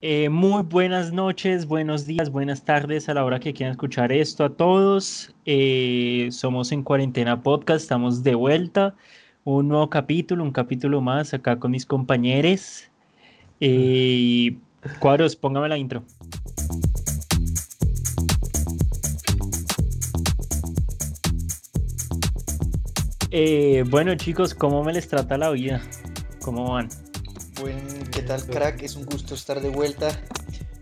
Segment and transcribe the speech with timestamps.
[0.00, 4.44] Eh, muy buenas noches, buenos días, buenas tardes a la hora que quieran escuchar esto
[4.44, 5.34] a todos.
[5.44, 8.94] Eh, somos en Cuarentena Podcast, estamos de vuelta.
[9.42, 12.84] Un nuevo capítulo, un capítulo más acá con mis compañeros.
[13.60, 14.56] Eh,
[15.00, 16.04] cuadros, póngame la intro.
[23.90, 25.82] bueno chicos, ¿cómo me les trata la vida?
[26.40, 26.88] ¿Cómo van?
[27.60, 27.97] Buen, ¿qué
[28.28, 28.82] tal, crack?
[28.82, 30.10] Es un gusto estar de vuelta.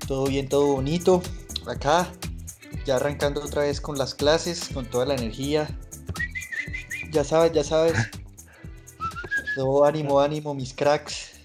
[0.09, 1.23] Todo bien, todo bonito.
[1.69, 2.11] Acá,
[2.85, 5.69] ya arrancando otra vez con las clases, con toda la energía.
[7.13, 7.95] Ya sabes, ya sabes.
[9.55, 11.41] Todo ánimo, ánimo, mis cracks.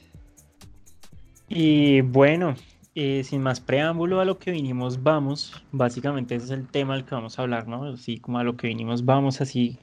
[1.47, 2.55] Y bueno,
[2.95, 5.63] eh, sin más preámbulo a lo que vinimos, vamos.
[5.71, 7.83] Básicamente ese es el tema del que vamos a hablar, ¿no?
[7.93, 9.77] Así como a lo que vinimos, vamos así.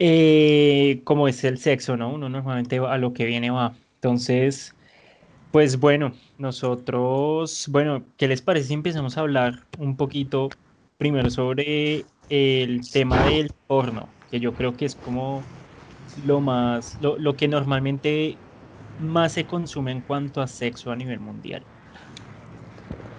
[0.00, 2.12] Eh, como es el sexo, ¿no?
[2.12, 3.76] Uno normalmente a lo que viene va.
[3.94, 4.74] Entonces,
[5.52, 10.48] pues bueno, nosotros, bueno, ¿qué les parece si empezamos a hablar un poquito
[10.96, 14.08] primero sobre el tema del porno?
[14.30, 15.44] Que yo creo que es como
[16.24, 18.38] lo más, lo, que normalmente
[18.98, 21.66] más se consume en cuanto a sexo a nivel mundial.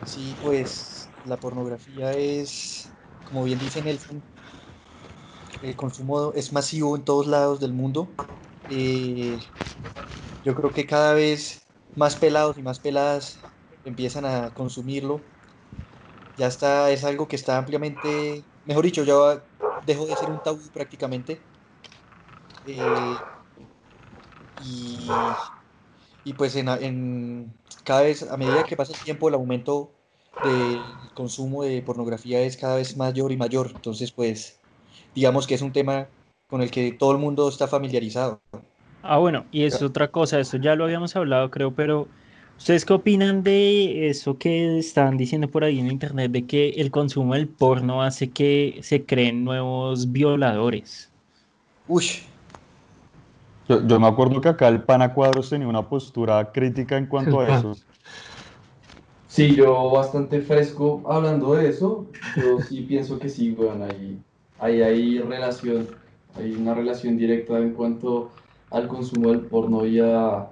[0.03, 2.89] Sí, pues la pornografía es,
[3.23, 4.23] como bien dice Nelson,
[5.61, 8.09] el consumo es masivo en todos lados del mundo.
[8.69, 9.39] Eh,
[10.43, 11.62] yo creo que cada vez
[11.95, 13.39] más pelados y más peladas
[13.83, 15.21] empiezan a consumirlo.
[16.35, 19.43] Ya está, es algo que está ampliamente, mejor dicho, ya
[19.85, 21.41] dejó de ser un tabú prácticamente.
[22.65, 23.15] Eh,
[26.23, 29.91] y, pues en, cada vez, a medida que pasa el tiempo, el aumento
[30.43, 30.81] del
[31.13, 33.71] consumo de pornografía es cada vez mayor y mayor.
[33.71, 34.59] Entonces, pues,
[35.13, 36.07] digamos que es un tema
[36.47, 38.41] con el que todo el mundo está familiarizado.
[39.05, 42.07] Ah, bueno, y es otra cosa, eso ya lo habíamos hablado, creo, pero
[42.57, 46.89] ¿ustedes qué opinan de eso que están diciendo por ahí en internet, de que el
[46.89, 51.11] consumo del porno hace que se creen nuevos violadores?
[51.89, 52.05] Uy.
[53.67, 57.59] Yo, me acuerdo que acá el Pana Cuadros tenía una postura crítica en cuanto a
[57.59, 57.73] eso.
[59.27, 62.05] Sí, yo bastante fresco hablando de eso.
[62.35, 64.21] Yo sí pienso que sí, bueno, ahí,
[64.59, 65.87] ahí hay relación,
[66.35, 68.29] hay una relación directa en cuanto
[68.73, 70.49] al consumo del porno y a,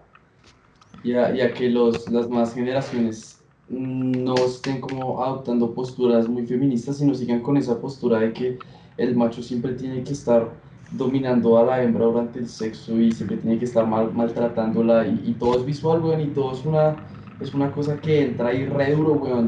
[1.03, 7.57] que los, las más generaciones no estén como adoptando posturas muy feministas, sino sigan con
[7.57, 8.59] esa postura de que
[8.97, 10.49] el macho siempre tiene que estar
[10.91, 15.07] dominando a la hembra durante el sexo y siempre tiene que estar mal, maltratándola.
[15.07, 16.97] Y, todo es visual, weón, y todo es una
[17.41, 18.95] es una cosa que entra ahí re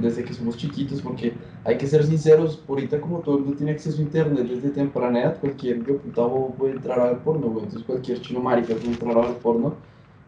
[0.01, 1.34] desde que somos chiquitos, porque
[1.66, 5.22] hay que ser sinceros, ahorita como todo el mundo tiene acceso a internet desde temprana
[5.22, 9.18] edad, cualquier puta puede entrar a ver porno, weón, entonces cualquier chino marica puede entrar
[9.18, 9.75] a ver porno,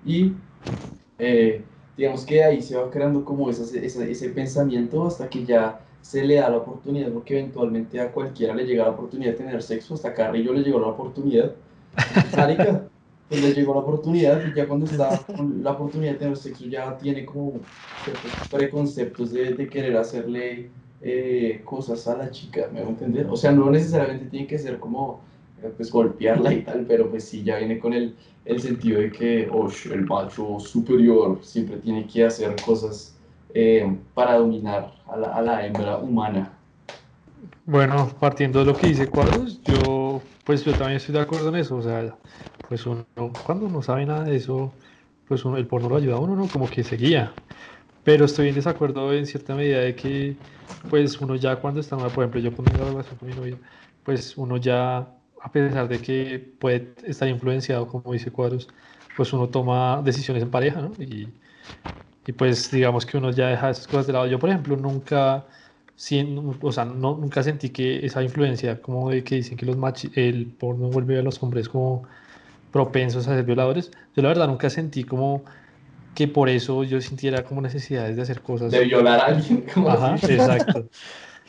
[0.05, 0.33] y
[1.19, 1.61] eh,
[1.97, 6.35] digamos que ahí se va creando como ese, ese pensamiento hasta que ya se le
[6.35, 10.13] da la oportunidad, porque eventualmente a cualquiera le llega la oportunidad de tener sexo, hasta
[10.13, 11.53] Carrillo le llegó la oportunidad,
[12.37, 12.87] marica,
[13.27, 16.65] pues le llegó la oportunidad y ya cuando está con la oportunidad de tener sexo
[16.65, 17.53] ya tiene como
[18.03, 20.69] ciertos preconceptos de, de querer hacerle
[21.01, 23.27] eh, cosas a la chica, ¿me voy a entender?
[23.29, 25.21] O sea, no necesariamente tiene que ser como
[25.61, 29.11] eh, pues golpearla y tal, pero pues sí, ya viene con el, el sentido de
[29.11, 33.15] que oh, el macho superior siempre tiene que hacer cosas
[33.53, 36.51] eh, para dominar a la, a la hembra humana.
[37.65, 41.55] Bueno, partiendo de lo que dice Cuadros, yo pues yo también estoy de acuerdo en
[41.55, 42.15] eso, o sea,
[42.67, 43.05] pues uno,
[43.43, 44.77] cuando uno sabe nada de eso,
[45.27, 46.49] pues uno, el porno lo ayuda a uno, ¿no?
[46.49, 47.33] Como que seguía.
[48.05, 50.43] Pero estoy en desacuerdo en cierta medida de que,
[50.87, 53.59] pues uno ya cuando está, por ejemplo, yo con mi relación con mi novia,
[54.03, 54.99] pues uno ya,
[55.41, 58.69] a pesar de que puede estar influenciado, como dice Cuadros,
[59.15, 60.95] pues uno toma decisiones en pareja, ¿no?
[60.99, 61.39] Y,
[62.25, 64.27] y pues digamos que uno ya deja esas cosas de lado.
[64.27, 65.47] Yo, por ejemplo, nunca
[66.61, 70.05] o sea, no, nunca sentí que esa influencia, como de que dicen que los mach
[70.15, 72.07] el porno vuelve a los hombres como
[72.71, 75.45] propensos a ser violadores, yo la verdad nunca sentí como
[76.15, 78.71] que por eso yo sintiera como necesidades de hacer cosas.
[78.71, 79.65] De violar a alguien.
[79.87, 80.87] Ajá, exacto.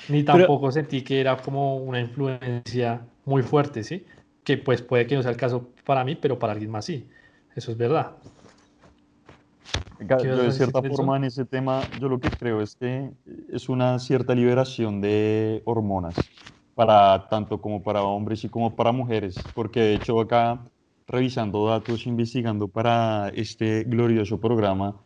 [0.08, 4.04] Ni tampoco sentí que era como una influencia muy fuerte, ¿sí?
[4.44, 7.08] Que pues puede que no sea el caso para mí, pero para alguien más sí.
[7.54, 8.12] Eso es verdad.
[9.98, 13.10] Yo de cierta forma en ese tema, yo lo que creo es que
[13.50, 16.16] es una cierta liberación de hormonas
[16.74, 20.60] para tanto como para hombres y como para mujeres, porque de hecho acá
[21.06, 24.97] revisando datos, investigando para este glorioso programa,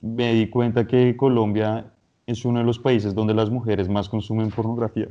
[0.00, 1.92] me di cuenta que Colombia
[2.26, 5.08] es uno de los países donde las mujeres más consumen pornografía.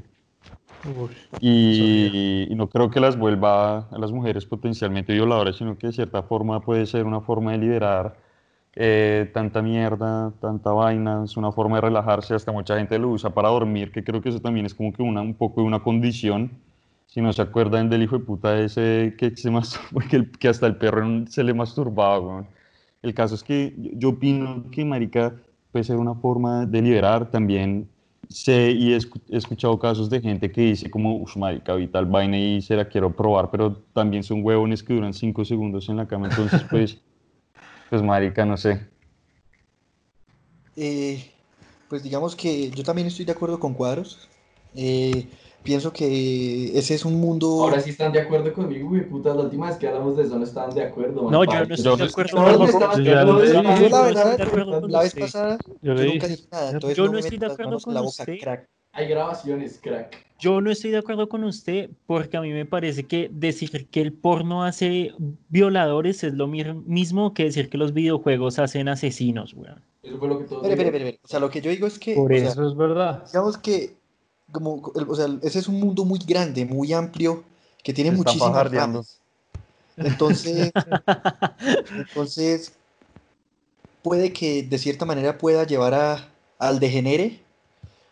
[1.40, 5.94] y, y, no creo que las vuelva a las mujeres potencialmente violadoras, sino que de
[5.94, 8.18] cierta forma puede ser una forma de liberar
[8.76, 13.30] eh, tanta mierda, tanta vaina, es una forma de relajarse, hasta mucha gente lo usa
[13.30, 15.84] para dormir, que creo que eso también es como que una, un poco de una
[15.84, 16.52] condición.
[17.13, 20.48] Si no se acuerdan del hijo de puta ese que, se masturba, que, el- que
[20.48, 22.48] hasta el perro se le masturbaba.
[23.04, 25.36] El caso es que yo, opino que, marica,
[25.71, 27.88] puede ser una forma de liberar también.
[28.30, 28.98] Sé y he
[29.38, 32.88] escuchado casos de gente que dice como, uff, marica, vi tal vaina y se la
[32.88, 37.00] quiero probar, pero también son huevones que duran cinco segundos en la cama, entonces pues,
[37.89, 38.89] pues marica, no sé.
[40.75, 41.31] Eh,
[41.88, 44.30] pues digamos que yo también estoy de acuerdo con Cuadros.
[44.75, 45.30] Eh,
[45.63, 47.63] pienso que ese es un mundo...
[47.63, 50.38] Ahora sí están de acuerdo conmigo, güey, puta, la última vez que hablamos de eso
[50.38, 53.04] no estaban de acuerdo, No, yo no estoy de acuerdo No, con no Yo.
[53.04, 56.27] Yo la no estoy verdad, de acuerdo con la vez pasada Yo yo le nunca
[56.27, 58.39] dije, dije nada, entonces Yo no estoy de acuerdo con la boca, usted.
[58.39, 58.69] crack.
[58.95, 60.24] Hay grabaciones, crack.
[60.39, 64.01] Yo no estoy de acuerdo con usted porque a mí me parece que decir que
[64.01, 65.13] el porno hace
[65.50, 69.81] violadores es lo mismo que decir que los videojuegos hacen asesinos, weón.
[70.04, 70.86] Eso fue lo que todos dijeron.
[70.86, 71.19] espere, espere.
[71.24, 73.24] O sea, lo que yo digo es que, Por sea, eso es verdad.
[73.25, 73.95] digamos que,
[74.54, 77.44] como, o sea, ese es un mundo muy grande, muy amplio,
[77.84, 79.18] que tiene muchísimas ramas.
[79.98, 80.72] Entonces,
[81.92, 82.72] entonces,
[84.02, 86.30] puede que de cierta manera pueda llevar a,
[86.60, 87.42] al degenere,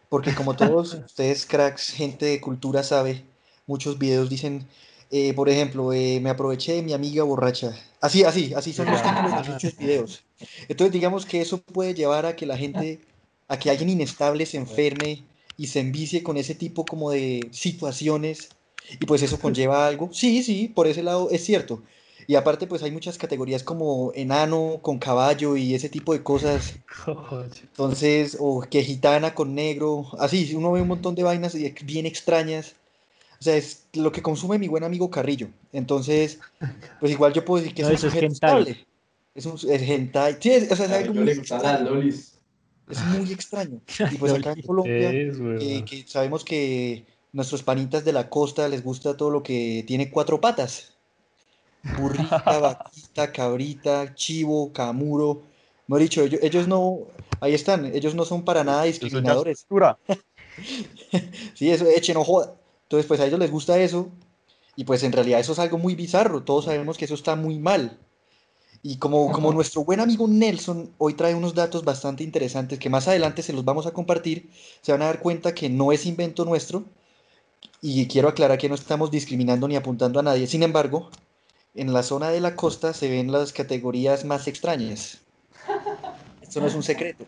[0.10, 3.24] porque como todos ustedes, cracks, gente de cultura sabe,
[3.68, 4.68] muchos videos dicen,
[5.12, 7.74] eh, por ejemplo, eh, me aproveché de mi amiga borracha.
[8.02, 10.24] Así, así, así son los títulos de muchos videos.
[10.68, 13.00] Entonces, digamos que eso puede llevar a que la gente,
[13.48, 15.24] a que alguien inestable se enferme
[15.58, 18.50] y se envicie con ese tipo como de situaciones
[19.00, 20.10] y pues eso conlleva algo.
[20.14, 21.84] Sí, sí, por ese lado es cierto.
[22.28, 26.76] Y aparte, pues hay muchas categorías como enano con caballo y ese tipo de cosas.
[27.62, 32.76] Entonces, o que gitana con negro, así, uno ve un montón de vainas bien extrañas.
[33.40, 35.48] O sea, es lo que consume mi buen amigo Carrillo.
[35.74, 36.40] Entonces,
[37.00, 38.34] pues igual yo puedo decir que No, es un es sujeto hentai.
[38.34, 38.88] estable.
[39.34, 40.38] Es un es hentai.
[40.40, 41.26] Sí, es, o sea, es algo muy
[42.90, 43.82] Es muy extraño.
[44.12, 45.86] Y pues acá en Colombia, Es, que, weón.
[45.86, 50.42] que sabemos que nuestros panitas de la costa les gusta todo lo que tiene cuatro
[50.42, 50.94] patas.
[51.98, 55.44] Burrita, vaquita, cabrita, chivo, camuro.
[55.88, 57.00] No he dicho, ellos, ellos no,
[57.40, 59.66] ahí están, ellos no son para nada discriminadores.
[61.54, 62.54] Sí, eso, eche, no joda.
[62.84, 64.10] Entonces, pues a ellos les gusta eso.
[64.76, 66.44] Y pues en realidad eso es algo muy bizarro.
[66.44, 67.98] Todos sabemos que eso está muy mal.
[68.84, 73.08] Y como, como nuestro buen amigo Nelson hoy trae unos datos bastante interesantes que más
[73.08, 74.50] adelante se los vamos a compartir,
[74.82, 76.84] se van a dar cuenta que no es invento nuestro.
[77.80, 80.48] Y quiero aclarar que no estamos discriminando ni apuntando a nadie.
[80.48, 81.10] Sin embargo,
[81.76, 85.22] en la zona de la costa se ven las categorías más extrañas.
[86.42, 87.26] Esto no es un secreto.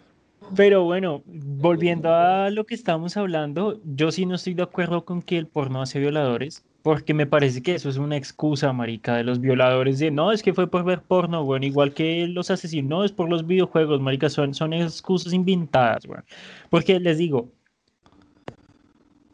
[0.56, 5.22] Pero bueno, volviendo a lo que estábamos hablando, yo sí no estoy de acuerdo con
[5.22, 9.24] que el porno hace violadores, porque me parece que eso es una excusa, marica, de
[9.24, 12.90] los violadores de no, es que fue por ver porno, bueno, igual que los asesinos,
[12.90, 16.24] no, es por los videojuegos, marica, son, son excusas inventadas, bueno.
[16.70, 17.50] Porque les digo,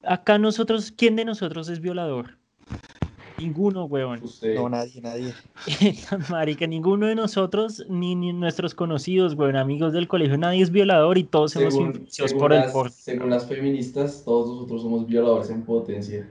[0.04, 2.38] acá nosotros, ¿quién de nosotros es violador?
[3.40, 4.22] Ninguno, weón.
[4.22, 4.54] Usted.
[4.54, 5.34] No, nadie, nadie.
[6.30, 11.18] Marica, ninguno de nosotros, ni, ni nuestros conocidos, weón, amigos del colegio, nadie es violador
[11.18, 12.92] y todos somos según, influenciados según por el las, porno.
[12.92, 16.30] según las feministas, todos nosotros somos violadores en potencia.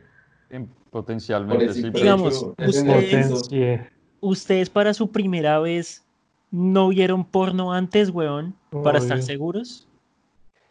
[0.51, 1.83] En- Potencialmente, sí.
[1.83, 3.81] pero- Digamos, ustedes-.
[4.21, 6.05] ¿Ustedes para su primera vez
[6.51, 8.55] no vieron porno antes, weón?
[8.83, 9.87] Para estar seguros.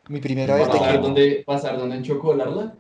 [0.10, 1.02] Mi primera vez de ¿Pasar que...
[1.02, 2.74] donde, pasar donde en chocolarla?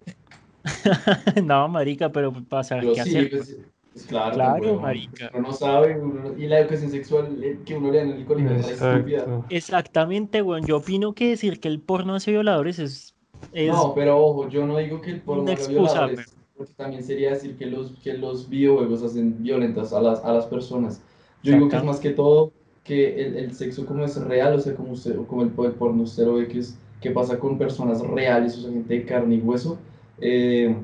[1.44, 3.30] no, marica, pero Yo qué sí, hacer.
[3.30, 3.58] pues,
[3.94, 5.32] pues claro, Claro, weón, marica.
[5.34, 8.12] Uno no sabe, uno no- y la educación sexual eh, que uno le da en
[8.12, 9.26] el colegio es estúpida.
[9.50, 10.66] Exactamente, weón.
[10.66, 13.16] Yo opino que decir que el porno hace violadores es...
[13.54, 17.32] es No, pero ojo, yo no digo que el porno excusa, violadores, porque también sería
[17.32, 21.02] decir que los, que los videojuegos hacen violentas a las, a las personas.
[21.44, 22.52] Yo digo que es más que todo
[22.84, 26.04] que el, el sexo como es real, o sea, como, usted, como el, el porno
[26.04, 29.36] usted lo ve que es que pasa con personas reales, o sea, gente de carne
[29.36, 29.78] y hueso,
[30.20, 30.76] eh,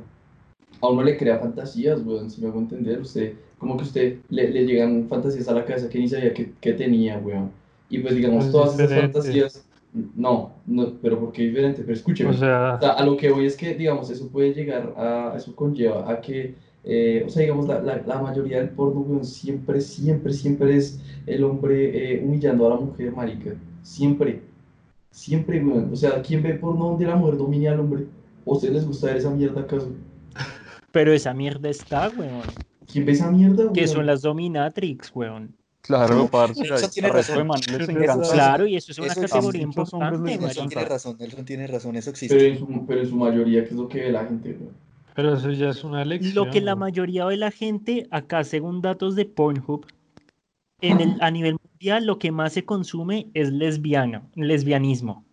[0.81, 4.49] a uno le crea fantasías, weón, si me hago entender, usted, como que usted le,
[4.51, 7.51] le llegan fantasías a la cabeza que ni sabía que, que tenía, weón.
[7.89, 11.81] Y pues digamos, Es todas esas fantasías, no, no, pero ¿por qué diferente?
[11.83, 12.31] Pero escúcheme.
[12.31, 15.33] O sea, O sea, a lo que voy es que, digamos, eso puede llegar a,
[15.37, 19.25] eso conlleva a que, eh, o sea, digamos, la, la, la mayoría del porno, weón,
[19.25, 23.51] siempre, siempre, siempre es el hombre eh, humillando a la mujer, marica.
[23.81, 24.49] Siempre,
[25.11, 25.91] siempre, weón.
[25.93, 28.07] O sea, ¿quién ve porno donde la mujer domine al hombre?
[28.45, 29.99] ¿O a ustedes les gusta ver esa mierda acaso?
[30.91, 32.55] Pero esa mierda está, weón.
[32.85, 33.87] ¿Quién ve esa mierda, Que weón?
[33.87, 35.57] son las dominatrix, weón.
[35.83, 36.61] Claro, parce.
[36.63, 37.47] Eso tiene razón.
[38.31, 41.95] Claro, y eso es una eso categoría les importante, Nelson tiene razón, Nelson tiene razón,
[41.97, 42.35] eso existe.
[42.35, 44.73] Pero en, su, pero en su mayoría, ¿qué es lo que ve la gente, weón?
[45.13, 46.33] pero eso ya es una elección.
[46.33, 49.85] Lo que la mayoría de la gente, acá según datos de Pornhub,
[50.81, 55.25] en el, a nivel mundial mundial lo que más se consume es lesbiano, lesbianismo.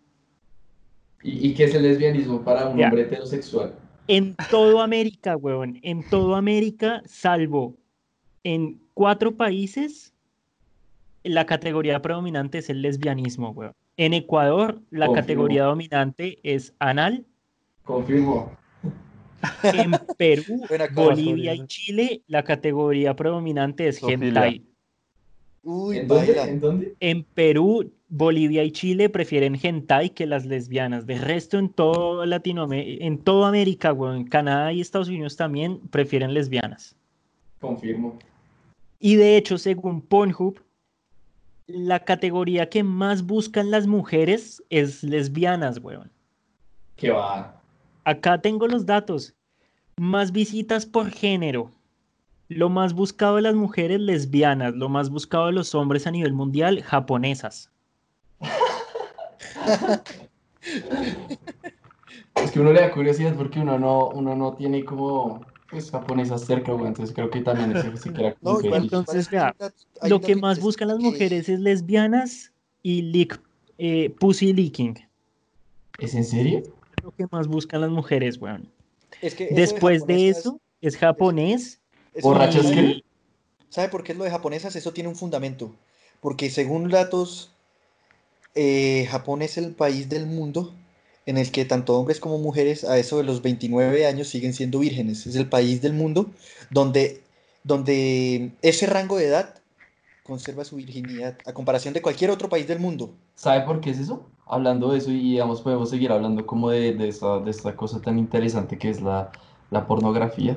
[1.22, 2.86] ¿Y, y qué es el lesbianismo para un Ya.
[2.88, 3.74] hombre heterosexual?
[4.08, 7.76] En todo América, weón, en todo América, salvo
[8.42, 10.12] en cuatro países,
[11.24, 13.72] la categoría predominante es el lesbianismo, weón.
[13.96, 15.14] En Ecuador, la Confirmo.
[15.14, 17.26] categoría dominante es anal.
[17.84, 18.52] Confirmo.
[19.62, 20.62] En Perú,
[20.94, 21.66] Bolivia y.
[21.66, 24.28] Chile, la categoría predominante es Zoofilia.
[24.28, 24.62] hentai.
[25.62, 26.40] Uy, ¿En dónde?
[26.42, 26.94] ¿En dónde?
[27.00, 31.06] En Perú, Bolivia y Chile prefieren hentai que las lesbianas.
[31.06, 36.32] De resto, en todo Latinoamérica, en toda América, weón, Canadá y Estados Unidos también prefieren
[36.32, 36.96] lesbianas.
[37.60, 38.18] Confirmo.
[38.98, 40.60] Y de hecho, según Pornhub,
[41.74, 46.10] la categoría que más buscan las mujeres es lesbianas, weón.
[46.96, 47.60] ¿Qué va?
[48.04, 49.34] Acá tengo los datos.
[49.96, 51.70] Más visitas por género.
[52.48, 56.32] Lo más buscado de las mujeres lesbianas, lo más buscado de los hombres a nivel
[56.32, 57.70] mundial, japonesas.
[62.34, 66.44] Es que uno le da curiosidad porque uno no, uno no tiene como pues japonesas
[66.44, 66.88] cerca, güey.
[66.88, 68.68] Entonces creo que también queda como No, que.
[68.68, 69.54] Entonces, vea,
[70.08, 73.40] Lo que más buscan las mujeres es lesbianas y lick,
[73.78, 74.98] eh, pussy licking.
[75.98, 76.62] ¿Es en serio?
[77.02, 78.70] Lo que más buscan las mujeres, weón.
[79.22, 81.80] es que eso de Después de eso, es japonés.
[82.14, 83.02] eso- ¿Borrachas y- qué?
[83.68, 84.74] ¿Sabe por qué es lo de japonesas?
[84.74, 85.74] Eso tiene un fundamento.
[86.20, 87.52] Porque según datos,
[88.54, 90.74] eh, Japón es el país del mundo
[91.30, 94.80] en el que tanto hombres como mujeres a eso de los 29 años siguen siendo
[94.80, 95.26] vírgenes.
[95.26, 96.26] Es el país del mundo
[96.70, 97.22] donde,
[97.62, 99.54] donde ese rango de edad
[100.24, 103.14] conserva su virginidad a comparación de cualquier otro país del mundo.
[103.36, 104.26] ¿Sabe por qué es eso?
[104.44, 108.00] Hablando de eso y digamos podemos seguir hablando como de, de esta, de esta cosa
[108.00, 109.30] tan interesante que es la,
[109.70, 110.56] la pornografía,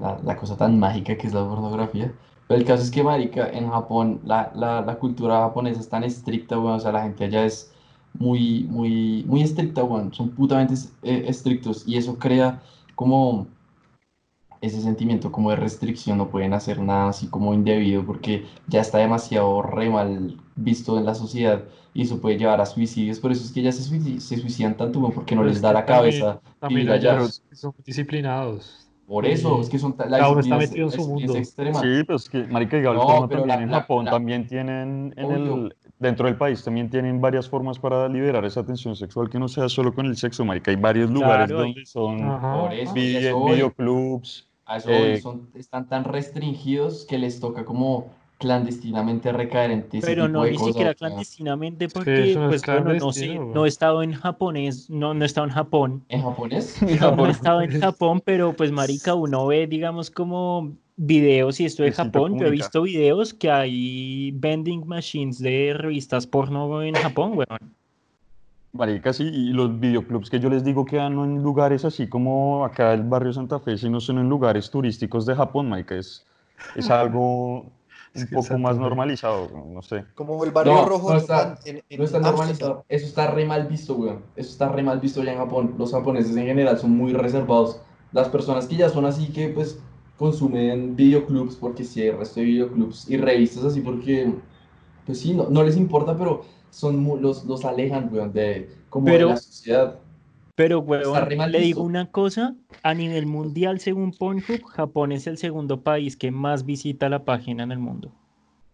[0.00, 2.14] la, la cosa tan mágica que es la pornografía.
[2.46, 6.56] Pero el caso es que, marica, en Japón la, la, cultura japonesa es tan estricta,
[6.56, 7.72] weón, o sea, la gente allá es
[8.18, 12.62] muy, muy, muy estricta, weón, son putamente es- eh, estrictos y eso crea
[12.94, 13.46] como
[14.60, 18.98] ese sentimiento como de restricción, no pueden hacer nada así como indebido porque ya está
[18.98, 23.44] demasiado re mal visto en la sociedad y eso puede llevar a suicidios, por eso
[23.44, 25.84] es que ya se, suici- se suicidan tanto, porque no Pero les es da la
[25.84, 27.20] también- cabeza También allá.
[27.52, 28.82] son disciplinados.
[29.06, 31.08] Por eso, y es que son la está disciplina es- metido en su es- es
[31.08, 31.36] mundo.
[31.36, 31.80] extrema.
[31.80, 34.46] Sí, pues que, marica, igual No, forma pero también la- en la- Japón la- también
[34.48, 35.54] tienen, en Obvio.
[35.66, 39.48] el, dentro del país también tienen varias formas para liberar esa tensión sexual que no
[39.48, 40.70] sea solo con el sexo, marica.
[40.70, 42.74] Hay varios lugares Claro, donde son Ajá.
[42.74, 44.48] Eso, videoclubs.
[44.66, 50.06] A eso Eh, son, están tan restringidos que les toca como clandestinamente recaer en ese
[50.06, 50.72] Pero tipo no de ni cosas.
[50.74, 54.12] siquiera o sea, clandestinamente porque, no es pues bueno, no sé, no he estado en
[54.12, 56.04] japonés, no, no he estado en Japón.
[56.08, 56.76] ¿En japonés?
[57.00, 61.66] No, no he estado en Japón, pero pues marica, uno ve, digamos, como videos y
[61.66, 66.94] esto de Japón, yo he visto videos que hay vending machines de revistas porno en
[66.94, 67.74] Japón, weón.
[68.72, 72.64] Marica, sí, y los videoclubs que yo les digo quedan no en lugares así como
[72.64, 75.94] acá el barrio Santa Fe, sino son en lugares turísticos de Japón, marica.
[75.96, 76.26] Es,
[76.74, 77.60] es algo
[78.14, 80.04] un que poco más normalizado, no sé.
[80.14, 82.84] Como el barrio No, rojo no está- en, en No está normalizado.
[82.88, 84.22] Eso está re mal visto, weón.
[84.36, 85.74] Eso está re mal visto allá en Japón.
[85.78, 87.80] Los japoneses en general son muy reservados.
[88.12, 89.78] Las personas que ya son así que pues
[90.16, 94.32] consumen videoclubs, porque sí hay resto de videoclubs y revistas así porque
[95.04, 99.12] pues sí, no, no les importa, pero son los, los alejan, weón, de como de
[99.12, 99.98] Pero- la sociedad.
[100.56, 105.82] Pero, weón, le digo una cosa, a nivel mundial, según Pornhub, Japón es el segundo
[105.82, 108.10] país que más visita la página en el mundo.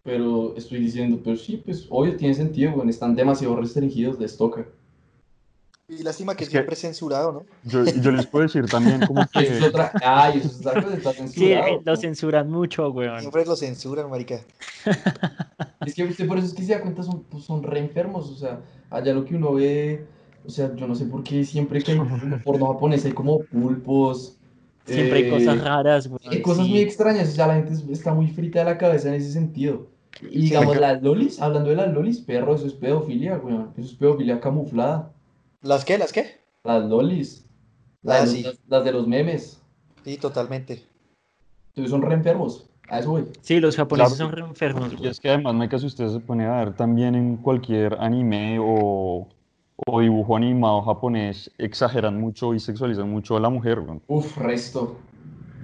[0.03, 2.87] Pero estoy diciendo, pero sí, pues obvio tiene sentido, weón.
[2.89, 4.65] Están demasiado restringidos, les toca.
[5.87, 7.43] Y lástima que Es que- siempre es censurado, ¿no?
[7.69, 9.91] Yo, yo les puedo decir también como Eso es que otra.
[10.01, 11.67] Ay, eso es otra cosa, está Sí, censurado.
[11.67, 13.19] eh, lo censuran mucho, weón.
[13.19, 14.39] Siempre lo censuran, marica.
[15.85, 18.29] Es que usted por eso es que se da cuenta, son, pues, son re enfermos,
[18.29, 20.05] o sea, allá lo que uno ve,
[20.45, 23.39] o sea, yo no sé por qué siempre que hay como porno japonés hay como
[23.43, 24.37] pulpos,
[24.85, 26.19] Siempre hay eh, cosas raras, weón.
[26.25, 26.71] hay cosas sí.
[26.71, 29.31] muy extrañas, o sea, la gente es- está muy frita de la cabeza en ese
[29.33, 29.87] sentido.
[30.21, 33.87] Y Sí, digamos, las lolis, hablando de las lolis, perro, eso es pedofilia, weón, eso
[33.89, 35.11] es pedofilia camuflada.
[35.63, 35.97] ¿Las qué?
[35.97, 36.39] ¿Las qué?
[36.63, 37.45] Las lolis,
[38.03, 38.43] las, Ah, de los- sí.
[38.43, 39.61] las, las de los memes,
[40.03, 40.83] Sí, totalmente.
[41.69, 43.25] entonces son re enfermos, a eso voy.
[43.41, 44.29] Sí, los japoneses Claro.
[44.31, 47.15] son re enfermos, Y es que además, Meca, si usted se pone a ver también
[47.15, 49.27] en cualquier anime o,
[49.87, 53.79] o dibujo animado japonés, exageran mucho y sexualizan mucho a la mujer.
[53.79, 54.01] weón.
[54.07, 54.97] Uf, resto.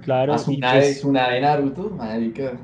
[0.02, 2.58] Claro, A y Tsunade, pues, Tsunade de Naruto, marica.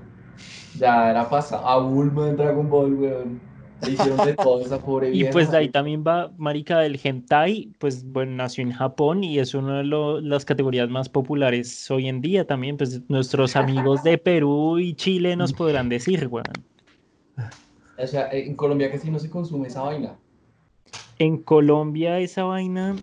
[0.79, 1.67] Ya era pasado.
[1.67, 3.41] A Bulma en Dragon Ball, weón.
[3.83, 5.33] Le hicieron de todo esa pobre y vieja.
[5.33, 9.55] pues de ahí también va, marica, del hentai, pues bueno, nació en Japón y es
[9.55, 14.19] una de lo- las categorías más populares hoy en día también, pues nuestros amigos de
[14.19, 16.45] Perú y Chile nos podrán decir, weón.
[17.99, 20.19] O sea, en Colombia casi no se consume esa vaina.
[21.19, 22.95] En Colombia esa vaina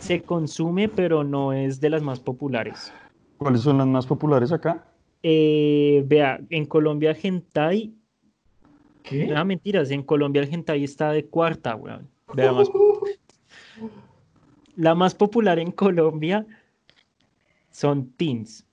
[0.00, 2.92] se consume, pero no es de las más populares.
[3.38, 4.84] ¿Cuáles son las más populares acá?
[5.22, 7.94] Eh, vea, en Colombia hentai,
[9.02, 9.26] ¿Qué?
[9.26, 12.08] no mentiras, en Colombia el hentai está de cuarta, weón.
[12.34, 12.70] Más-
[14.76, 16.46] la más popular en Colombia
[17.70, 18.66] son teens.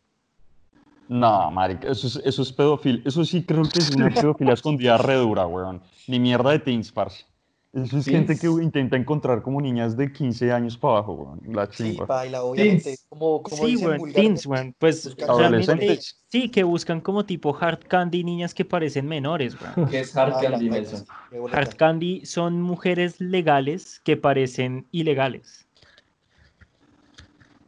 [1.07, 3.01] No, marica, eso es, eso es pedofilia.
[3.03, 5.81] Eso sí creo que es una pedofilia escondida re dura, weón.
[6.07, 7.25] Ni mierda de teens, parce.
[7.72, 11.40] Eso es gente que intenta encontrar como niñas de 15 años para abajo, weón.
[11.56, 12.06] La Sí, chimba.
[12.06, 12.84] baila, obviamente.
[12.84, 13.06] Teens.
[13.08, 14.76] Como, como Sí, weón, vulgarmente, teens, weón.
[14.80, 16.20] Pues Adolescentes.
[16.30, 19.88] sí, que buscan como tipo hard candy niñas que parecen menores, weón.
[19.92, 21.06] ¿Qué es hard candy, Nelson?
[21.52, 25.68] Hard candy son mujeres legales que parecen ilegales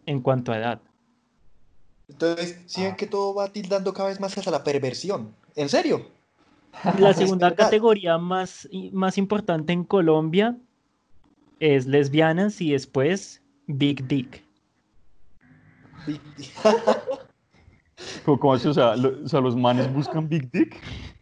[0.07, 0.81] en cuanto a edad.
[2.09, 5.33] Entonces, si ven que todo va tildando cada vez más hacia la perversión.
[5.55, 6.07] ¿En serio?
[6.99, 10.57] La segunda categoría más, más importante en Colombia
[11.59, 14.43] es lesbianas y después Big Dick.
[18.25, 18.67] ¿Cómo, cómo así?
[18.67, 20.75] O sea, lo- o sea, los manes buscan Big Dick.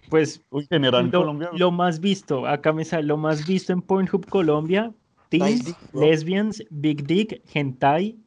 [0.10, 1.50] Pues en general en lo, Colombia.
[1.54, 4.92] lo más visto, acá me sale lo más visto en Pornhub Colombia,
[5.30, 8.18] teens, dick, lesbians, Big Dick, hentai.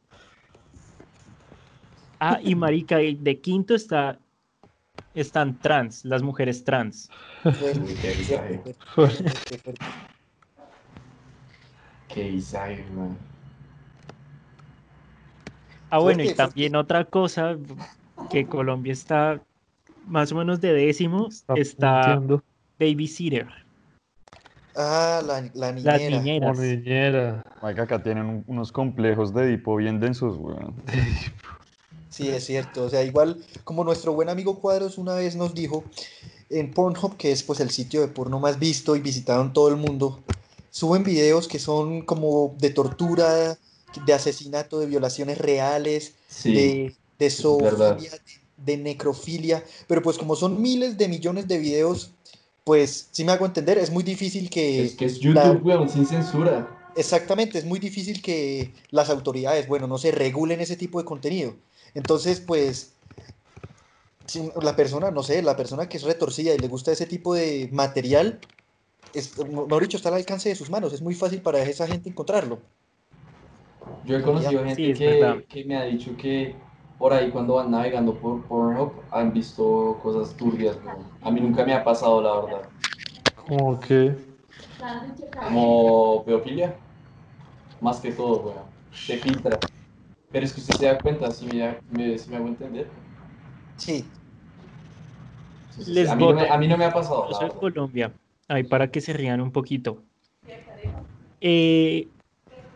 [2.19, 4.17] Ah, y marica, de quinto está
[5.13, 7.09] están trans, las mujeres trans.
[7.45, 8.61] Uy, qué visaje.
[8.95, 9.85] fuerte, fuerte, fuerte.
[12.13, 13.17] Qué visaje, man.
[15.89, 17.55] Ah, bueno, y también otra cosa
[18.29, 19.39] que Colombia está
[20.07, 22.19] más o menos de décimo, Está
[22.79, 23.47] babysitter,
[24.75, 26.19] Ah, la, la las niñera.
[26.19, 26.57] niñeras.
[26.57, 27.43] Como niñera.
[27.61, 30.73] Acá tienen un- unos complejos de Edipo bien densos, weón.
[32.13, 32.83] Sí, es cierto.
[32.83, 35.85] O sea, igual como nuestro buen amigo Cuadros una vez nos dijo,
[36.49, 39.69] en Pornhub, que es pues el sitio de porno más visto y visitado en todo
[39.69, 40.23] el mundo,
[40.69, 43.57] suben videos que son como de tortura,
[44.05, 48.19] de asesinato, de violaciones reales, Sí, de, de zoofilia, de,
[48.57, 52.11] de necrofilia, pero pues como son miles de millones de videos,
[52.63, 54.85] pues si me hago entender, es muy difícil que...
[54.85, 56.67] es que es la- YouTube, weón, sin censura.
[56.95, 61.55] Exactamente, es muy difícil que las autoridades, bueno, no se regulen ese tipo de contenido.
[61.93, 62.95] Entonces, pues,
[64.25, 67.33] si la persona, no sé, la persona que es retorcida y le gusta ese tipo
[67.33, 68.39] de material,
[69.13, 70.93] es, mejor dicho, está al alcance de sus manos.
[70.93, 72.59] Es muy fácil para esa gente encontrarlo.
[74.05, 76.55] Yo he conocido gente que, que me ha dicho que
[76.97, 80.77] por ahí cuando van navegando por Pornhub han visto cosas turbias.
[81.21, 82.69] A mí nunca me ha pasado, la verdad.
[83.45, 84.15] Como que.
[85.49, 86.75] Como pedofilia.
[87.81, 88.63] Más que todo, weón.
[88.93, 89.59] Se filtra.
[90.33, 92.87] Pero es que usted se da cuenta, si me, me, si me hago entender.
[93.77, 94.03] Sí,
[95.69, 97.49] Entonces, Les a, mí no me, a mí no me ha pasado, soy.
[97.51, 98.11] Colombia,
[98.47, 100.03] ahí para que se rían un poquito.
[101.39, 102.07] Eh,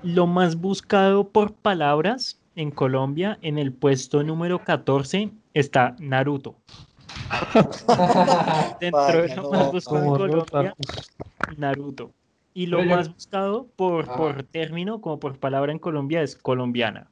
[0.03, 6.55] lo más buscado por palabras en Colombia, en el puesto número 14, está Naruto.
[8.79, 10.75] Dentro de lo no, más buscado en Colombia.
[11.57, 12.11] Naruto.
[12.53, 14.15] Y lo más buscado por, Ah.
[14.15, 17.09] por término, como por palabra en Colombia, es colombiana.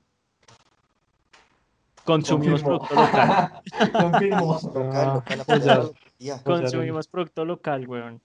[2.06, 2.88] Consumimos Confirmo.
[2.88, 3.62] producto local.
[3.92, 4.60] Confirmo.
[4.76, 6.44] local, local, ya.
[6.44, 8.22] Consumimos producto local, weón.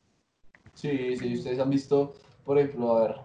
[0.74, 2.12] Sí, sí, ustedes han visto,
[2.44, 3.16] por ejemplo, a ver,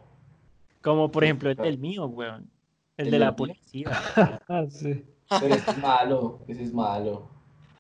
[0.81, 2.49] Como por ejemplo el del mío, weón.
[2.97, 3.35] El ¿El de la mío?
[3.35, 3.89] policía.
[4.47, 5.05] Ah, sí.
[5.41, 7.29] pero ese es malo, ese es malo.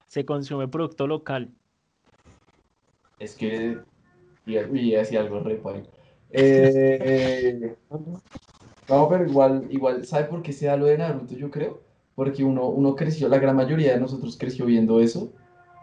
[0.07, 1.53] Se consume producto local.
[3.19, 3.79] Es que,
[4.45, 5.83] y, así algo re padre.
[6.31, 7.77] Eh,
[8.89, 11.35] no, pero igual, igual, ¿sabe por qué se da lo de Naruto?
[11.35, 11.84] Yo creo,
[12.15, 15.31] porque uno, uno creció, la gran mayoría de nosotros creció viendo eso,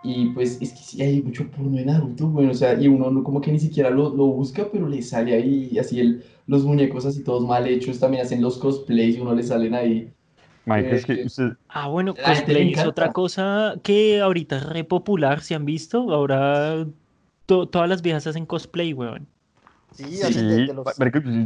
[0.04, 3.10] y pues es que sí hay mucho porno de Naruto, bueno, o sea, y uno
[3.10, 6.64] no, como que ni siquiera lo, lo busca, pero le sale ahí, así el, los
[6.64, 10.12] muñecos así todos mal hechos, también hacen los cosplays y uno le salen ahí.
[10.64, 14.84] Marica, es que Eh, usted, Ah, bueno, cosplay es otra cosa que ahorita es re
[14.84, 16.12] popular, ¿se han visto?
[16.12, 16.86] Ahora
[17.46, 19.26] to- todas las viejas hacen cosplay, weón.
[19.92, 20.96] Sí, Sí, hacen de- de los-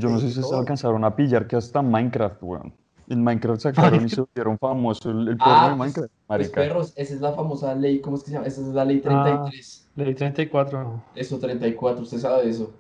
[0.01, 2.75] yo no sé si se alcanzaron a pillar que hasta Minecraft, weón.
[3.09, 6.29] En Minecraft sacaron y se volvieron famoso el, el porno Ah, de pues, Minecraft, Pues
[6.29, 6.61] marica.
[6.61, 8.47] perros, esa es la famosa ley, ¿cómo es que se llama?
[8.47, 9.49] Esa es la ley Ah.
[9.51, 9.88] 33.
[9.97, 10.83] Ley 34.
[10.83, 11.05] no.
[11.14, 12.73] Eso, 34, usted sabe eso.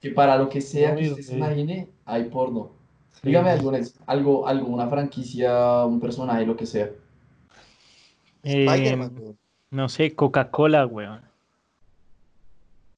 [0.00, 2.70] Que para lo que sea No, que usted se imagine, hay porno.
[3.12, 3.28] Sí.
[3.28, 3.72] Dígame algo,
[4.06, 6.90] algo, algo, una franquicia, un personaje, lo que sea.
[8.42, 9.34] Spider-Man, Eh,
[9.70, 11.20] no sé, Coca-Cola, weón.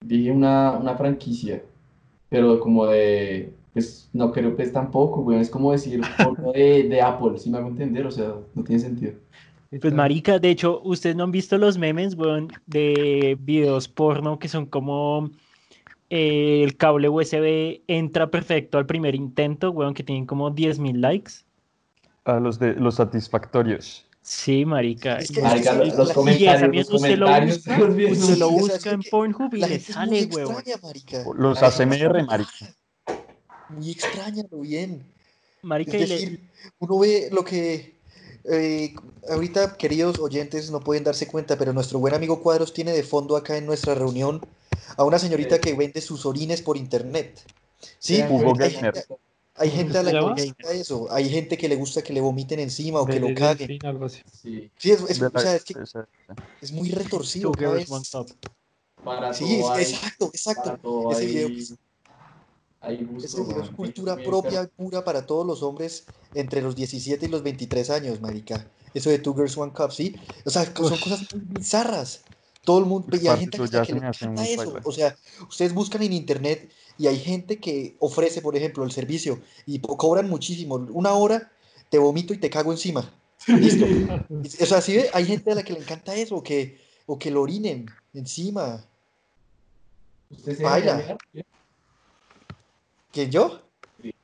[0.01, 1.63] Dije una, una franquicia,
[2.29, 7.03] pero como de, pues no creo pues tampoco, güey, es como decir porno de, de
[7.03, 9.13] Apple, si me hago entender, o sea, no tiene sentido.
[9.81, 14.49] Pues marica, de hecho, ustedes no han visto los memes, weón, de videos porno que
[14.49, 15.31] son como
[16.11, 21.33] eh, el cable USB entra perfecto al primer intento, weón, que tienen como 10.000 likes.
[22.25, 24.07] A los de los satisfactorios.
[24.23, 25.19] Sí, marica.
[25.19, 27.79] Es que- Marica, es que los, comentarios, los usted lo comentarios busca.
[28.13, 30.53] Usted lo Sí, o sea, busca en Pornhub y le sale, weón.
[30.53, 31.25] extraña, marica.
[31.37, 32.51] Los ACMR, marica.
[33.69, 35.05] Muy extraña, lo bien.
[35.63, 37.95] Marica, Es y le- decir, uno ve lo que
[38.45, 38.95] eh,
[39.29, 43.37] ahorita, queridos oyentes, no pueden darse cuenta, pero nuestro buen amigo Cuadros tiene de fondo
[43.37, 44.45] acá en nuestra reunión
[44.99, 45.63] a una señorita Sí.
[45.63, 47.41] que vende sus orines por internet.
[47.99, 49.05] Sí, Hugo hay gente,
[49.55, 52.13] hay gente a la ¿Se que le gusta eso, hay gente que le gusta que
[52.13, 53.69] le vomiten encima o que lo Belén caguen.
[53.69, 54.21] Delfín, algo así.
[54.31, 55.75] Sí, Sí, es, es- De o la- sea, es que
[56.61, 61.13] es muy retorcido para Sí, exacto, para exacto.
[61.13, 61.49] Ese video
[62.85, 63.75] hay es weón.
[63.75, 68.69] cultura propia pura para todos los hombres entre los 17 y los 23 años, marica.
[68.93, 70.15] Eso de Two Girls One Cup, ¿sí?
[70.45, 71.01] O sea, son Uf.
[71.01, 72.23] cosas muy bizarras.
[72.65, 74.75] Todo el mundo, y hay gente que se le encanta eso.
[74.85, 75.17] O sea,
[75.49, 80.31] ustedes buscan en internet y hay gente que ofrece, por ejemplo, el servicio y cobran
[80.31, 80.77] muchísimo.
[80.77, 81.53] Una hora
[81.91, 83.13] te vomito y te cago encima.
[83.47, 83.85] Listo.
[84.63, 85.11] O sea, ¿sí ve?
[85.13, 88.85] Hay gente a la que le encanta eso, o que, o que lo orinen encima.
[90.31, 91.19] ¿Usted se Baila.
[93.15, 93.61] ¿Que yo?
[94.03, 94.15] Sí.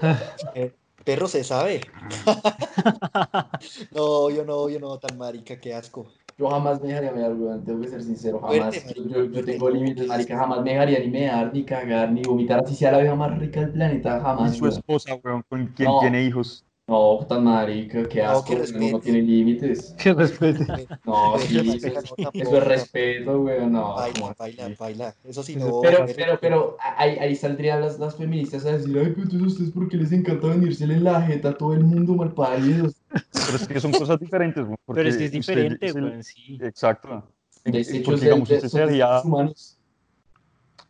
[0.54, 0.74] Eh,
[1.04, 1.80] perro se sabe.
[3.92, 6.06] no, yo no, yo no, tan marica, qué asco.
[6.36, 8.84] Yo jamás me dejaría mirar, weón, tengo que ser sincero, jamás.
[8.96, 12.90] Yo, tengo límites, marica, jamás me dejaría ni mear, ni cagar, ni vomitar, así sea
[12.90, 14.54] la vieja más rica del planeta, jamás.
[14.54, 14.76] Y su weón.
[14.76, 16.00] esposa, weón, con quien No.
[16.00, 16.64] tiene hijos.
[16.92, 19.94] No, tan marica, qué No, asco, que weón, uno no tiene límites.
[20.02, 20.88] Que respete.
[21.06, 23.94] No, sí, es eso, respeto, es- no, eso tampoco, es respeto, weón, no.
[23.94, 25.14] Baila, ¿cómo baila, baila.
[25.24, 25.80] Eso sí, no.
[25.80, 29.70] Pero, pero- pero, ahí, ahí saldrían las, las feministas a decir, ay, pero entonces ustedes,
[29.70, 32.94] ¿por qué les encanta venírsele en la jeta a todo el mundo malparidos?
[33.08, 34.76] Pero es que son cosas diferentes, weón.
[34.86, 36.58] Pero es que es porque diferente, weón, sí.
[36.60, 37.26] Exacto.
[37.64, 39.78] En- Desechos Porque, de, digamos, de- son humanos.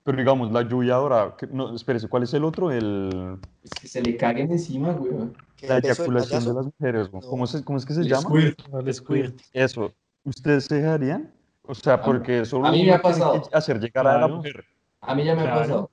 [0.04, 2.70] Pero digamos, la lluvia ahora, que- no, espérese, ¿cuál es el otro?
[2.70, 5.36] El, Es que se le caguen encima, weón.
[5.56, 7.12] que la el eyaculación de las mujeres.
[7.12, 7.20] No.
[7.20, 8.22] ¿Cómo, se- ¿Cómo es que se El llama?
[8.22, 8.68] squirt.
[8.70, 9.40] Vale, Squirt.
[9.52, 9.92] Eso.
[10.24, 11.32] ¿Ustedes se dejarían?
[11.64, 13.42] O sea, porque solo a mí me ha pasado.
[13.52, 14.64] hacer llegar a la mujer.
[15.00, 15.90] A mí ya me ha pasado.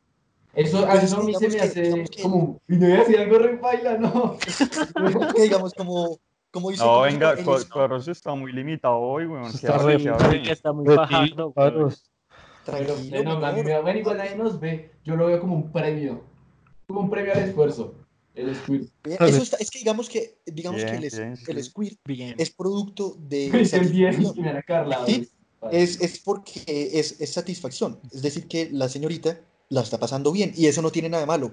[0.56, 2.98] Eso, a Pues eso a mí se me hace que- como, y no voy a
[3.00, 4.36] decir algo re baila, no.
[5.36, 6.18] Que digamos, como,
[6.52, 9.46] como dice No, venga, el- Cuadros está muy limitado hoy, weón.
[9.46, 9.78] Está
[10.52, 11.54] está muy Retiro,
[12.72, 13.54] Pero, Tranquilo, no,
[13.94, 14.92] mi igual nadie nos ve.
[15.04, 16.24] Yo lo veo como un premio.
[16.88, 17.96] Como un premio al esfuerzo.
[18.36, 18.90] El squirt.
[19.04, 21.70] Eso está, es que digamos que, digamos que el, bien, el sí.
[21.70, 22.36] squirt Bien.
[22.38, 23.50] es producto de
[24.68, 25.06] Carla.
[25.06, 25.28] Sí,
[25.72, 28.00] Es, es porque es, es satisfacción.
[28.12, 31.28] Es decir, que la señorita la está pasando bien y eso no tiene nada de
[31.28, 31.52] malo.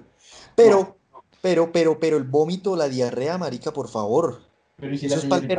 [0.55, 0.97] Pero,
[1.41, 4.41] pero, pero, pero el vómito, la diarrea, marica, por favor.
[4.77, 5.51] Pero y si eso la es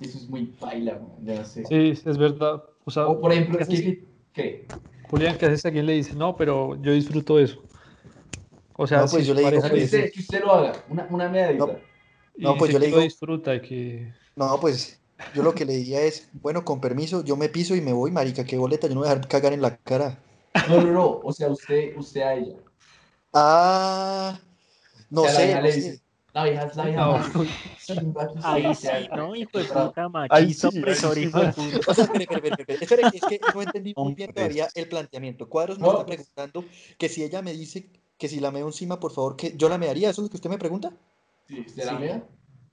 [0.00, 1.00] eso muy baila,
[1.44, 1.64] sé.
[1.66, 2.62] Sí, es verdad.
[2.90, 3.98] O sea, O por ejemplo, ¿qué es que, haces?
[4.32, 4.66] ¿qué?
[5.08, 5.64] Julián, ¿qué haces?
[5.64, 7.62] A quien le dice, no, pero yo disfruto de eso.
[8.74, 10.52] O sea, No, pues si yo le digo pareja que usted, dice, que usted lo
[10.52, 11.66] haga, una, una medallita.
[11.66, 11.78] No.
[12.36, 14.12] no, pues yo le que lo digo- disfruta y que.
[14.34, 15.00] No, pues
[15.34, 18.10] yo lo que le diría es, bueno, con permiso, yo me piso y me voy,
[18.10, 20.18] marica, qué boleta, yo no me voy a dejar cagar en la cara.
[20.68, 21.20] No, no, no.
[21.22, 22.56] O sea, usted, usted a ella.
[23.32, 24.40] Ah,
[25.10, 26.00] no O sea, la sé,
[26.32, 27.12] la vieja es la vieja No.
[27.18, 27.32] más
[27.86, 29.16] chimba que sí, haya".
[29.16, 29.34] ¿no?
[29.34, 29.92] Hijo de puta,
[30.30, 31.20] Ahí machista, opresor, sí.
[31.22, 31.90] hijo de puta.
[31.90, 35.48] O sea, espere, espere, espere, espere, es que no entendí muy bien todavía el planteamiento.
[35.48, 36.64] Cuadros me está pues- preguntando
[36.98, 39.78] que si ella me dice que si la meo encima, por favor, que yo la
[39.78, 40.92] mearía, ¿eso es lo que usted me pregunta?
[41.48, 41.98] Sí, ¿usted la Sí.
[41.98, 42.24] mea?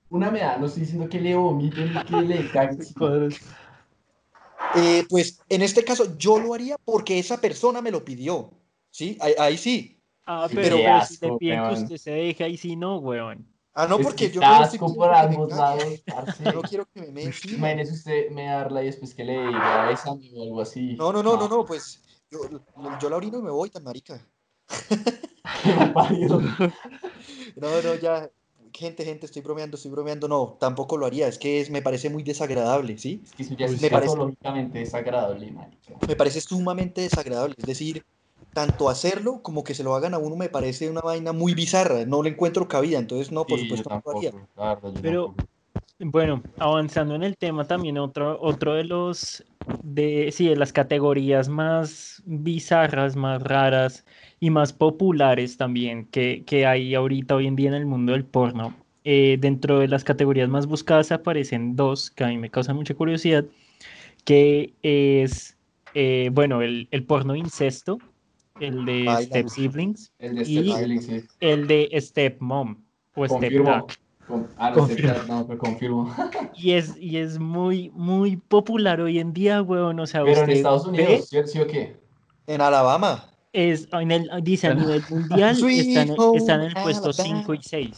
[0.09, 2.77] Una mea, no estoy diciendo que le vomiten ni que le caguen.
[2.97, 3.35] Cuadros.
[4.75, 8.51] Eh, pues en este caso yo lo haría porque esa persona me lo pidió,
[8.89, 9.17] ¿sí?
[9.21, 9.96] Ahí, ahí sí.
[10.29, 13.47] Ah, pero, si asco, le piden que usted se deje ahí, sí, no, weón.
[13.73, 15.83] Ah, no, Es porque que yo no estoy por ambos lados,
[16.43, 17.57] yo no quiero que me mee encima.
[17.57, 20.95] Imagínese usted mearla y después que le diga bésame o algo así.
[20.95, 22.39] No, no, no, no, no, pues yo,
[22.99, 24.19] yo la orino y me voy tan marica.
[25.93, 26.41] Parido.
[27.55, 28.29] No, no, ya,
[28.71, 32.09] gente, gente, estoy bromeando, estoy bromeando, no, tampoco lo haría, es que es, me parece
[32.09, 33.23] muy desagradable, ¿sí?
[33.25, 34.15] Es que eso ya es Me parece-
[34.73, 35.93] desagradable, marica.
[36.07, 38.05] Me parece sumamente desagradable, es decir,
[38.57, 42.03] tanto hacerlo como que se lo hagan a uno me parece una vaina muy bizarra,
[42.07, 44.31] no le encuentro cabida, entonces no, por Sí, supuesto no lo haría.
[45.03, 45.47] Pero- tampoco.
[45.99, 49.43] Bueno, avanzando en el tema también otro, otro de los
[49.83, 54.05] de sí, de las categorías más bizarras, más raras
[54.39, 58.25] y más populares también que, que hay ahorita hoy en día en el mundo del
[58.25, 58.73] porno.
[59.03, 62.95] Eh, dentro de las categorías más buscadas aparecen dos que a mí me causan mucha
[62.95, 63.45] curiosidad,
[64.25, 65.57] que es
[65.93, 67.99] eh, bueno, el, el porno incesto,
[68.59, 69.47] el de Baila, Step.
[69.49, 71.23] Siblings, El de y- Step Siblings, sí.
[71.39, 72.77] el de Step Mom
[73.15, 73.69] o Step Confirmo.
[73.69, 73.83] Dad.
[74.27, 75.23] Con- Ah, no, sé, Confirmo.
[75.27, 76.15] no, pero confirmo.
[76.57, 79.99] Y es, y es muy, muy popular hoy en día, weón.
[80.01, 81.95] O sea, Pero en Estados ve, Unidos, ¿sí, sí o qué?
[82.47, 83.29] En Alabama.
[83.53, 87.39] es, en el, dice a nivel mundial, están, están en el puesto Alabama.
[87.41, 87.97] 5 y 6.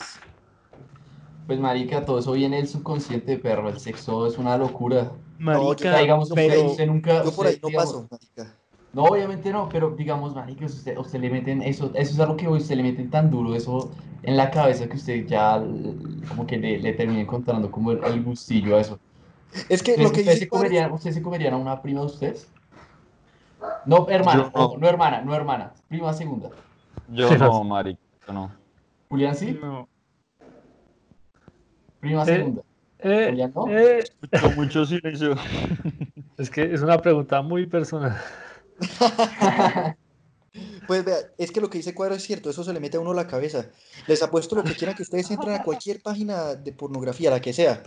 [1.47, 3.69] Pues marica, todo eso viene del subconsciente, perro.
[3.69, 5.11] El sexo es una locura.
[5.39, 7.23] Marica, O sea, digamos, usted, pero usted nunca...
[7.23, 8.55] Yo por usted, ahí no digamos, paso, marica.
[8.93, 12.47] No, obviamente no, pero digamos, marica, usted, usted le meten eso, eso es algo que
[12.47, 13.91] usted le meten tan duro, eso
[14.23, 15.63] en la cabeza que usted ya
[16.27, 18.99] como que le, le termina encontrando como el, el gustillo a eso.
[19.69, 21.99] Es que ¿Ustedes, lo que ustedes dice se comerían, ustedes se comerían a una prima
[22.01, 22.47] de ustedes?
[23.85, 24.87] No, hermana, Yo no.
[24.87, 26.49] hermana, no hermana, prima segunda.
[27.11, 28.51] Yo Sí, no, marica, yo no.
[29.09, 29.87] Julián sí, no.
[31.99, 32.61] prima Eh, segunda.
[32.99, 33.67] Eh, Julián, ¿no?
[33.69, 35.35] eh, Mucho, mucho silencio.
[36.37, 38.17] es que es una pregunta muy personal.
[40.87, 42.99] Pues vea, es que lo que dice Cuadro es cierto, eso se le mete a
[42.99, 43.69] uno a la cabeza.
[44.07, 47.53] Les apuesto lo que quieran que ustedes entren a cualquier página de pornografía, la que
[47.53, 47.83] sea.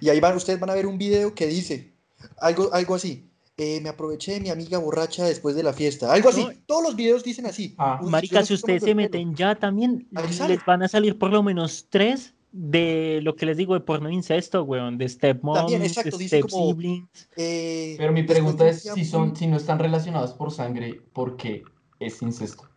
[0.00, 1.92] Y ahí van, ustedes van a ver un video que dice
[2.38, 3.30] algo, algo así.
[3.56, 6.12] eh, me aproveché de mi amiga borracha después de la fiesta.
[6.12, 6.44] Algo así.
[6.44, 6.50] No.
[6.66, 7.76] Todos los videos dicen así.
[7.78, 8.00] Ah.
[8.02, 8.96] Uy, Marica, no si sé ustedes se pelo.
[8.96, 10.56] meten ya también, sale.
[10.56, 14.10] les van a salir por lo menos tres de lo que les digo de porno
[14.10, 17.28] incesto, weón, de stepmom, También, exacto, de step como- siblings.
[17.36, 21.62] Eh, Pero mi pregunta es, si son, si no están relacionados por sangre, ¿por qué
[21.98, 22.68] es incesto?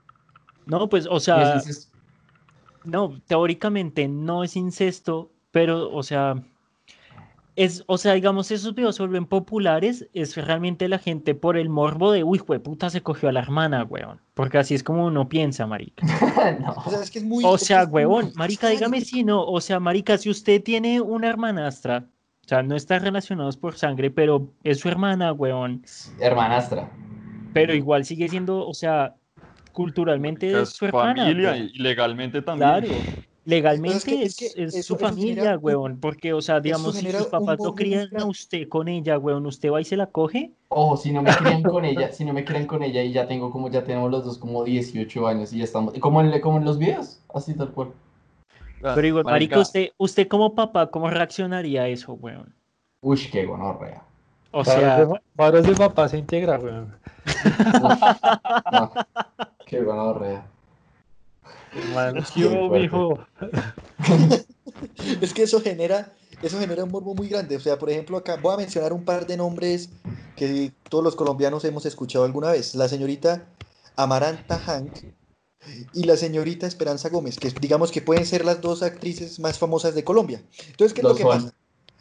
[0.65, 1.97] No, pues, o ¿Qué es sea, incesto?
[2.85, 6.41] no, teóricamente no es incesto, pero, o sea,
[7.55, 11.69] es, o sea, digamos, esos videos se vuelven populares, es realmente la gente por el
[11.69, 15.29] morbo de, uy, puta, se cogió a la hermana, weón, porque así es como uno
[15.29, 16.05] piensa, marica.
[16.59, 16.73] No.
[16.85, 17.43] O sea, es que es muy.
[17.45, 18.75] O sea, es muy huevón, marica, extraño.
[18.75, 22.05] dígame si no, o sea, marica, si usted tiene una hermanastra,
[22.43, 25.83] o sea, no están relacionados por sangre, pero es su hermana, huevón,
[26.19, 26.91] Hermanastra.
[27.53, 29.15] pero igual sigue siendo, o sea,
[29.71, 32.69] culturalmente es Es su hermana, familia y legalmente también.
[32.69, 32.87] Claro,
[33.45, 36.33] legalmente es que- es, es que es eso- su eso genera familia, un- huevón, porque,
[36.33, 39.71] o sea, digamos, si genera sus papás muy crían a usted con ella, huevón, usted
[39.71, 41.29] va y se la coge, Ojo, si no me
[41.61, 44.11] crían con ella, si no me crían con ella y ya tengo como, ya tenemos
[44.11, 47.53] los dos como 18 años y ya estamos, como en, como en los videos, así
[47.55, 47.93] tal cual.
[48.83, 52.53] Ah, pero igual, marica, usted, usted como papá, ¿cómo reaccionaría a eso, huevón?
[53.01, 54.03] Uy, qué gonorrea.
[54.51, 56.95] O sea, de, padres de papá se integra, weón.
[58.71, 58.91] No,
[59.65, 60.45] qué gonorrea.
[65.21, 67.55] Es que eso genera, eso genera un morbo muy grande.
[67.55, 69.89] O sea, por ejemplo, acá voy a mencionar un par de nombres
[70.35, 72.75] que todos los colombianos hemos escuchado alguna vez.
[72.75, 73.45] La señorita
[73.95, 74.91] Amaranta Hank
[75.93, 79.95] y la señorita Esperanza Gómez, que digamos que pueden ser las dos actrices más famosas
[79.95, 80.41] de Colombia.
[80.69, 81.31] Entonces, ¿qué es Lo lo que son.
[81.31, 81.53] pasa?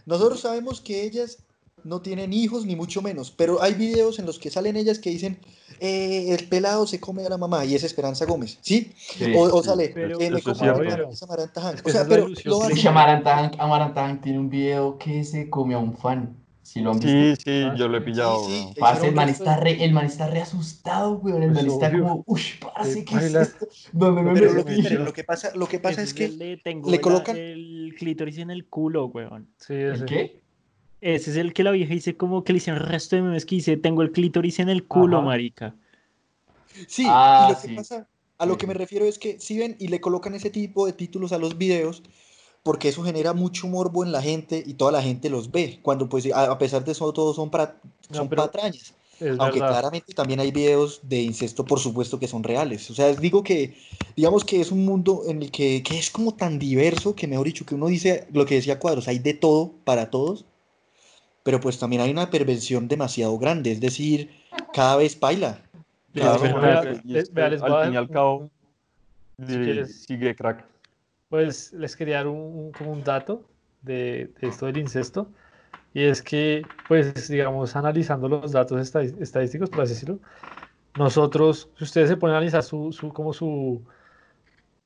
[0.06, 1.38] Nosotros sabemos que ellas
[1.84, 5.10] no tienen hijos, ni mucho menos, pero hay videos en los que salen ellas que
[5.10, 5.38] dicen,
[5.80, 8.92] eh, el pelado se come a la mamá, y es Esperanza Gómez, ¿sí?
[8.96, 9.32] Sí.
[9.36, 11.74] O, o sale, Pero- eh, me es como a mamá, es Amaranta Hank.
[11.76, 12.34] Es que O sea, es pero lo
[12.68, 12.88] que
[13.58, 16.36] Amarantan tiene un video que se come a un fan.
[16.62, 17.10] Si lo han visto.
[17.10, 18.80] Sí, sí, Ah, yo lo he sí, pillado, sí, sí.
[18.80, 21.42] Parce, el man está re, el man está re asustado, weón.
[21.42, 22.02] El Pues man está obvio.
[22.02, 23.68] como, uy, parce, Sí, ¿qué es esto?
[23.92, 26.56] ¿Dónde me Pero Pero lo esperen, lo que pasa, lo que pasa es que le
[26.64, 29.50] la- colocan- el clítoris en el culo, weón.
[29.58, 30.04] Sí, ¿El ese.
[30.06, 30.40] qué?
[31.04, 33.46] Ese es el que la vieja dice como que le hicieron el resto de memes
[33.46, 35.22] que dice, tengo el clítoris en el culo, Ajá.
[35.22, 35.76] marica.
[36.88, 37.76] Sí, Ah, y lo que sí.
[37.76, 40.50] pasa, a lo Sí, que me refiero es que si ven y le colocan ese
[40.50, 42.02] tipo de títulos a los videos,
[42.62, 46.08] porque eso genera mucho morbo en la gente y toda la gente los ve, cuando
[46.08, 48.94] pues a, a pesar de eso todos son, para, No, son pero patrañas,
[49.36, 49.64] aunque verdad.
[49.64, 52.90] claramente también hay videos de incesto, por supuesto que son reales.
[52.90, 53.76] O sea, digo que,
[54.16, 57.46] digamos que es un mundo en el que, que es como tan diverso que, mejor
[57.46, 60.46] dicho, que uno dice lo que decía Cuadros, hay de todo para todos,
[61.44, 64.30] pero pues también hay una perversión demasiado grande, es decir,
[64.72, 65.60] cada vez baila.
[66.12, 68.50] Claro, vea, les voy a al fin y al cabo,
[69.46, 70.04] si quieres.
[70.08, 70.64] sigue crack.
[71.28, 73.42] Pues les quería dar un, un- como un dato
[73.82, 75.28] de, de esto del incesto.
[75.92, 78.80] Y es que, pues, digamos, analizando los datos
[79.20, 80.18] estadísticos, por así decirlo,
[80.96, 83.82] nosotros, si ustedes se ponen a analizar su, su, como su,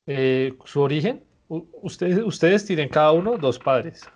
[0.07, 4.09] eh, su origen, ustedes, ustedes tienen cada uno dos padres.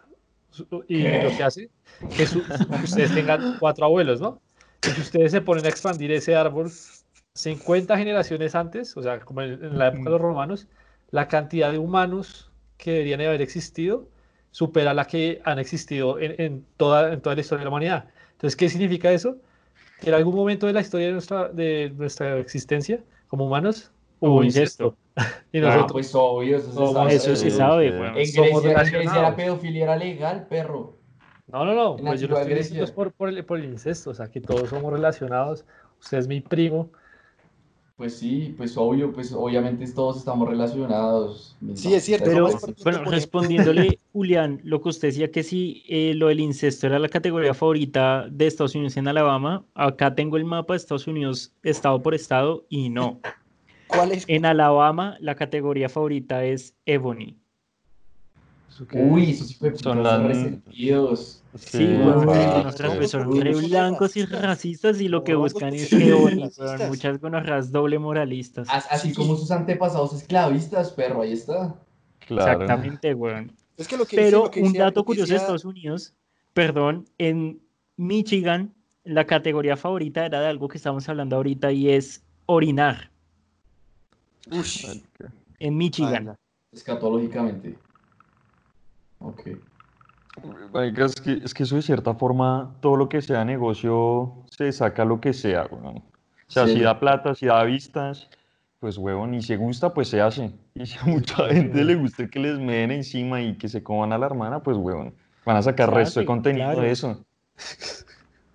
[0.88, 1.20] Y ¿Qué?
[1.20, 1.70] lo que hace
[2.14, 2.48] que su-
[2.82, 4.42] ustedes tengan cuatro abuelos, ¿no?
[4.84, 6.80] Y si ustedes se ponen a expandir ese árbol
[7.34, 10.68] 50 generaciones antes, o sea, como en, en la época de los romanos,
[11.12, 14.10] la cantidad de humanos que deberían de haber existido
[14.52, 18.10] supera la que han existido en, en toda, en toda la historia de la humanidad.
[18.34, 19.38] Entonces, ¿qué significa eso?
[20.00, 24.36] Que en algún momento de la historia de nuestra, de nuestra existencia como humanos Hubo
[24.36, 24.98] hubo incesto.
[25.64, 27.14] Ah, pues obvio, eso se Somos- sabe.
[27.16, 27.94] Eso se Sí, sabe, sí.
[27.96, 28.08] weón.
[28.08, 30.98] En Grecia, en Grecia la pedofilia era legal, perro.
[31.48, 34.10] No, no, no, En pues yo lo estoy diciendo por, por el, por el incesto,
[34.10, 35.66] o sea, que todos somos relacionados.
[36.02, 36.90] Usted es mi primo,
[37.96, 41.56] Pues sí, pues obvio, pues obviamente todos estamos relacionados.
[41.76, 42.26] Sí, es cierto.
[42.26, 42.50] Pero,
[42.84, 47.08] bueno, respondiéndole, Julián, lo que usted decía que si eh, lo del incesto era la
[47.10, 52.02] categoría favorita de Estados Unidos en Alabama, acá tengo el mapa de Estados Unidos estado
[52.02, 53.20] por estado y no.
[53.96, 54.26] ¿Cuál es?
[54.28, 57.38] En Alabama la categoría favorita es Ebony.
[58.70, 59.42] ¿Eso qué Uy, es?
[59.42, 61.40] esos de Son las- resentidos.
[61.56, 63.08] Sí, Sí, nuestras sí.
[63.08, 65.00] son re son blancos y racistas.
[65.00, 66.80] y lo que buscan es sí, Ebony, racistas.
[66.80, 68.68] weón, muchas gonorras doble moralistas.
[68.72, 69.16] As- Así Sí.
[69.16, 71.76] como sus antepasados esclavistas, perro, ahí está.
[72.26, 72.52] Claro.
[72.64, 73.52] Exactamente, weón.
[73.78, 76.16] Es que lo que Pero dice- lo que un dato que curioso de Estados Unidos,
[76.54, 77.60] perdón, en
[77.98, 83.12] Michigan la categoría favorita era de algo que estamos hablando ahorita y es orinar
[84.52, 85.02] Ush,
[85.60, 86.36] en Michigan.
[86.72, 87.78] Escatológicamente.
[89.20, 89.48] Ok.
[90.98, 95.06] Es que, es que eso de cierta forma, todo lo que sea negocio, se saca
[95.06, 95.98] lo que sea, weón.
[95.98, 96.04] O
[96.48, 96.74] sea, Sí.
[96.74, 98.28] si da plata, si da vistas,
[98.80, 100.52] pues huevón, y si gusta, pues se hace.
[100.76, 104.12] Y si a mucha gente le gusta que les meen encima y que se coman
[104.12, 105.14] a la hermana, pues huevón,
[105.46, 106.82] van a sacar Se resto de contenido claro.
[106.82, 107.24] de eso.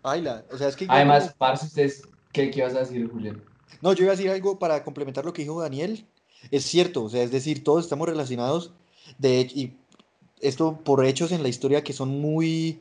[0.03, 0.45] Baila.
[0.53, 3.41] O sea, es que Además, como- parce, ustedes, ¿qué, qué vas a decir, Julián?
[3.83, 6.07] No, yo iba a decir algo para complementar lo que dijo Daniel.
[6.51, 8.73] Es cierto, o sea, es decir, todos estamos relacionados
[9.17, 9.73] de hecho, y
[10.41, 12.81] esto por hechos en la historia que son muy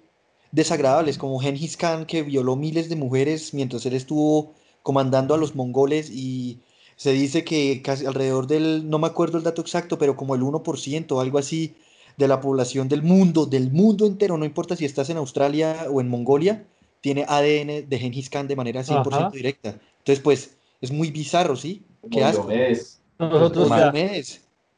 [0.52, 5.56] desagradables, como Genghis Khan que violó miles de mujeres mientras él estuvo comandando a los
[5.56, 6.60] mongoles y
[6.96, 10.42] se dice que casi alrededor del, no me acuerdo el dato exacto, pero como el
[10.42, 11.76] 1% o algo así
[12.16, 16.02] de la población del mundo, del mundo entero, no importa si estás en Australia o
[16.02, 16.66] en Mongolia,
[17.02, 19.30] tiene ADN de Genghis Khan de manera 100% Ajá.
[19.30, 19.80] directa.
[20.00, 21.84] Entonces, pues, es muy bizarro, ¿sí?
[22.12, 22.24] Qué.
[22.32, 23.02] Diomedes.
[23.20, 23.92] Nosotros, ya-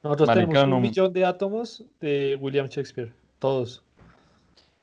[0.02, 3.12] nosotros tenemos un millón de átomos de William Shakespeare.
[3.40, 3.84] Todos.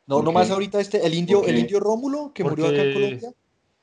[0.06, 0.24] No, Ok.
[0.24, 1.60] nomás ahorita este, el indio, el Ok.
[1.60, 3.30] indio Rómulo, que murió acá en Porque- Colombia,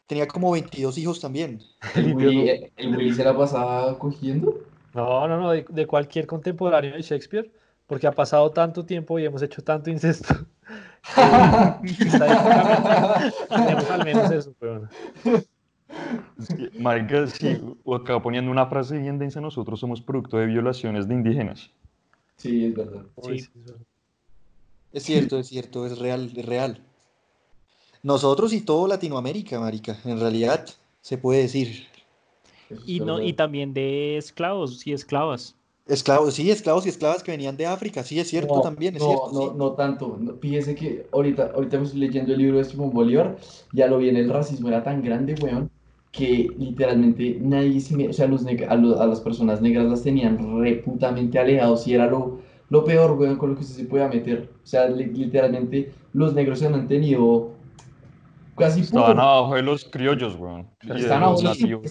[0.07, 1.59] tenía como 22 hijos también.
[1.95, 4.59] El Willy, el, el Willy se la pasaba cogiendo.
[4.93, 7.51] No, no, no, de, de cualquier contemporáneo de Shakespeare,
[7.87, 10.33] porque ha pasado tanto tiempo y hemos hecho tanto incesto.
[13.49, 14.89] Tenemos al menos eso, weón.
[15.25, 15.47] Es
[16.79, 17.57] marica, sí,
[17.93, 21.69] acá poniendo una frase bien densa, nosotros somos producto de violaciones de indígenas.
[22.37, 23.05] Sí, es verdad.
[23.21, 23.47] Sí.
[24.91, 26.81] es cierto, es cierto, es real, es real.
[28.01, 30.65] Nosotros y todo Latinoamérica, marica, en realidad
[31.01, 31.87] se puede decir.
[32.85, 35.55] Y, no, y también de esclavos y esclavas.
[35.85, 39.01] Esclavos, sí, esclavos y esclavas que venían de África, sí, es cierto No, también, es
[39.01, 39.31] no, cierto.
[39.33, 39.57] no, sí.
[39.57, 40.17] no tanto.
[40.17, 43.37] No, fíjese que ahorita, ahorita estoy leyendo el libro de Simón Bolívar,
[43.73, 45.69] ya lo vi en el racismo, era tan grande, weón,
[46.13, 51.39] que literalmente nadie se o sea, los a, a las personas negras las tenían reputamente
[51.39, 52.37] alejados y era lo,
[52.69, 54.47] lo peor, weón, con lo que usted se pueda meter.
[54.63, 57.49] O sea, li- literalmente los negros se han mantenido
[58.55, 60.67] casi Estaban abajo de los criollos, weón.
[60.95, 61.43] Estaban los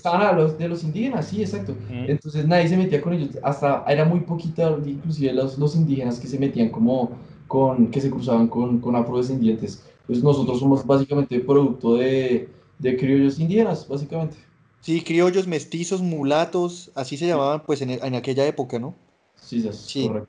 [0.04, 1.72] a los, de los indígenas, sí, exacto.
[1.90, 2.08] Mm.
[2.08, 6.28] Entonces nadie se metía con ellos, hasta era muy poquito, inclusive los, los indígenas que
[6.28, 7.10] se metían como
[7.48, 9.84] con, que se cruzaban con, con afrodescendientes.
[10.06, 12.48] Pues nosotros somos básicamente producto de,
[12.82, 14.36] de criollos indígenas, básicamente.
[14.80, 18.94] Sí, criollos, mestizos, mulatos, así se llamaban pues en, en aquella época, ¿no?
[19.36, 20.08] Sí, es Sí.
[20.08, 20.28] correcto.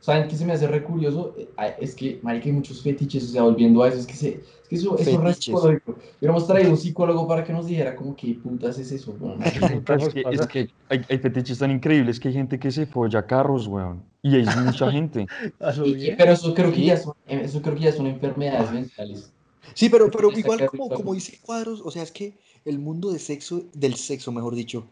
[0.00, 1.34] ¿Saben qué se me hace re curioso?
[1.38, 1.48] Eh,
[1.80, 4.68] Es que, marica, hay muchos fetiches, o sea, volviendo a eso, es que, se, es
[4.68, 5.96] que eso, eso es psicológico.
[6.18, 9.16] Hubiéramos traído un psicólogo para que nos dijera como, ¿qué putas es eso?
[9.18, 9.40] weón?
[9.88, 13.26] Es que, es que hay, hay fetiches tan increíbles que hay gente que se folla
[13.26, 14.02] carros, weón.
[14.22, 15.26] Y hay mucha gente.
[15.84, 19.32] Y- pero eso creo que ya son, eh, eso creo que ya son enfermedades mentales.
[19.72, 23.18] Sí, pero, pero igual como, como dice Cuadros, o sea, es que el mundo de
[23.18, 24.86] sexo, del sexo, mejor dicho,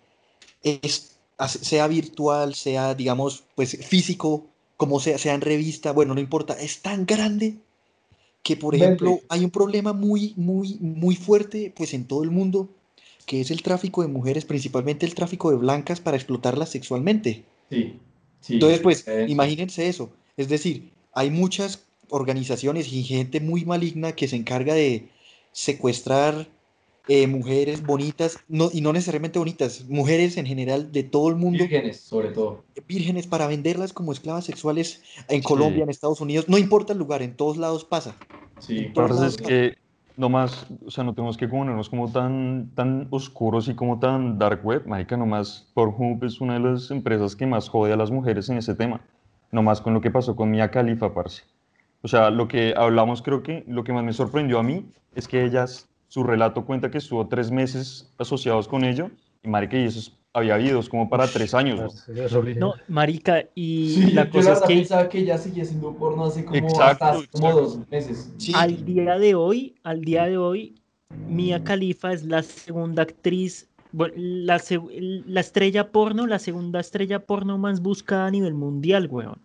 [0.62, 1.16] es,
[1.48, 6.80] sea virtual, sea, digamos, pues físico, como sea, sea en revista, bueno, no importa, es
[6.82, 7.56] tan grande
[8.42, 12.68] que, por ejemplo, hay un problema muy, muy, muy fuerte, pues en todo el mundo,
[13.26, 17.44] que es el tráfico de mujeres, principalmente el tráfico de blancas para explotarlas sexualmente.
[17.70, 17.98] Sí,
[18.40, 18.54] sí.
[18.54, 20.10] Entonces, pues, eh, imagínense eso.
[20.36, 25.08] Es decir, hay muchas organizaciones y gente muy maligna que se encarga de
[25.50, 26.46] secuestrar
[27.08, 31.64] eh, mujeres bonitas, no, y no necesariamente bonitas, mujeres en general de todo el mundo,
[31.64, 32.62] Vírgenes, sobre todo.
[32.86, 37.22] vírgenes, para venderlas como esclavas sexuales en Colombia, en Estados Unidos, no importa el lugar,
[37.22, 38.14] en todos lados pasa.
[38.60, 39.76] Sí, lados es que
[40.16, 44.64] nomás, o sea, no tenemos que ponernos como tan, tan oscuros y como tan dark
[44.64, 44.86] web.
[44.86, 48.58] Marica, nomás Pornhub es una de las empresas que más jode a las mujeres en
[48.58, 49.00] ese tema.
[49.50, 51.42] Nomás con lo que pasó con Mia Khalifa, parce.
[52.02, 54.84] O sea, lo que hablamos, creo que lo que más me sorprendió a mí
[55.14, 59.10] es que ellas, su relato cuenta que estuvo tres meses asociados con ello.
[59.42, 61.78] Y marica, y eso había videos como para tres años.
[62.08, 62.14] ¿no?
[62.14, 62.56] Es.
[62.56, 65.94] No, marica, y Sí, la yo cosa la es que pensaba que ya seguía siendo
[65.94, 67.60] porno hace como Exacto, hasta como exacto.
[67.60, 68.32] dos meses.
[68.38, 70.74] Sí, al día de hoy, al día de hoy,
[71.28, 74.60] Mia Khalifa es la segunda actriz bueno, la,
[75.26, 79.38] la estrella porno, la segunda estrella porno más buscada a nivel mundial, weón.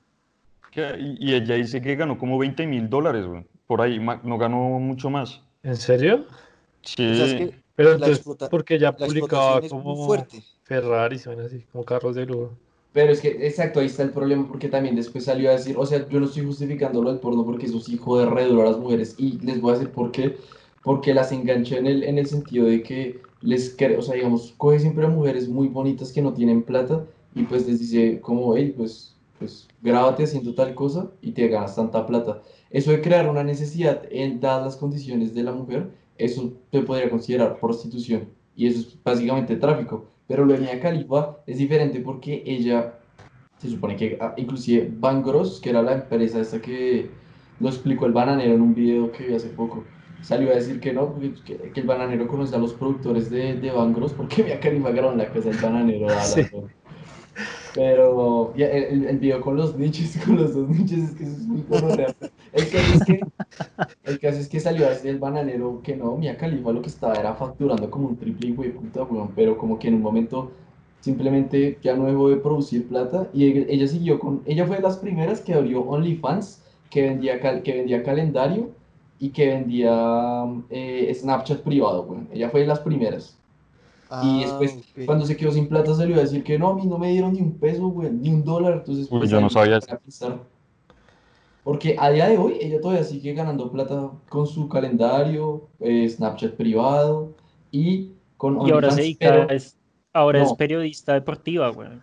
[0.74, 3.46] Y, ella dice que ganó como 20 mil dólares, güey.
[3.66, 5.42] Por ahí, no ganó mucho más.
[5.64, 6.26] ¿En serio?
[6.82, 7.10] Sí.
[7.12, 10.16] O sea, es que Pero entonces, porque ya publicaba como.
[10.64, 12.52] Ferrari, son así, como carros de lujo.
[12.94, 15.86] Pero es que, exacto, ahí está el problema, porque también después salió a decir, o
[15.86, 18.72] sea, yo no estoy justificando lo del porno porque eso sí jode re duro a
[18.72, 20.38] las mujeres, y les voy a decir por qué,
[20.84, 24.54] porque las engancha en el, en el sentido de que les, cre- o sea, digamos,
[24.58, 27.06] coge siempre a mujeres muy bonitas que no tienen plata,
[27.36, 31.76] y pues les dice como, hey, pues, pues, grábate haciendo tal cosa y te ganas
[31.76, 32.42] tanta plata.
[32.70, 37.10] Eso de crear una necesidad en dadas las condiciones de la mujer, eso se podría
[37.10, 40.06] considerar prostitución, y eso es básicamente tráfico.
[40.28, 42.96] Pero lo de Mia Khalifa es diferente porque ella,
[43.60, 47.10] se supone que ah, inclusive Van Gross, que era la empresa esta que
[47.60, 49.84] lo explicó el bananero en un video que vi hace poco,
[50.22, 53.54] salió a decir que no, porque- que, que el bananero conoce a los productores de,
[53.56, 56.08] de Van Gross porque Mia Khalifa grabó en la casa del bananero.
[56.08, 56.42] Dallas, Sí.
[57.74, 61.34] Pero ya, el, el- video con los nichos, con los dos nichos, es que eso
[61.34, 62.16] es muy gonorrea.
[62.52, 63.30] El caso es que,
[64.04, 66.90] el caso es que salió a decir el bananero que no, Mia Khalifa lo que
[66.90, 70.52] estaba era facturando como un triple de puta, weón, pero como que en un momento
[71.02, 74.82] simplemente ya no dejó de producir plata y ella, ella siguió con, ella fue de
[74.84, 78.72] las primeras que abrió OnlyFans, que vendía, cal- que vendía calendario
[79.20, 82.30] y que vendía eh, Snapchat privado, weón.
[82.32, 83.38] Ella fue de las primeras.
[84.10, 86.86] Y Ah, después, cuando se quedó sin plata, salió a decir que no, a mí
[86.86, 88.74] no me dieron ni un peso, güey, ni un dólar.
[88.80, 89.80] Entonces, Uy, pues, yo no sabía.
[91.64, 96.54] Porque a día de hoy, ella todavía sigue ganando plata con su calendario, eh, Snapchat
[96.56, 97.34] privado
[97.72, 99.76] y con Y ahora se dedica, pero, es,
[100.14, 102.02] ahora es periodista deportiva, weón.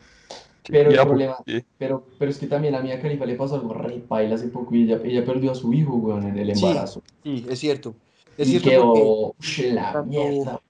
[0.69, 1.65] pero el pues, problema, sí.
[1.79, 4.75] pero, pero es que también a Mia Khalifa le pasó algo re paila hace poco
[4.75, 7.03] y ella, ella perdió a su hijo, güey, en el Sí, embarazo.
[7.23, 7.95] Sí, es cierto.
[8.37, 10.61] Es Y cierto quedó, "Ush, la mierda.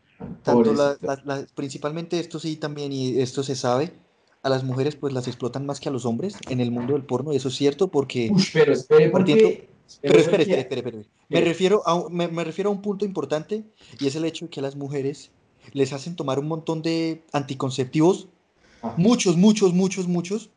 [0.43, 1.23] Tanto la- pobrecita".
[1.25, 3.93] la- la- principalmente esto sí también, y esto se sabe,
[4.43, 7.03] a las mujeres pues las explotan más que a los hombres en el mundo del
[7.03, 8.31] porno, y eso es cierto porque...
[8.33, 9.69] Ush, pero espere, porque...
[10.01, 11.07] Pero espere, espere, espere, espere.
[11.29, 13.65] Me refiero a, un- me, me refiero a un punto importante
[14.01, 15.31] y es el hecho de que a las mujeres
[15.73, 18.29] les hacen tomar un montón de anticonceptivos,
[18.83, 18.95] Ah.
[18.99, 20.51] muchos, muchos, muchos, muchos,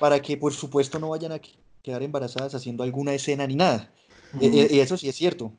[0.00, 3.92] para que por supuesto no vayan a que- quedar embarazadas haciendo alguna escena ni nada.
[4.40, 5.52] E- e- Y, eso sí es cierto.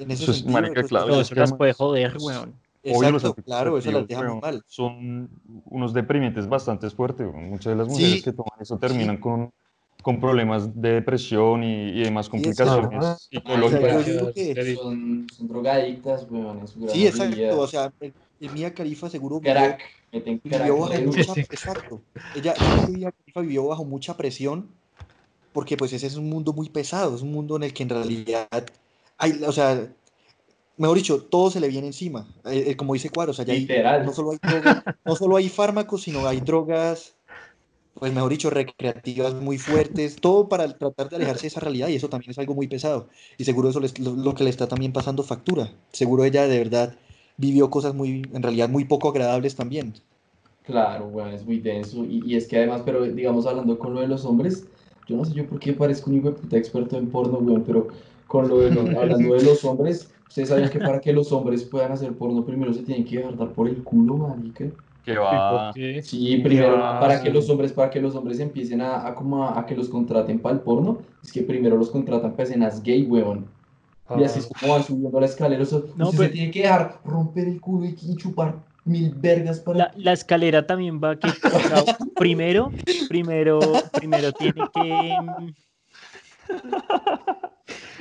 [0.00, 1.22] En ese Eso es, marica, eso es claro, Todo verdad.
[1.22, 2.54] es eso las puede joder, weón.
[2.92, 4.62] Obvio, los Exacto, claro, eso las deja muy weón, mal.
[4.66, 5.30] Son
[5.66, 7.26] unos deprimente bastante fuertes.
[7.32, 9.50] Muchas de las mujeres Sí, que toman eso terminan con,
[10.02, 12.98] con problemas de depresión y, y demás Sí, complicaciones exacto.
[12.98, 14.06] O sea, psicológicas.
[14.06, 17.30] yo digo que- Son, son drogadictas, weón, en su gran Sí, exacto.
[17.30, 17.56] mayoría.
[17.56, 19.80] O sea, el, el Mia Khalifa seguro vivió- Crack,
[20.12, 21.40] meten crack vivió bajo mucha, Sí.
[21.40, 22.02] exacto.
[22.36, 22.54] Ella,
[22.90, 24.68] Mia Khalifa vivió bajo mucha presión
[25.54, 27.88] porque pues ese es un mundo muy pesado, es un mundo en el que en
[27.88, 28.48] realidad
[29.16, 29.88] hay, o sea,
[30.76, 32.28] mejor dicho, todo se le viene encima.
[32.44, 34.04] Eh, eh, como dice Cuadro, o sea, ya hay- Literal.
[34.04, 37.16] no solo hay drogas, no solo hay fármacos, sino hay drogas,
[37.94, 41.96] pues mejor dicho, recreativas muy fuertes, todo para tratar de alejarse de esa realidad y
[41.96, 43.08] eso también es algo muy pesado.
[43.38, 45.70] Y seguro eso es lo, lo que le está también pasando factura.
[45.92, 46.96] Seguro ella de verdad
[47.36, 49.94] vivió cosas muy, en realidad muy poco agradables también.
[50.62, 52.04] Claro, weón, es muy denso.
[52.04, 54.66] Y, y es que además, pero digamos, hablando con lo de los hombres,
[55.06, 57.64] yo no sé yo por qué parezco un hijo de puta experto en porno, weón,
[57.64, 57.88] pero
[58.26, 61.64] con lo de los- hablando de los hombres, ustedes saben que para que los hombres
[61.64, 64.64] puedan hacer porno, primero se tienen que dejar dar por el culo, marica.
[65.04, 65.72] Que ¿Y va.
[66.02, 69.58] Sí, primero, para que los hombres, para que los hombres empiecen a, a como a,
[69.58, 73.02] a que los contraten para el porno, es que primero los contratan para escenas gay,
[73.02, 73.46] weón.
[74.18, 75.62] Y así es como van subiendo la escalera.
[75.62, 78.56] O sea, No, pero- se tiene que dejar romper el culo y, y chupar
[78.86, 79.78] mil vergas para...
[79.78, 82.70] La, la escalera también va que o sea, primero,
[83.08, 83.58] primero,
[83.92, 85.52] primero tiene que mm,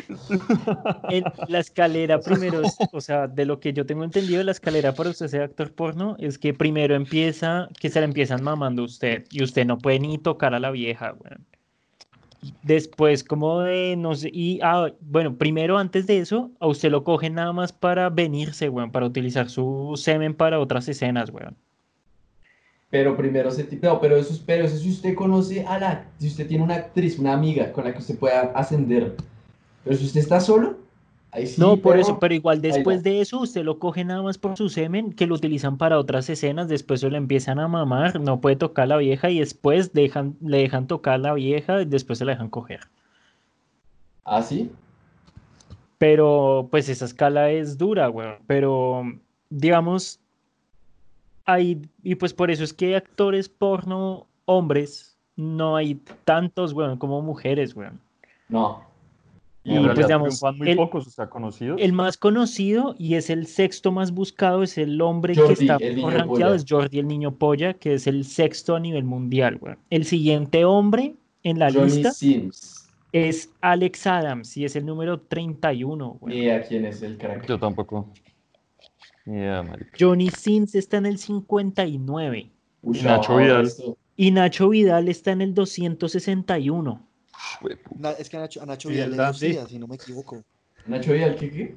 [1.10, 5.10] en la escalera primero, o sea, de lo que yo tengo entendido, la escalera para
[5.10, 9.44] usted ser actor porno es que primero empieza, que se la empiezan mamando usted y
[9.44, 11.46] usted no puede ni tocar a la vieja, weón.
[12.62, 17.06] Después, como de, no sé, y, ah, bueno, primero antes de eso, a usted lo
[17.06, 21.56] cogen nada más para venirse, weón, para utilizar su semen para otras escenas, weón.
[22.94, 26.28] Pero primero se no, pero eso es, pero eso si usted conoce a la, si
[26.28, 29.16] usted tiene una actriz, una amiga con la que usted pueda ascender.
[29.84, 30.78] Pero si usted está solo,
[31.32, 34.22] ahí sí, No, por pero- eso, pero igual después de eso, usted lo coge nada
[34.22, 37.68] más por su semen, que lo utilizan para otras escenas, después se lo empiezan a
[37.68, 41.34] mamar, no puede tocar a la vieja y después dejan, le dejan tocar a la
[41.34, 42.82] vieja y después se la dejan coger.
[44.26, 44.72] ¿Ah, sí?
[45.98, 48.36] Pero pues esa escala es dura, weón.
[48.48, 49.04] Pero
[49.50, 50.20] digamos,
[51.46, 57.22] hay, y pues por eso es que actores porno hombres no hay tantos, weón, como
[57.22, 58.00] mujeres, weón.
[58.50, 58.84] No.
[59.66, 61.80] Y Y en pues, digamos, triunfan muy el- pocos, o sea, conocidos.
[61.82, 65.78] El más conocido y es el sexto más buscado es el hombre Jordi, que está
[65.78, 69.60] rankeado, es Jordi el niño polla, que es el sexto a nivel mundial.
[69.90, 72.90] El siguiente hombre en la Johnny lista Sims.
[73.14, 76.36] es Alex Adams y es el número 31, weón.
[76.36, 77.48] Ni idea quién es el crack.
[77.48, 78.10] Yo tampoco.
[79.98, 82.50] Johnny Sins está en el 59
[82.82, 83.66] Uy, Nacho no, Vidal.
[83.68, 87.02] esto- y Nacho Vidal está en el 261.
[87.98, 89.96] Na- es que a Nacho, a Nacho Y Vidal le dio sida, si no me
[89.96, 90.44] equivoco.
[90.88, 91.76] Nacho Vidal, ¿qué qué?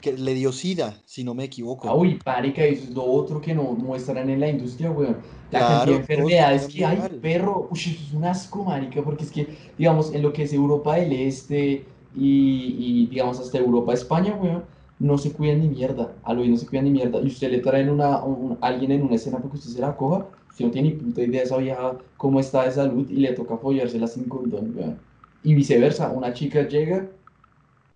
[0.00, 1.88] Que le dio sida, si no me equivoco.
[1.88, 5.16] Ah, uy, marica, eso es lo otro que no muestran en la industria, weón.
[5.50, 7.68] La Claro, cantidad de enfermedades que hay, perro.
[7.70, 9.46] Uy, eso es un asco, marica, porque es que,
[9.78, 14.64] digamos, en lo que es Europa del Este y, y, digamos, hasta Europa, España, weón,
[14.98, 16.12] no se cuidan ni mierda.
[16.22, 17.20] A lo bien no se cuidan ni mierda.
[17.20, 20.26] Y usted le traen una, un- alguien en una escena porque usted se la coja,
[20.54, 23.32] usted no tiene ni puta idea de esa vieja cómo está de salud y le
[23.32, 24.98] toca follársela sin condón, weón.
[25.42, 27.10] Y viceversa, una chica llega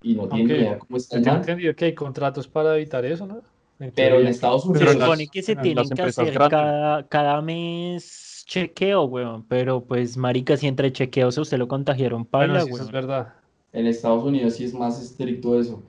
[0.02, 3.26] y no tiene Aunque idea cómo está Yo entendido que hay contratos para evitar eso,
[3.26, 3.42] ¿no?
[3.78, 4.26] En pero en.
[4.28, 4.96] Estados Se Unidos...
[4.96, 9.46] las- supone que se en tienen que hacer cada, cada mes chequeo, weón.
[9.48, 12.90] Pero pues, marica, si entre chequeos a usted lo contagiaron, Bueno, paila, sí, eso es
[12.90, 12.92] weón.
[12.92, 13.34] verdad.
[13.72, 15.82] En Estados Unidos sí es más estricto eso.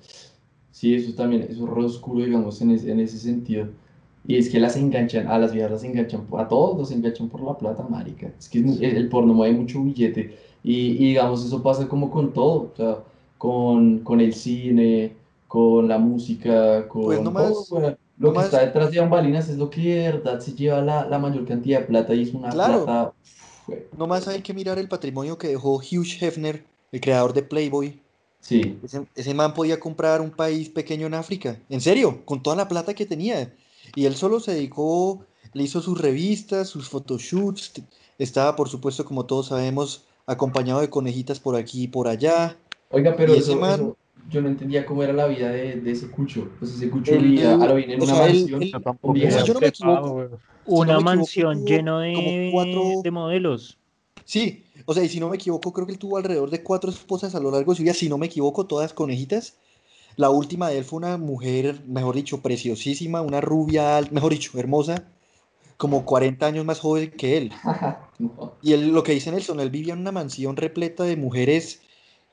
[0.72, 3.70] Sí, eso también, eso es re oscuro, digamos, en, es- en ese sentido.
[4.30, 7.42] Y es que las enganchan, a las viejas las enganchan, a todos los enganchan por
[7.42, 8.32] la plata, marica.
[8.38, 10.38] Es que el, el porno mueve mucho billete.
[10.64, 12.98] Y, y, digamos, eso pasa como con todo, o sea,
[13.40, 15.14] con, con el cine,
[15.48, 17.80] con la música, con Pues no más- todo.
[18.20, 20.82] Lo no que más- está detrás de bambalinas es lo que de verdad se lleva
[20.82, 22.84] la, la mayor cantidad de plata y es una Claro.
[22.86, 23.14] plata,
[23.98, 28.00] Nomás hay que mirar el patrimonio que dejó Hugh Hefner, el creador de Playboy.
[28.42, 28.78] sí.
[28.84, 31.58] Ese, ese man podía comprar un país pequeño en África.
[31.70, 33.52] En serio, con toda la plata que tenía.
[33.96, 37.74] Y él solo se dedicó, le hizo sus revistas, sus photoshoots.
[38.18, 42.58] Estaba, por supuesto, como todos sabemos, acompañado de conejitas por aquí y por allá.
[42.92, 43.98] Oiga, pero Y ese eso, man- eso,
[44.30, 46.48] yo no entendía cómo era la vida de, de ese cucho.
[46.60, 48.62] Pues ese cucho vivía a lo bien en una sea, mansión
[49.44, 50.30] yo no me equivoco, Prepago, weón.
[50.30, 53.78] si no Una mansión como de, cuatro- de modelos.
[54.26, 56.90] Sí, o sea, y si no me equivoco, creo que él tuvo alrededor de cuatro
[56.92, 59.58] esposas a lo largo de su vida, si no me equivoco, todas conejitas.
[60.20, 65.06] La última de él fue una mujer, mejor dicho, preciosísima, una rubia, mejor dicho, hermosa,
[65.78, 67.54] como 40 años más joven que él.
[68.62, 71.80] Y él, lo que dice Nelson, él vivía en una mansión repleta de mujeres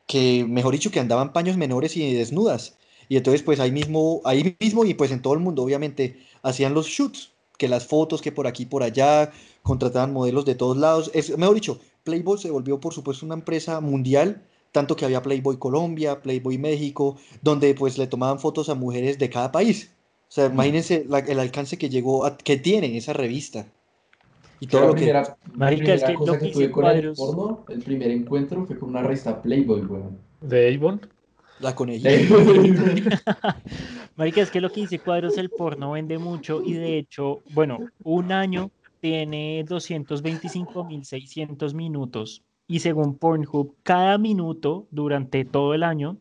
[0.09, 2.76] que, mejor dicho, que andaban paños menores y desnudas.
[3.09, 6.74] Y entonces, pues ahí mismo, ahí mismo y pues en todo el mundo, obviamente, hacían
[6.74, 9.30] los shoots, que las fotos, que por aquí, por allá,
[9.62, 11.12] contrataban modelos de todos lados.
[11.14, 14.43] Es, mejor dicho, Playboy se volvió, por supuesto, una empresa mundial,
[14.76, 19.30] tanto que había Playboy Colombia, Playboy México, donde pues le tomaban fotos a mujeres de
[19.30, 19.90] cada país.
[20.28, 23.66] O sea, imagínense la- el alcance que llegó, a- que tiene esa revista.
[24.60, 25.04] Y todo lo que...
[25.06, 27.82] primera, Marica, es que cosa lo que que tuve hice con cuadros- el porno, el
[27.82, 30.18] primer encuentro fue con una revista Playboy, weón.
[30.42, 31.00] De Avon.
[31.58, 32.10] La conejita.
[34.16, 37.78] Marica, es que lo que dice Cuadros, el porno vende mucho y de hecho, bueno,
[38.04, 38.70] un año
[39.00, 46.18] tiene 225.600 minutos y según Pornhub, cada minuto durante todo el año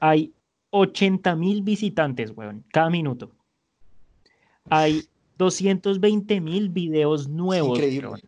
[0.00, 0.32] hay
[0.72, 3.30] 80.000 visitantes, weón, cada minuto.
[4.68, 5.04] Hay
[5.38, 8.22] 220.000 videos nuevos, Increíble.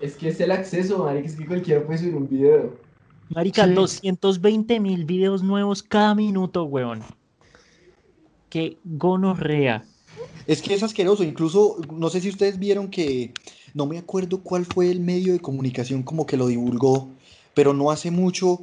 [0.00, 2.74] Es que es el acceso, marica, es que cualquiera puede subir un video.
[3.28, 3.74] Marica, Sí.
[3.74, 7.02] 220.000 videos nuevos cada minuto, weón.
[8.48, 9.84] Qué gonorrea.
[10.46, 13.32] Es que es asqueroso, incluso no sé si ustedes vieron que,
[13.74, 17.08] no me acuerdo cuál fue el medio de comunicación como que lo divulgó,
[17.54, 18.60] pero no hace mucho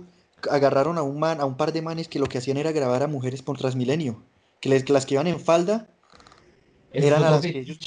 [0.49, 3.03] agarraron a un man, a un par de manes que lo que hacían era grabar
[3.03, 4.21] a mujeres por Transmilenio,
[4.59, 5.87] que, les, que las que iban en falda,
[6.91, 7.79] Eso Eran a las que ellos-.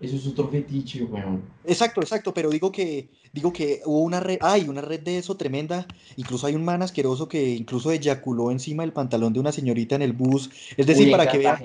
[0.00, 1.42] Eso es otro fetiche, weón.
[1.62, 5.36] exacto, exacto, pero digo que, digo que hubo una red, hay una red de eso
[5.36, 9.96] tremenda, incluso hay un man asqueroso que incluso eyaculó encima del pantalón de una señorita
[9.96, 11.58] en el bus, es decir, Uy, para que vean,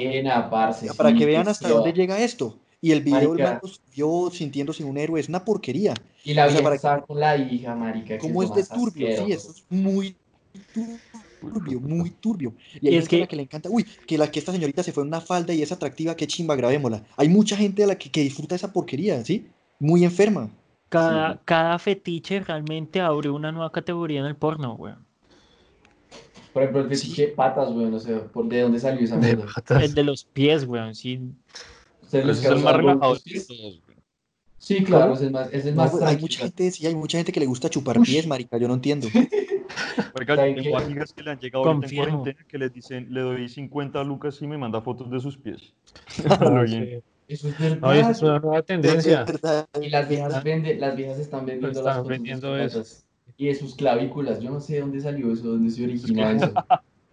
[0.49, 2.57] parce, para sí, que vean hasta dónde llega esto.
[2.85, 3.49] Y el video el Marica.
[3.53, 5.95] man lo subió sintiéndose un héroe, es una porquería.
[6.23, 9.07] Y la O sea, para- con la hija, marica, ¿Cómo es de turbio?
[9.25, 10.15] Sí, eso es muy
[11.41, 12.53] turbio, muy turbio.
[12.79, 15.01] Y hay Es que- que le encanta, uy, que, la, que esta señorita se fue
[15.01, 17.03] en una falda y es atractiva, qué chimba, grabémosla.
[17.17, 19.47] Hay mucha gente a la que, que disfruta esa porquería, ¿sí?
[19.79, 20.51] Muy enferma.
[20.89, 25.03] Cada, cada fetiche realmente abre una nueva categoría en el porno, weón.
[26.53, 27.07] Por ejemplo, el Sí.
[27.07, 29.51] fetiche de patas, weón, o sea, ¿por de dónde salió esa De mierda?
[29.55, 29.81] patas.
[29.83, 30.93] El de los pies, weón.
[30.93, 31.19] Sí,
[32.05, 33.15] ¿Ustedes Pero ese es el más relajado.
[34.57, 37.17] Sí, claro, es más, ese es No, más pues, hay mucha gente, sí, hay mucha
[37.17, 39.07] gente que le gusta chupar pies, marica, yo no entiendo.
[40.13, 43.49] Marica, tengo amigas que le han llegado ahorita en cuarentena que les dicen, le doy
[43.49, 45.73] 50 lucas y me manda fotos de sus pies.
[46.29, 47.01] Ah, Lo sí.
[47.27, 48.11] Eso es No, y esa verdad.
[48.11, 49.23] es una nueva tendencia.
[49.23, 50.43] verdad, Y las viejas verdad.
[50.43, 53.05] venden, las viejas están vendiendo las Están fotos de vendiendo sus eso.
[53.37, 54.39] y de sus clavículas.
[54.39, 56.53] Yo no sé de dónde salió eso, dónde se origina eso.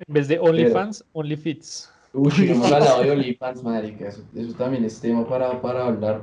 [0.07, 1.90] En vez de OnlyFans, OnlyFits.
[2.12, 4.08] Uy, hablado de OnlyFans, marica.
[4.08, 6.22] Eso, eso también es tema para, para hablar.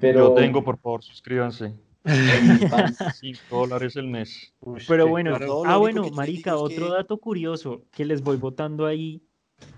[0.00, 1.74] Pero Yo tengo, por favor, suscríbanse.
[2.04, 4.52] OnlyFans, 5 dólares el mes.
[4.88, 9.22] Pero bueno, ah, bueno, marica, otro que- dato curioso que les voy votando ahí.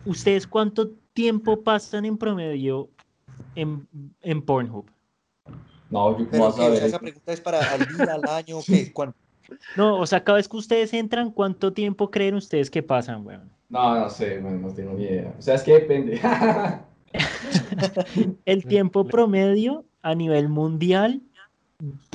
[0.05, 2.91] ¿Ustedes cuánto tiempo pasan en promedio
[3.55, 3.87] en,
[4.21, 4.87] en Pornhub?
[5.91, 6.79] No, yo cómo Pero vas que, a o ver.
[6.79, 8.91] sea, esa pregunta es para al día, al año, ¿qué?
[8.93, 9.17] ¿Cuánto?
[9.77, 13.51] No, o sea, cada vez que ustedes entran, ¿cuánto tiempo creen ustedes que pasan, weón?
[13.75, 15.35] No, no sé, no, no tengo ni idea.
[15.37, 16.21] O sea, es que depende.
[18.45, 21.23] El tiempo promedio a nivel mundial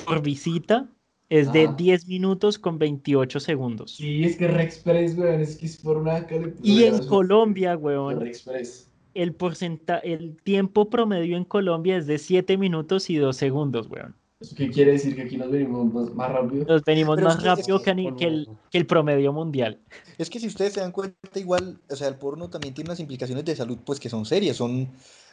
[0.05, 0.87] por visita
[1.29, 1.75] es de Ah.
[1.77, 3.95] 10 minutos con 28 segundos.
[3.97, 6.25] Sí, es que Rexpress, weón, es que es por una.
[6.63, 8.89] Y en Colombia, weón, Rexpress.
[9.13, 14.15] el porcentaje, el tiempo promedio en Colombia es de 7 minutos y 2 segundos, weón.
[14.39, 15.15] ¿Eso qué quiere decir?
[15.15, 16.63] ¿Que aquí nos venimos más, más rápido?
[16.65, 17.91] Nos venimos Pero es más es rápido que-
[18.25, 19.79] el, que el promedio mundial.
[20.17, 23.01] Es que si ustedes se dan cuenta, igual, o sea, el porno también tiene unas
[23.01, 24.55] implicaciones de salud, pues que son serias.
[24.55, 24.87] Son,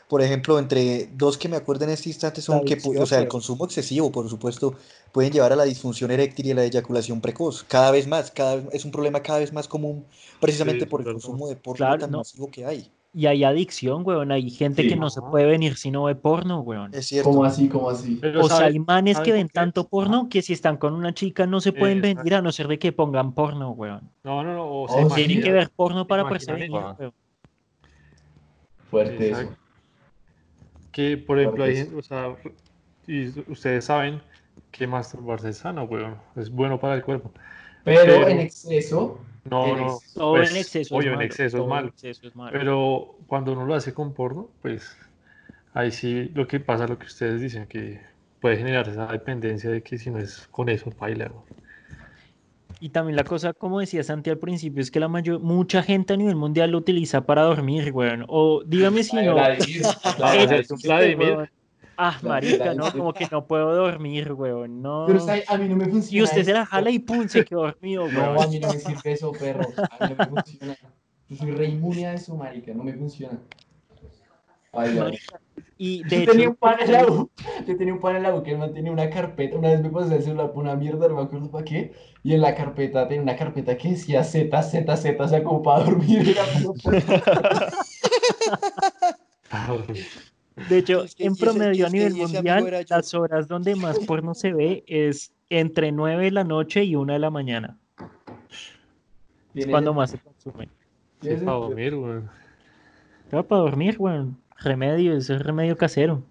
[0.09, 3.29] por ejemplo, entre dos que me acuerdo en este instante son que, o sea, el
[3.29, 4.75] consumo excesivo, por supuesto,
[5.13, 7.63] pueden llevar a la disfunción eréctil y a la eyaculación precoz.
[7.63, 10.05] Cada vez más, cada vez- es un problema cada vez más común,
[10.41, 11.21] precisamente Sí, por el claro.
[11.21, 12.19] consumo de porno Claro, tan no.
[12.19, 12.91] masivo que hay.
[13.19, 14.31] Y hay adicción, weón.
[14.31, 14.91] Hay gente Sí.
[14.91, 16.93] que no se puede venir si no ve porno, weón.
[16.95, 17.31] Es cierto.
[17.31, 17.67] ¿Cómo así?
[17.67, 18.19] ¿Cómo así?
[18.21, 20.93] Pero O sea, ¿sabe- hay manes sabe que ven tanto porno que si están con
[20.93, 22.19] una chica no se pueden Exacto.
[22.19, 24.11] venir a no ser de que pongan porno, weón.
[24.23, 24.65] No, no, no.
[24.67, 25.17] O Oh, sea.
[25.17, 26.97] Tienen que ver porno para imagina poderse venir, eso.
[26.99, 27.13] weón.
[28.91, 29.49] Fuerte eso.
[30.93, 32.37] Que, por ejemplo, hay gente, o sea,
[33.07, 34.21] y ustedes saben
[34.71, 36.17] que masturbarse es sano, weón.
[36.37, 37.33] Es bueno para el cuerpo.
[37.83, 39.21] Pero Pero- en exceso.
[39.51, 39.99] No, En no.
[40.15, 41.27] Todo pues, en exceso obvio, es en malo.
[41.27, 41.89] exceso es todo en malo.
[41.89, 42.53] exceso es malo.
[42.53, 44.97] Pero cuando uno lo hace con porno, pues
[45.75, 48.01] ahí sí lo que pasa, lo que ustedes dicen, que
[48.41, 51.31] puede generar esa dependencia de que si no es con eso, baila.
[52.79, 56.13] Y también la cosa, como decía Santi al principio, es que la mayor, mucha gente
[56.13, 58.25] a nivel mundial lo utiliza para dormir, weón.
[58.29, 59.35] O dígame si no.
[59.35, 59.83] Vladimir,
[60.85, 61.51] Vladimir.
[61.99, 62.11] Weón.
[62.15, 64.83] Ah, marica, no, como que no puedo dormir, weón.
[64.83, 65.05] No.
[65.07, 66.21] Pero o sea, a mí no me funciona.
[66.21, 68.51] Y usted se la jala y pum, se quedó dormido, No, a weón.
[68.51, 69.67] mí no me sirve eso, perro.
[69.99, 70.77] A mí no me funciona.
[71.29, 72.73] Yo soy re inmune a eso, marica.
[72.73, 73.39] No me funciona.
[74.73, 75.05] Baila.
[75.05, 75.41] Marica,
[75.79, 77.31] Y de Yo tenía hecho, un pan en la U,
[77.67, 79.91] yo tenía un pan en la U que él mantenía una carpeta, una vez me
[79.91, 81.93] pasé el celular por una mierda, no me acuerdo para qué,
[82.23, 85.63] y en la carpeta tenía una carpeta que decía Z, Z, Z, o sea, como
[85.63, 86.37] para dormir,
[90.69, 93.77] de hecho, Es que- en ese- promedio a es que- nivel mundial, las horas donde
[93.77, 97.77] más porno se ve es entre 9 de la noche y 1 de la mañana.
[99.55, 100.69] Es cuando más se consume.
[101.23, 102.31] Sí, para dormir, weón.
[103.31, 104.37] Para dormir, weón.
[104.59, 106.23] Remedio, eso es remedio casero.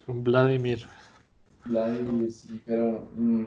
[0.00, 0.86] Es un Vladimir.
[1.64, 3.44] Vladimir, sí, pero mm,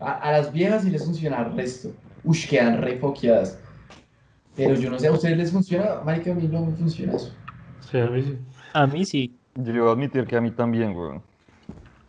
[0.00, 1.92] a, a las viejas sí les funciona el resto.
[2.24, 3.58] Ush, quedan re foqueadas.
[4.56, 6.00] Pero yo no sé, ¿a ustedes les funciona?
[6.04, 7.32] Marica, a mí no me funciona eso.
[7.90, 8.38] Sí, a mí sí.
[8.72, 9.36] A mí sí.
[9.54, 11.22] Yo debo admitir que a mí también, weón.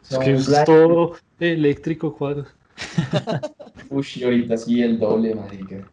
[0.10, 2.56] Es que es todo eléctrico, cuadros.
[3.90, 5.88] Ush, y ahorita sí, el doble, marica.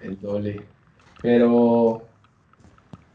[0.00, 0.68] El doble.
[1.20, 2.08] Pero.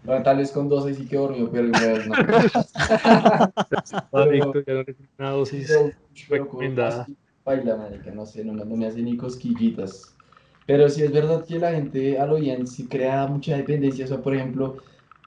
[0.02, 2.16] Bueno, tal vez con dos ahí sí que dormido, pero igual no.
[4.12, 5.68] Adicto, ya no necesito una dosis.
[5.68, 5.92] Pero,
[6.28, 7.08] pero recomendada.
[7.46, 10.18] baila, marica, no sé, no, me- no me hace ni cosquillitas.
[10.66, 14.06] Pero sí es verdad que la gente a lo bien sí crea mucha dependencia.
[14.06, 14.78] O sea, por ejemplo,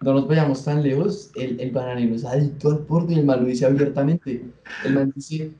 [0.02, 3.40] no nos vayamos tan lejos, el, el bananero es adicto al porno y el man
[3.40, 4.44] lo dice abiertamente.
[4.84, 5.52] El man dice,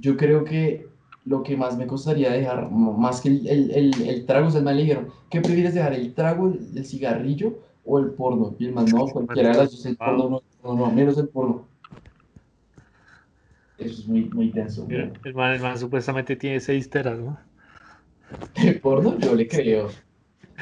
[0.00, 0.88] yo creo que
[1.26, 4.58] lo que más me costaría dejar, más que el, el, el, el trago, o sea,
[4.58, 8.54] el man le dijeron, ¿qué prefieres dejar, el trago, el, cigarrillo o el porno?
[8.58, 11.28] Y el man, no, cualquiera de las dos, el porno, no, no, no, menos el
[11.28, 11.66] porno.
[13.78, 15.10] Eso es muy, muy güey.
[15.24, 17.38] el man, el man supuestamente tiene seis teras, ¿no?
[18.54, 19.90] El porno, yo le creo.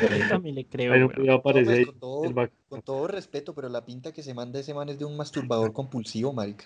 [0.00, 0.28] Yo.
[0.28, 2.48] También le creo, Pero aparece pues, con todo-.
[2.68, 5.72] Con todo respeto, pero la pinta que se manda ese man es de un masturbador
[5.72, 6.64] compulsivo, marica.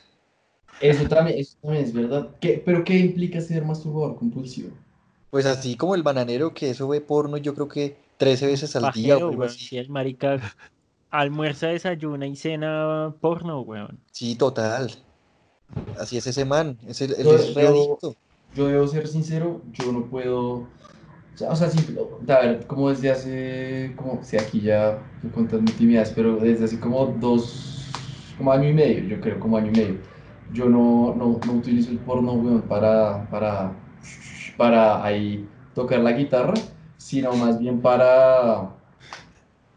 [0.81, 2.31] Eso también, eso también es verdad.
[2.41, 4.70] ¿Qué, ¿Pero qué implica ser masturbador compulsivo?
[5.31, 8.83] Pues así como el bananero que eso ve porno, yo creo que 13 veces al
[8.83, 9.51] día o Pajero, algo weón.
[9.51, 9.64] así.
[9.66, 10.39] Si el marica
[11.11, 13.99] almuerza, desayuna y cena porno, weón.
[14.12, 14.93] Sí, total.
[15.99, 16.79] Así es ese man.
[16.87, 17.99] Es el, Yo- es yo-.
[18.55, 20.68] Yo debo ser sincero, yo no puedo.
[21.37, 21.78] O sea, o sea, sí,
[22.28, 23.93] a ver, como desde hace.
[23.95, 27.93] Como, si aquí ya estoy contando intimidades, pero desde hace como dos.
[28.39, 29.99] Como año y medio, yo creo, como año y medio.
[30.55, 33.72] Yo no, no, no utilizo el porno, weón, para, para,
[34.57, 36.55] para ahí tocar la guitarra,
[36.97, 38.70] sino más bien para.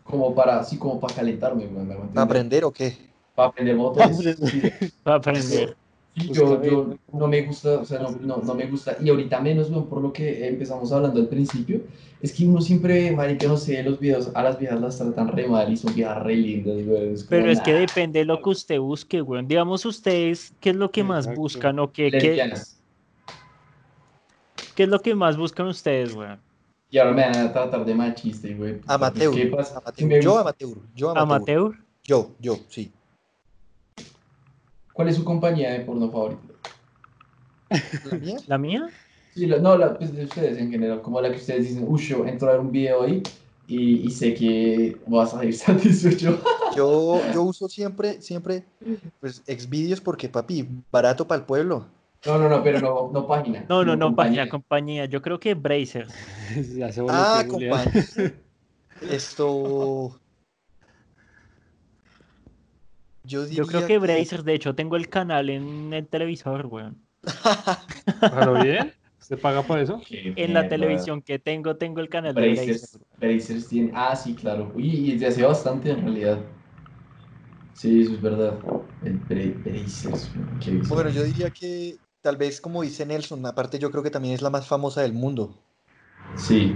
[0.06, 2.96] Como para, sí, como para calentarme, weón, ¿me hago ¿Para aprender o qué?
[3.36, 4.18] Para aprender motores.
[4.46, 4.62] sí.
[5.04, 5.76] Para aprender.
[6.16, 8.98] Sí, Busca yo, yo güey, no me gusta, o sea, no, no, no me gusta,
[9.02, 11.82] y ahorita menos, weón, por lo que empezamos hablando al principio,
[12.22, 15.48] es que uno siempre, marica, no sé, los videos, a las viejas las tratan re
[15.48, 18.80] mal y son viejas re lindas, es Pero es que depende de lo que usted
[18.80, 19.48] busque, weón.
[19.48, 22.42] Digamos ustedes, ¿qué es lo que más buscan o qué, qué,
[24.76, 26.40] qué es lo que más buscan ustedes, weón?
[26.92, 29.34] Y ahora me van a tratar de machista, güey, pues, Amateur.
[29.34, 29.78] ¿qué pasa?
[29.78, 30.22] amateur.
[30.22, 30.78] Yo amateur.
[30.96, 31.36] Yo amateur.
[31.36, 31.86] ¿Amateur?
[32.04, 32.92] Yo, yo, sí.
[35.00, 36.42] ¿Cuál es su compañía de porno favorita?
[38.04, 38.36] ¿La mía?
[38.48, 38.90] ¿La mía?
[39.34, 42.02] Sí, la- no, la, pues de ustedes en general, como la que ustedes dicen, uy,
[42.02, 43.24] yo entro a ver un video ahí
[43.66, 46.42] y, y sé que vas a ir satisfecho.
[46.76, 48.66] Yo, yo uso siempre, siempre,
[49.22, 51.86] pues, exvideos porque, papi, barato para el pueblo.
[52.26, 53.66] No, no, no, pero no, no página.
[53.70, 54.42] No, no, no, compañía.
[54.42, 55.06] página, compañía.
[55.06, 56.08] Yo creo que Bracer.
[57.08, 58.34] Ah, compañía.
[59.10, 60.20] Esto.
[63.30, 66.98] Yo Yo creo que Bracer, de hecho, tengo el canal en el televisor, weón.
[68.22, 68.92] ¿Pero bien?
[69.22, 70.02] ¿Usted paga por eso?
[70.08, 73.38] Qué En la televisión que tengo, tengo el canal de Brazers, Bracer.
[73.38, 73.92] Brazers tiene.
[73.94, 74.72] Ah, sí, claro.
[74.74, 76.40] Uy, y desde hace bastante en realidad.
[77.74, 78.60] Sí, eso es verdad.
[79.04, 80.32] El Bra- Brazers.
[80.90, 84.42] Bueno, yo diría que tal vez, como dice Nelson, aparte yo creo que también es
[84.42, 85.54] la más famosa del mundo.
[86.36, 86.76] Sí.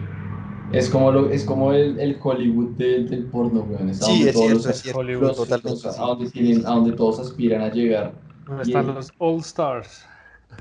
[0.73, 3.89] Es como, lo, es como el, el Hollywood del, del porno, weón.
[3.89, 5.03] Es a Sí, donde es todos cierto, los- es cierto.
[5.03, 5.87] los- totalmente.
[5.87, 8.13] a, donde tienen, a donde todos aspiran a llegar.
[8.47, 10.03] ¿Dónde están los All Stars?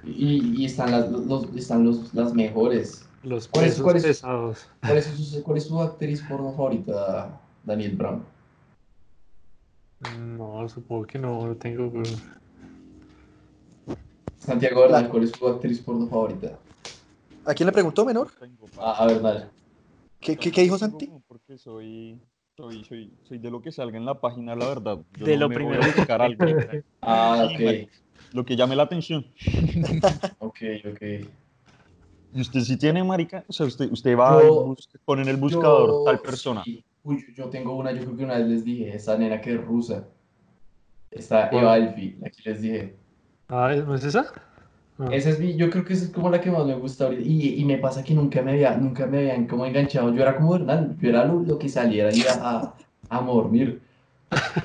[0.05, 3.09] Y, y están, las, los, están los, las mejores.
[3.23, 4.03] Los ¿Cuál es- pesos cuál es?
[4.03, 4.67] pesados.
[4.81, 8.23] ¿Cuál es, su, ¿Cuál es su actriz porno favorita, Daniel Brown?
[10.37, 12.05] No, supongo que no lo tengo, pero...
[14.39, 16.59] Santiago Bernal, ¿cuál es su actriz porno favorita?
[17.47, 18.29] ¿A quién le preguntó, menor?
[18.79, 19.49] Ah, a Bernal.
[20.23, 21.11] ¿Qué, qué, qué dijo Santi?
[21.27, 22.19] Porque soy,
[22.57, 24.99] soy, soy, soy de lo que salga en la página, la verdad.
[25.19, 25.83] Yo De no lo me voy primero.
[25.83, 26.45] a buscar algo.
[27.03, 27.89] Ah, Sí, ok.
[28.33, 29.27] Lo que llame la atención.
[30.39, 30.59] Ok,
[30.91, 31.03] ok.
[32.35, 35.37] Y usted si tiene, marica, o sea, usted, usted va Yo- y pone en el
[35.37, 36.63] buscador Yo- tal persona.
[36.65, 36.83] sí.
[37.05, 39.61] Uy, yo tengo una, yo creo que una vez les dije, esa nena que es
[39.61, 40.07] rusa.
[41.11, 41.49] Está.
[41.51, 42.97] Eva Elfi, la que les dije.
[43.49, 44.33] Ah, ¿no es esa?
[44.99, 45.09] Ah.
[45.11, 47.23] Esa es mi, yo creo que esa es como la que más me gusta ahorita.
[47.23, 50.15] Y, y me pasa que nunca me había, nunca me habían como enganchado.
[50.15, 52.75] Yo era como Hernán, yo era lo, lo que saliera y a,
[53.11, 53.81] a dormir.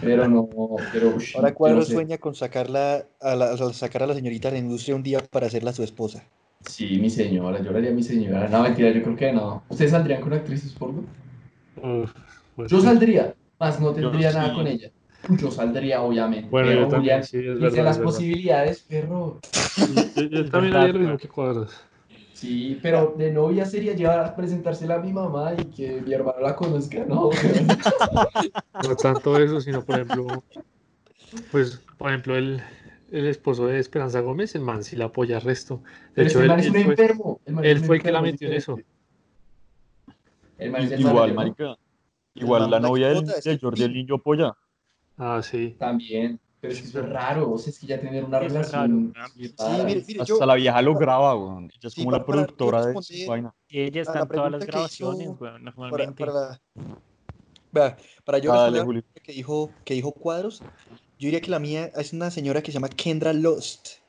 [0.01, 0.47] Pero no,
[0.93, 1.93] pero ush, Ahora no Cuadro sé.
[1.93, 5.19] sueña con sacarla a la, a sacar a la señorita de la industria un día
[5.29, 6.23] para hacerla su esposa.
[6.65, 8.47] Sí, mi señora, yo le haría a mi señora.
[8.49, 9.63] No, mentira, yo creo que no.
[9.69, 11.03] ¿Ustedes saldrían con actrices porno?
[12.55, 12.85] Pues Yo sí.
[12.85, 14.55] saldría, más no tendría Yo nada sí.
[14.55, 14.91] con ella.
[15.29, 16.49] Yo saldría, obviamente.
[16.49, 19.39] Bueno, pero yo también, Julián, sí, es dice verdad, las es posibilidades, perro.
[20.15, 21.83] Yo, también haría lo mismo que cuadros.
[22.33, 26.39] Sí, pero de novia sería llevar a presentársela a mi mamá y que mi hermano
[26.39, 27.31] la conozca, ¿no?
[28.83, 30.43] No tanto eso, sino por ejemplo,
[31.51, 32.61] pues, por ejemplo, el,
[33.11, 35.81] el esposo de Esperanza Gómez, el man sí la apoya resto.
[36.15, 37.41] De Pero hecho, él, man es un enfermo.
[37.63, 38.79] él fue el que la metió en eso.
[40.59, 41.75] El man es el Igual, marica.
[42.35, 43.93] Igual la novia de el Jordi el.
[43.93, 44.55] Niño Polla.
[45.17, 45.75] Ah, sí.
[45.79, 46.39] También.
[46.59, 47.51] Pero es que eso es raro.
[47.51, 49.13] O sea, es que ya tener una es relación.
[49.15, 49.29] raro.
[49.35, 49.53] Sí,
[49.85, 51.65] mire, mire, Hasta yo, la vieja lo graba, weón.
[51.65, 53.53] Ella es Sí, como para- la para yo productora de su vaina.
[53.67, 56.25] Y ella está la en todas las grabaciones, hizo weón, para, normalmente.
[56.25, 56.61] para, la-
[57.71, 61.91] Vea, para yo Ah, dale, que dijo, que dijo Cuadros, yo diría que la mía
[61.95, 63.99] es una señora que se llama Kendra Lost.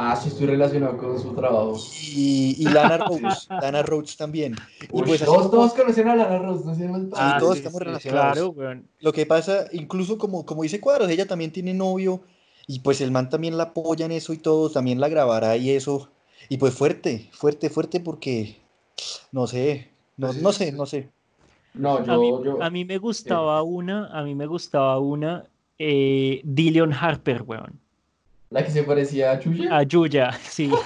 [0.00, 1.76] Ah, sí, estoy relacionado con su trabajo.
[2.14, 4.54] Y, y Lana Rhodes, Lana Rhodes también.
[4.80, 7.54] Y Uy, pues todos, como- todos conocen a Lana Rose, no sé más Ah, todos
[7.54, 8.32] sí, estamos sí, relacionados.
[8.34, 8.86] Claro, weón.
[9.00, 12.20] Lo que pasa, incluso como, como dice Cuadros, ella también tiene novio
[12.68, 15.70] y pues el man también la apoya en eso y todo, también la grabará y
[15.70, 16.10] eso.
[16.48, 18.60] Y pues fuerte, fuerte, fuerte porque,
[19.32, 21.10] no sé, no, no sé, no sé.
[21.74, 22.62] No, A yo, mí, yo.
[22.62, 25.44] a mí me gustaba una, a mí me gustaba una,
[25.76, 27.80] eh, Dillion Harper, weón.
[28.50, 29.76] La que se parecía a Chuya.
[29.76, 30.70] A Yuya, sí.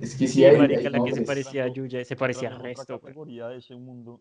[0.00, 2.50] Es que sí, Sí, hay, marica, hay la que se parecía a Yuya, se parecía
[2.54, 4.20] a resto, categoría de ese mundo,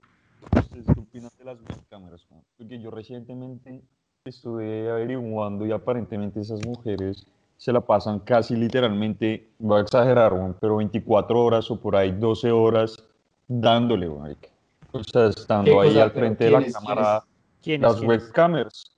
[0.56, 2.26] ¿ustedes qué opinan de las webcámaras?
[2.30, 2.44] weón?
[2.58, 3.82] Porque yo recientemente
[4.24, 7.26] estuve averiguando y aparentemente esas mujeres
[7.58, 10.32] se la pasan casi literalmente, voy a exagerar,
[10.62, 12.96] pero 24 horas o por ahí 12 horas
[13.48, 14.50] dándole, marica.
[14.92, 16.04] O sea, ¿Qué estando ahí cosa?
[16.04, 17.24] al frente de la cámara,
[17.62, 17.90] ¿Quién es?
[17.92, 18.24] las quién es?
[18.24, 18.92] webcamers.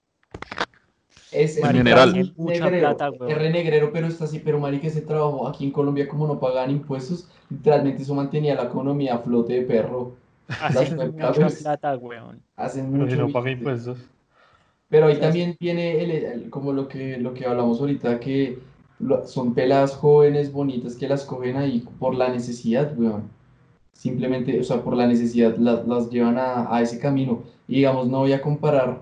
[1.36, 2.34] Es, es general.
[2.38, 3.32] mucha negrero, plata, weón.
[3.32, 6.40] es re negrero, pero está así, pero marica, ese trabajo aquí en Colombia como no
[6.40, 10.14] pagan impuestos, literalmente eso mantenía la economía a flote de perro.
[10.48, 12.42] Hacen Las mucha plata, weón.
[12.56, 13.98] Hacen mucho no paga impuestos.
[14.90, 18.60] Pero ahí también viene el, el- como lo que, lo que hablamos ahorita, que
[19.00, 23.24] lo- son peladas jóvenes, bonitas, que las cogen ahí por la necesidad, weón.
[23.94, 27.44] Simplemente, o sea, por la necesidad la- las llevan a, a ese camino.
[27.68, 29.02] Y digamos, no voy a comparar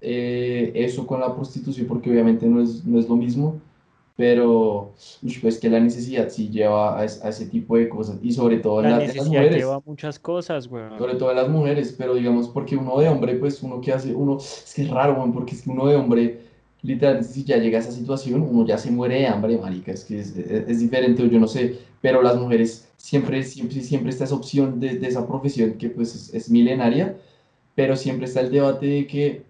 [0.00, 3.60] eh, eso con la prostitución porque obviamente no es, no es lo mismo,
[4.16, 4.92] pero
[5.40, 8.58] pues que la necesidad sí lleva a, es- a ese tipo de cosas y sobre
[8.58, 9.56] todo La la- en las necesidad mujeres.
[9.56, 10.98] lleva muchas cosas, weón.
[10.98, 14.36] Sobre todo las mujeres, pero digamos, porque uno de hombre, pues uno que hace, uno,
[14.38, 16.40] es que es raro, man, porque es que uno de hombre,
[16.82, 20.04] literalmente, si ya llega a esa situación, uno ya se muere de hambre, marica, es
[20.04, 24.24] que es, es- es diferente, yo no sé, pero las mujeres siempre, siempre, siempre está
[24.24, 27.16] esa opción de, de esa profesión que pues es, es milenaria,
[27.74, 29.42] pero siempre está el debate de que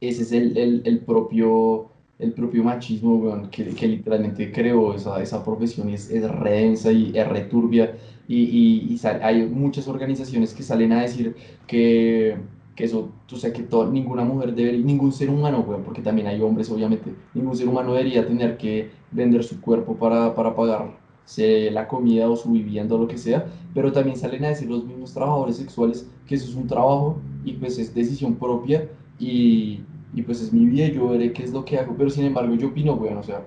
[0.00, 1.88] ese es el, el, el propio,
[2.18, 6.92] el propio machismo, que, que literalmente creó esa, esa profesión y es, es re densa
[6.92, 7.96] y es re turbia.
[8.26, 11.34] Y, y, y hay muchas organizaciones que salen a decir
[11.66, 12.36] que,
[12.74, 16.26] que eso, o sea, que to- ninguna mujer debería, ningún ser humano, weón, porque también
[16.28, 21.70] hay hombres, obviamente, ningún ser humano debería tener que vender su cuerpo para, para pagarse
[21.72, 24.84] la comida o su vivienda o lo que sea, pero también salen a decir los
[24.84, 28.88] mismos trabajadores sexuales que eso es un trabajo y pues es decisión propia
[29.18, 29.82] y,
[30.14, 32.24] y pues es mi vida y yo veré qué es lo que hago, pero sin
[32.26, 33.42] embargo yo opino, weón, o sea,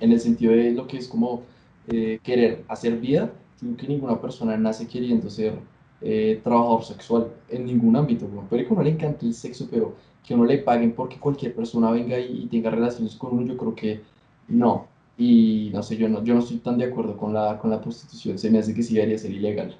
[0.00, 1.42] en el sentido de lo que es como
[1.86, 5.58] eh, querer hacer vida, yo creo que ninguna persona nace queriendo ser
[6.00, 8.48] eh, trabajador sexual en ningún ámbito, weón.
[8.48, 11.90] Puede que uno le encante el sexo, pero que uno le paguen porque cualquier persona
[11.90, 14.02] venga y, y tenga relaciones con uno, yo creo que
[14.48, 14.88] no.
[15.16, 17.80] Y no sé, yo no, yo no estoy tan de acuerdo con la, con la
[17.80, 19.76] prostitución, se me hace que sí debería ser ilegal.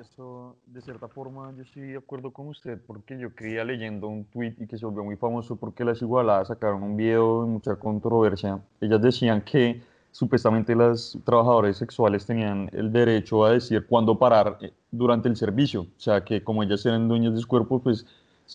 [0.00, 4.24] Eso, de cierta forma, yo estoy de acuerdo con usted porque yo creía leyendo un
[4.24, 7.76] tweet y que se volvió muy famoso porque las igualadas sacaron un video de mucha
[7.76, 8.60] controversia.
[8.80, 14.72] Ellas decían que supuestamente las trabajadoras sexuales tenían el derecho a decir cuándo parar eh,
[14.90, 15.82] durante el servicio.
[15.82, 18.06] O sea, que como ellas eran dueñas de su cuerpo, pues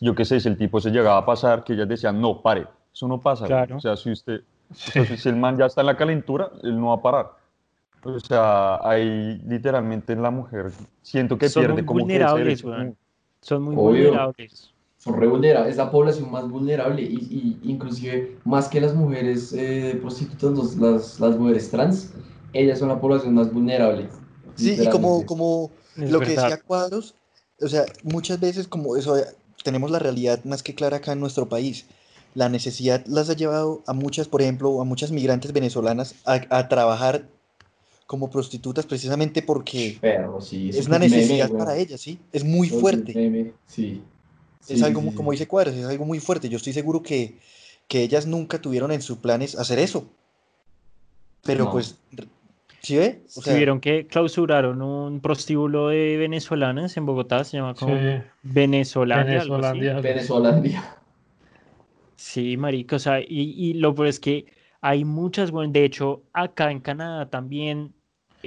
[0.01, 2.68] yo qué sé, si el tipo se llegaba a pasar, que ellas decían, no, pare.
[2.93, 3.45] Eso no pasa.
[3.45, 3.78] Claro.
[3.78, 4.41] O sea, si usted,
[4.74, 5.05] Sí.
[5.18, 7.45] si el man ya está en la calentura, él no va a parar.
[8.06, 12.62] O sea, ahí literalmente la mujer siento que Son pierde muy como que ese vulnerables,
[12.62, 12.68] derecho.
[12.68, 12.97] weón.
[13.41, 14.03] Son muy Obvio.
[14.10, 14.72] vulnerables.
[14.97, 19.53] Son re vulnerables, es la población más vulnerable y, y inclusive más que las mujeres
[19.53, 22.12] eh, prostitutas, los- las, las mujeres trans,
[22.53, 24.08] ellas son la población más vulnerable.
[24.56, 27.16] Sí, y como, como Es lo que decía Cuadros,
[27.62, 29.16] o sea, muchas veces como eso,
[29.64, 31.88] tenemos la realidad más que clara acá en nuestro país.
[32.36, 36.68] La necesidad las ha llevado a muchas, por ejemplo, a muchas migrantes venezolanas a, a
[36.68, 37.28] trabajar
[38.06, 39.99] como prostitutas precisamente porque
[40.39, 42.20] sí, es una meme, necesidad para ellas, ¿sí?
[42.32, 43.14] Es muy es fuerte.
[43.16, 44.01] meme, sí.
[44.68, 46.49] Es Sí, algo, sí, mu- sí, como dice Cuadros, es algo muy fuerte.
[46.49, 47.38] Yo estoy seguro que,
[47.88, 50.06] que ellas nunca tuvieron en sus planes hacer eso.
[51.43, 51.72] Pero No.
[51.72, 51.99] pues,
[52.82, 53.22] ¿sí ve?
[53.26, 57.95] O Si sea, vieron que clausuraron un prostíbulo de venezolanas en Bogotá, se llama como
[57.95, 58.22] Sí.
[58.43, 59.34] Venezolandia.
[59.43, 59.91] Venezolandia.
[59.91, 60.08] algo así.
[60.08, 60.97] Venezolandia.
[62.16, 64.45] Sí, marica, o sea, y, y lo peor es que
[64.82, 67.93] hay muchas, bueno, de hecho, acá en Canadá también,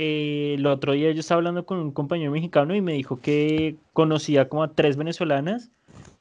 [0.00, 3.76] eh, el otro día yo estaba hablando con un compañero mexicano y me dijo que
[3.92, 5.70] conocía como a tres venezolanas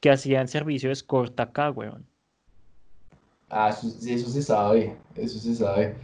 [0.00, 2.04] que hacían servicio de escorta acá, weón.
[3.48, 5.94] Ah, eso, sí, eso se sabe, eso se sabe.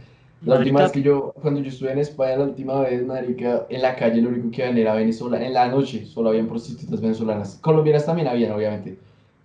[0.45, 3.81] La última vez que yo, cuando yo estuve en España, la última vez, marica, en
[3.81, 7.57] la calle lo único que habían era venezolana, en la noche solo habían prostitutas venezolanas.
[7.61, 8.97] Colombianas también habían, obviamente,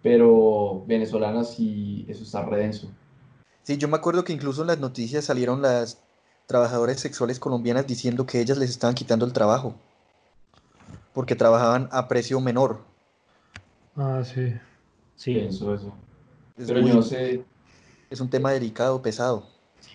[0.03, 2.89] pero venezolanas y eso está redenso.
[3.64, 6.03] Sí, yo me acuerdo que incluso en las noticias salieron las
[6.55, 9.72] trabajadoras sexuales colombianas diciendo que ellas les estaban quitando el trabajo
[11.14, 12.80] porque trabajaban a precio menor.
[13.94, 14.53] Ah, sí.
[15.14, 15.94] sí, Pienso eso.
[16.59, 17.44] Es, Pero muy- yo no sé,
[18.11, 19.44] es un tema delicado, pesado.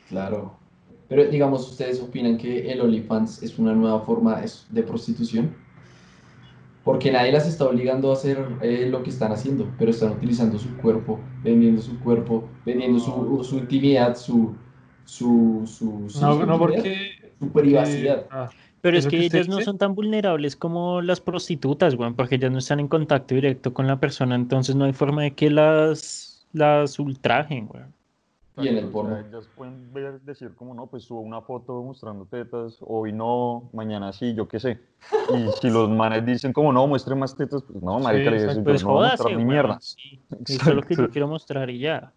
[0.07, 0.53] claro.
[1.09, 5.53] Pero digamos, ¿ustedes opinan que el OnlyFans es una nueva forma es- de prostitución?
[6.85, 10.57] Porque nadie las está obligando a hacer eh, lo que están haciendo, pero están utilizando
[10.57, 14.55] su cuerpo, vendiendo su cuerpo, vendiendo su, su intimidad, su,
[15.05, 17.33] su, su, sí, No, su no, intimidad, porque.
[17.39, 18.25] su privacidad.
[18.31, 18.49] ah,
[18.81, 22.35] pero es que que ellas no dice- son tan vulnerables como las prostitutas, weón, porque
[22.35, 25.49] ellas no están en contacto directo con la persona, entonces no hay forma de que
[25.49, 27.93] las, las ultrajen, weón.
[28.57, 29.27] Y en el Exacto, o sea, porno.
[29.27, 34.13] ellas pueden ver- decir como no, pues subo una foto mostrando tetas, hoy no, mañana
[34.13, 34.79] sí, yo qué sé.
[35.33, 38.51] Y si los manes dicen como no, muestre más tetas, pues no, marica, le digo,
[38.51, 38.59] exacto.
[38.61, 39.77] yo Pues no jódase, mostrar ni weón, mierda.
[39.81, 42.13] sí, Eso es lo que yo quiero mostrar y ya.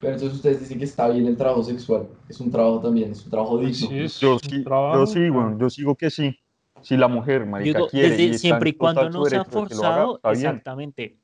[0.00, 3.24] Pero entonces ustedes dicen que está bien el trabajo sexual, es un trabajo también, es
[3.24, 3.74] un trabajo digno.
[3.74, 6.38] sí, es Yo un sí, trabajo, yo sí, bueno, yo sigo que sí.
[6.82, 10.20] Si la mujer, marica, Digo, quiere desde y siempre y cuando no lo haga, forzado,
[10.22, 10.32] bien.
[10.32, 11.16] exactamente.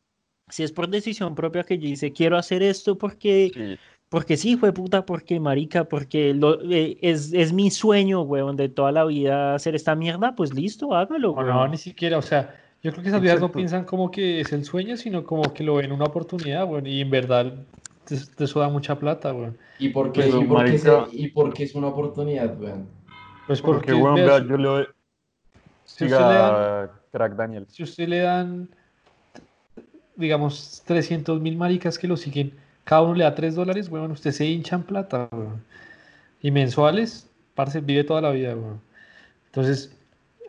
[0.48, 4.56] Si es por decisión propia que yo dice, quiero hacer esto porque, Sí, porque sí,
[4.56, 9.04] fue puta, porque marica, porque lo, eh, es, es mi sueño, weón, de toda la
[9.04, 11.70] vida hacer esta mierda, pues listo, hágalo, O no, weón.
[11.70, 14.64] ni siquiera, o sea, yo creo que esas viejas no piensan como que es el
[14.64, 17.54] sueño, sino como que lo ven una oportunidad, bueno, y en verdad
[18.04, 19.58] te- te eso da mucha plata, weón.
[19.78, 22.86] ¿Y por qué, Pero, y por qué se- y por qué es una oportunidad, weón?
[23.46, 24.86] Pues porque, porque, weón, vea, yo le doy...
[25.84, 27.66] si usted le dan, Siga, crack Daniel.
[27.68, 28.68] si usted le dan,
[30.16, 32.52] digamos, 300 mil maricas que lo siguen
[32.84, 35.62] cada uno le da 3 dólares, weón, usted se hincha en plata, weón.
[36.40, 38.80] Y mensuales, parce, vive toda la vida, weón.
[39.46, 39.96] Entonces,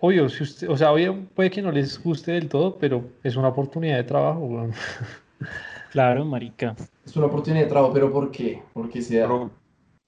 [0.02, 3.36] obvio, si usted, o sea, obvio, puede que no les guste del todo, pero es
[3.36, 4.74] una oportunidad de trabajo, weón.
[5.94, 6.76] Claro, marica.
[7.06, 8.64] Es una oportunidad de trabajo, pero ¿por qué?
[8.74, 9.26] Porque sea.
[9.28, 9.52] Pero,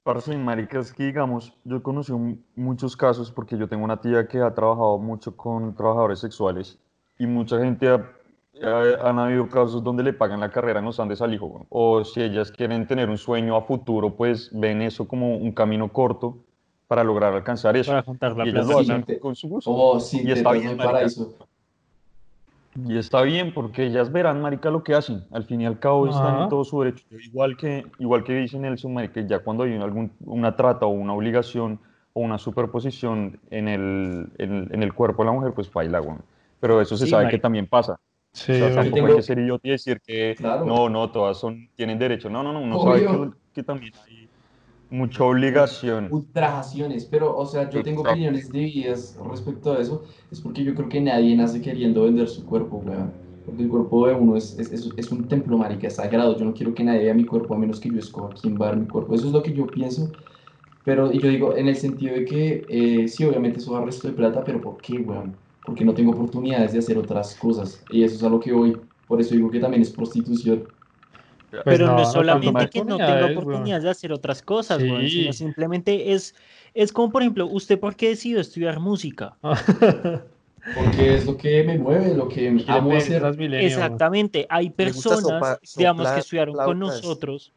[0.03, 4.01] parce, marica, es que digamos, yo he conocido mu- muchos casos porque yo tengo una
[4.01, 6.79] tía que ha trabajado mucho con trabajadores sexuales
[7.19, 8.03] y mucha gente ha,
[8.63, 11.67] ha- han habido casos donde le pagan la carrera en los Andes al hijo.
[11.69, 15.93] O si ellas quieren tener un sueño a futuro, pues ven eso como un camino
[15.93, 16.39] corto
[16.87, 17.91] para lograr alcanzar eso.
[17.91, 19.69] Para juntar la Y ellas lo sí, hacen con su gusto.
[19.69, 20.85] Como sin Y está bien, marica.
[20.85, 21.31] paraíso.
[22.83, 25.23] Y está bien, porque ellas verán, marica, lo que hacen.
[25.31, 26.43] Al fin y al cabo están Ajá.
[26.43, 27.05] en todo su derecho.
[27.11, 31.13] Igual que, igual que dice Nelson, marica, ya cuando hay algún, una trata o una
[31.13, 31.79] obligación
[32.13, 36.21] o una superposición en el, en, en el cuerpo de la mujer, pues baila, weón.
[36.59, 37.37] Pero eso se Sí, sabe marica.
[37.37, 37.99] que también pasa.
[38.33, 40.65] Sí, O sea, tampoco tengo- hay que ser idiota y decir que Claro.
[40.65, 42.29] no, no, todas son, tienen derecho.
[42.29, 43.31] No, no, no, uno sabe Obvio.
[43.31, 44.24] que, que también hay
[44.89, 46.05] mucha obligación.
[46.07, 50.87] ultrajaciones, pero, o sea, yo tengo opiniones divididas respecto a eso, es porque yo creo
[50.89, 53.19] que nadie nace queriendo vender su cuerpo, weón.
[53.43, 56.37] Porque el cuerpo de uno es, es, es- es un templo, marica, es sagrado.
[56.37, 58.67] Yo no quiero que nadie vea mi cuerpo a menos que yo escoja quién va
[58.67, 59.13] a ver mi cuerpo.
[59.13, 60.15] Eso es lo que yo pienso.
[60.83, 64.07] Pero, y yo digo, en el sentido de que, eh, sí, obviamente eso da resto
[64.07, 65.39] de plata, pero ¿por qué, weón?
[65.63, 67.85] Porque no tengo oportunidades de hacer otras cosas.
[67.89, 68.81] Y eso es a lo que voy.
[69.07, 70.69] Por eso digo que también es prostitución.
[71.63, 74.41] Pues Pero no, no, es no solamente que no tenga oportunidades, oportunidades de hacer otras
[74.41, 75.09] cosas, Sí.
[75.09, 76.35] sino simplemente es,
[76.73, 79.37] es como, por ejemplo, ¿usted por qué decidió estudiar música?
[80.75, 83.23] Porque es lo que me mueve, lo que Quiere amo hacer.
[83.53, 87.53] Exactamente, hay personas, sopa- digamos, que soplar estudiaron con nosotros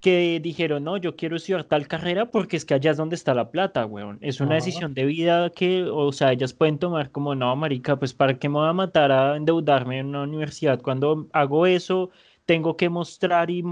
[0.00, 3.34] que dijeron, no, yo quiero estudiar tal carrera porque es que allá es donde está
[3.34, 4.18] la plata, weón.
[4.20, 4.56] Es una Ajá.
[4.56, 8.48] decisión de vida que, o sea, ellas pueden tomar como, no, marica, pues ¿para qué
[8.48, 10.80] me voy a matar a endeudarme en una universidad?
[10.80, 12.10] Cuando hago eso,
[12.46, 13.62] tengo que mostrar y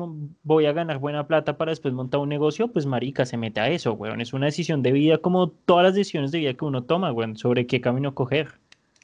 [0.43, 3.69] voy a ganar buena plata para después montar un negocio, pues marica, se mete a
[3.71, 4.21] eso, weón.
[4.21, 7.37] Es una decisión de vida como todas las decisiones de vida que uno toma, weón,
[7.37, 8.49] sobre qué camino coger.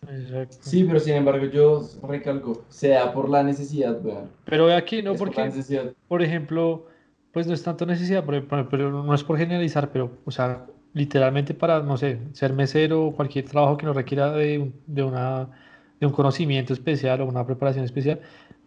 [0.09, 0.57] Exacto.
[0.61, 4.29] Sí, pero sin embargo yo recalco, sea por la necesidad, weón.
[4.45, 5.93] Pero aquí, no, Es por la porque, necesidad.
[6.09, 6.87] por ejemplo,
[7.33, 10.67] pues no es tanto necesidad, pero, pero- pero no es por generalizar, pero, o sea,
[10.95, 15.49] literalmente para, no sé, ser mesero o cualquier trabajo que no requiera de, de una,
[16.01, 18.21] de un conocimiento especial o una preparación especial,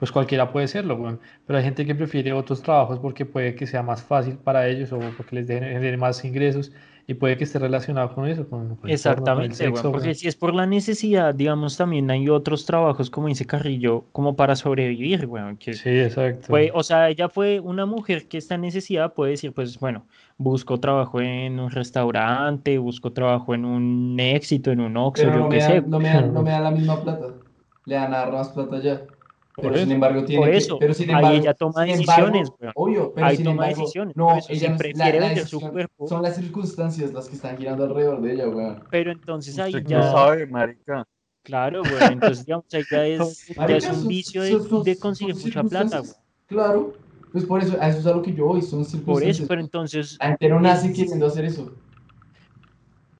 [0.04, 1.22] pues cualquiera puede serlo, weón.
[1.46, 4.92] Pero hay gente que prefiere otros trabajos porque puede que sea más fácil para ellos
[4.92, 6.72] o porque les den- genere más ingresos
[7.08, 10.16] y puede que esté relacionado con eso, con, con Exactamente, sexo, porque weón.
[10.16, 14.56] si es por la necesidad, digamos, también hay otros trabajos, como dice Carrillo, como para
[14.58, 16.48] sobrevivir, weón, que Sí, exacto.
[16.50, 20.08] fue, o sea, ella fue una mujer que está en necesidad, puede decir, pues, bueno,
[20.38, 25.44] busco trabajo en un restaurante, busco trabajo en un éxito, en un Oxxo, Pero yo
[25.44, 27.28] no qué me, sé, dan, no, me dan, no me dan la misma plata.
[27.86, 29.08] Le dan a dar más plata ya.
[29.56, 29.94] Por Pero sin eso.
[29.94, 31.98] embargo tiene Por que- eso, pero sin ahí embargo, ella toma embargo,
[32.32, 32.74] decisiones, weón.
[32.76, 35.12] Obvio, pero ahí sin toma embargo, decisiones, no, por eso, si ella no es- prefiere
[35.14, 36.08] la- la vender su cuerpo.
[36.08, 38.84] Son las circunstancias las que están girando alrededor de ella, weón.
[38.90, 41.06] pero entonces ahí ¿Usted qué ya, sabe, marica?
[41.44, 44.84] claro, weón, entonces digamos, ahí ya es, ya Marica, es un son- vicio de, son-
[44.84, 46.16] de son conseguir mucha plata, weón.
[46.48, 46.94] Claro,
[47.32, 49.38] pues por eso, a eso es a lo que yo voy, son Por circunstancias.
[49.40, 51.72] eso, pero entonces no nace es- queriendo hacer eso.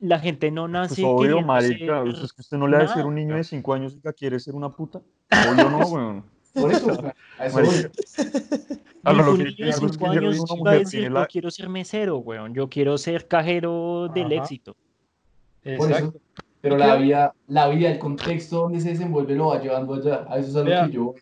[0.04, 2.04] La gente no Pues nace obvio, queriendo marica.
[2.04, 3.98] ser Es que usted no le va a decir a un niño de 5 años
[4.04, 5.02] que quiere ser una puta.
[5.32, 6.24] Obvio no, weón.
[6.54, 6.92] Por eso,
[7.40, 7.60] a eso
[9.04, 11.20] a lo que niño yo de digo es que años va a decir, tiene yo
[11.22, 11.26] la...
[11.26, 12.54] quiero ser mesero, weón.
[12.54, 14.36] Yo quiero ser cajero del Ajá.
[14.36, 14.76] éxito.
[15.64, 15.96] Por Exacto.
[15.96, 16.14] eso.
[16.62, 20.26] Pero la vida, la vida, el contexto donde se desenvuelve lo va llevando allá.
[20.30, 21.14] A eso es a lo Vea, que yo.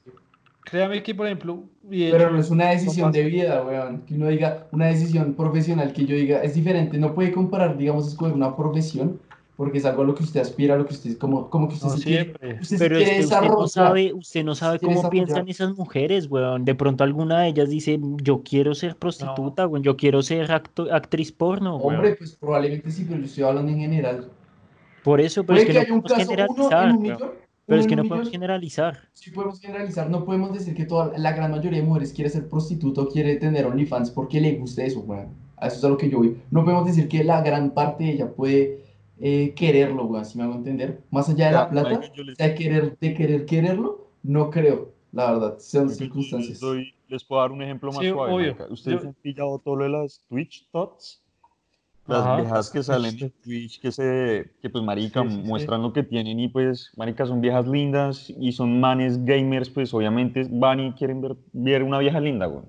[0.63, 4.01] Créame que, por ejemplo, de Pero no es una decisión de vida, weón.
[4.05, 6.97] Que uno diga, una decisión profesional que yo diga, es diferente.
[6.97, 9.19] No puede comparar, digamos, escoger una profesión,
[9.57, 11.75] porque es algo a lo que usted aspira, a lo que usted, como, como que
[11.75, 12.53] usted No se quiere, siempre.
[12.61, 15.47] usted se Pero es quiere que usted no sabe, usted no sabe quiere cómo piensan
[15.49, 16.63] esas mujeres, weón.
[16.63, 19.83] De pronto alguna de ellas dice, yo quiero ser prostituta, weón.
[19.83, 21.95] Yo quiero ser acto- actriz porno, weón.
[21.95, 24.29] Hombre, pues probablemente sí, pero yo estoy hablando en general.
[25.03, 27.31] Por eso, pero Puede es que que no haya un caso, uno en un millón.
[27.71, 28.99] Pero es que no podemos generalizar.
[29.13, 32.47] Sí podemos generalizar, no podemos decir que toda la gran mayoría de mujeres quiere ser
[32.49, 35.29] prostituta o quiere tener OnlyFans porque le gusta eso, weón.
[35.57, 36.37] A eso es a lo que yo voy.
[36.51, 38.81] No podemos decir que la gran parte de ella puede
[39.19, 41.01] eh, quererlo, weón, si me hago entender.
[41.11, 45.31] Más allá de Ya, la plata, les- de querer, de querer quererlo, no creo, la
[45.31, 45.57] verdad.
[45.71, 46.59] Yo Les, circunstancias.
[46.59, 48.33] doy- les puedo dar un ejemplo más Sí, suave.
[48.33, 48.55] obvio.
[48.71, 51.20] ¿Ustedes Yo- han pillado todo lo de las Twitch Tots?
[52.11, 55.43] Las Ajá, viejas que salen en Twitch, que se, que pues marica, Sí, sí, sí.
[55.45, 59.93] muestran lo que tienen y pues, marica, son viejas lindas y son manes gamers, pues
[59.93, 62.65] obviamente van y quieren ver, ver una vieja linda, güey.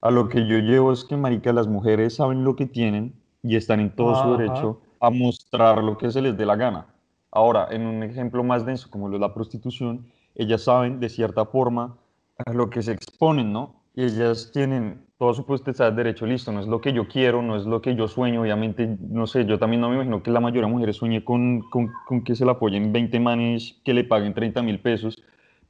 [0.00, 3.56] A lo que yo llevo es que, marica, las mujeres saben lo que tienen y
[3.56, 4.36] están en todo su Ajá.
[4.36, 6.86] derecho a mostrar lo que se les dé la gana.
[7.30, 11.46] Ahora, en un ejemplo más denso como lo de la prostitución, ellas saben de cierta
[11.46, 11.96] forma
[12.44, 13.77] a lo que se exponen, ¿no?
[13.98, 17.42] Y ellas tienen todo su potestad de derecho listo, no es lo que yo quiero,
[17.42, 20.30] no es lo que yo sueño, obviamente, no sé, yo también no me imagino que
[20.30, 23.94] la mayoría de mujeres sueñe con, con, con que se la apoyen 20 manes que
[23.94, 25.20] le paguen 30 mil pesos,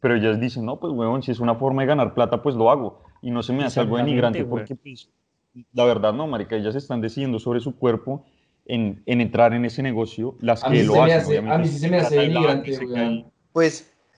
[0.01, 2.70] pero ellas dicen, no, pues huevón, si es una forma de ganar plata, pues lo
[2.70, 5.09] hago, y no se me hace algo denigrante, porque pues,
[5.72, 8.26] la verdad no, marica, ellas están decidiendo sobre su cuerpo
[8.66, 11.66] en, en entrar en ese negocio, las A que lo hacen, hace, obviamente, a mí
[11.66, 12.93] sí se me hace denigrante, weón.
[12.93, 13.24] caen.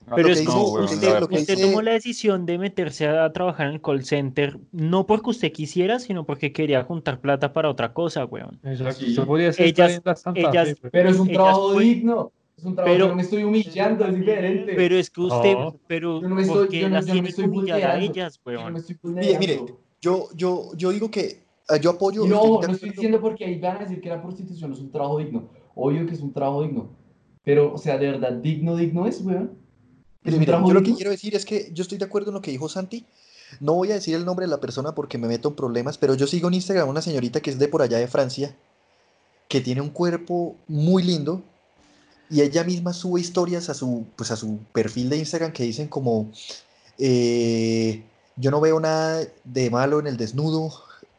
[0.06, 2.58] Pues, Pero es que no, usted, la lo que usted dice- tomó la decisión de
[2.58, 7.20] meterse a trabajar en el call center no porque usted quisiera, sino porque quería juntar
[7.20, 8.58] plata para otra cosa, weón.
[8.64, 9.04] Exacto.
[9.04, 9.14] Sí.
[9.14, 10.00] Ser Ellas-
[10.34, 12.32] ellas- Fe, pero- es un trabajo fue- digno.
[12.56, 14.72] Es un trabajo, Pero- yo no me estoy humillando, es diferente.
[14.74, 15.76] Pero es que usted, No.
[15.86, 18.52] pero yo no me ¿por estoy, yo no, las yo me estoy a ellas, Yo
[18.52, 18.76] no me weón?
[18.76, 19.60] estoy Mire, mire,
[20.00, 22.26] yo, yo, yo digo que ah, yo apoyo.
[22.26, 25.18] No, no estoy diciendo porque ahí van a decir que la prostitución es un trabajo
[25.18, 25.48] digno.
[25.74, 26.90] Obvio que es un trabajo digno.
[27.44, 29.59] Pero, o sea, de verdad, digno, digno es, weón.
[30.24, 32.04] ¿Es Mire, un mire, trabajo yo lo que quiero decir es que yo estoy de
[32.04, 33.06] acuerdo en lo que dijo Santi.
[33.58, 36.14] No voy a decir el nombre de la persona porque me meto en problemas, pero
[36.14, 38.54] yo sigo en Instagram una señorita que es de por allá de Francia,
[39.48, 41.42] que tiene un cuerpo muy lindo
[42.30, 45.88] y ella misma sube historias a su, pues a su perfil de Instagram que dicen
[45.88, 46.30] como,
[46.98, 48.04] eh,
[48.36, 50.72] yo no veo nada de malo en el desnudo,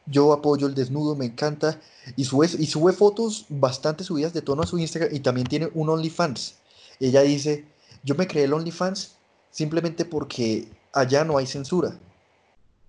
[0.05, 1.79] yo apoyo el desnudo, me encanta,
[2.15, 5.69] y sube, y sube fotos bastante subidas de tono a su Instagram y también tiene
[5.73, 6.55] un OnlyFans.
[7.01, 7.65] Ella dice,
[8.03, 9.17] yo me creé el OnlyFans
[9.49, 11.97] simplemente porque allá no hay censura.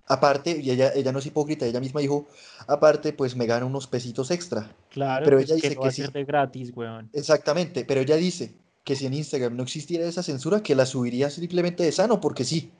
[0.05, 2.27] Aparte, y ella, ella no es hipócrita, ella misma dijo,
[2.67, 4.69] aparte, pues me gano unos pesitos extra.
[4.89, 6.01] Claro, Pero pues, ella que dice que sí.
[6.01, 7.09] hacer de gratis, weón.
[7.13, 8.53] Exactamente, pero ella dice
[8.83, 12.43] que si en Instagram no existiera esa censura, que la subiría simplemente de sano, porque
[12.43, 12.71] sí.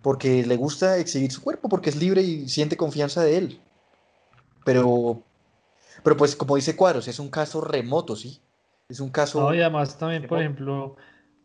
[0.00, 3.60] Porque le gusta exhibir su cuerpo, porque es libre y siente confianza de él.
[4.64, 5.22] Pero,
[6.02, 8.40] pero pues como dice Cuadros, es un caso remoto, ¿sí?
[8.88, 9.40] Es un caso...
[9.40, 10.96] No, y además también, por ejemplo,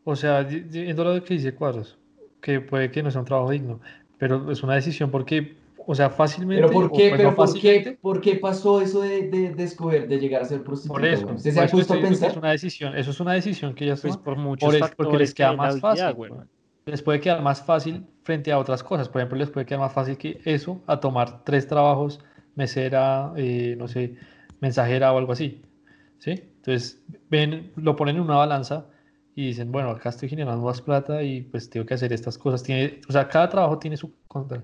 [0.10, 1.97] o sea, di- viendo lo que dice Cuadros,
[2.41, 3.80] que puede que no sea un trabajo digno,
[4.18, 5.55] pero es una decisión porque,
[5.86, 9.01] o sea, fácilmente, Pero ¿por qué, pues pero no por qué, por qué pasó eso
[9.01, 10.99] de, de, de escoger, de llegar a ser prostituta?
[10.99, 11.26] por eso?
[11.28, 12.32] ¿Usted se por ha puesto a pensar?
[12.32, 15.34] es una decisión, eso es una decisión que ellas Pues por muchos por factores les
[15.34, 16.32] queda que más fácil, weón.
[16.34, 16.49] weón.
[16.86, 19.10] les puede quedar más fácil frente a otras cosas.
[19.10, 22.20] Por ejemplo, les puede quedar más fácil que eso a tomar tres trabajos,
[22.55, 24.16] mesera, eh, no sé,
[24.60, 25.62] mensajera o algo así.
[26.18, 26.32] ¿Sí?
[26.32, 28.88] Entonces, ven, lo ponen en una balanza
[29.43, 32.63] y dicen, bueno, acá estoy generando más plata y pues tengo que hacer estas cosas.
[32.63, 34.63] Tiene, o sea, cada trabajo tiene su contra.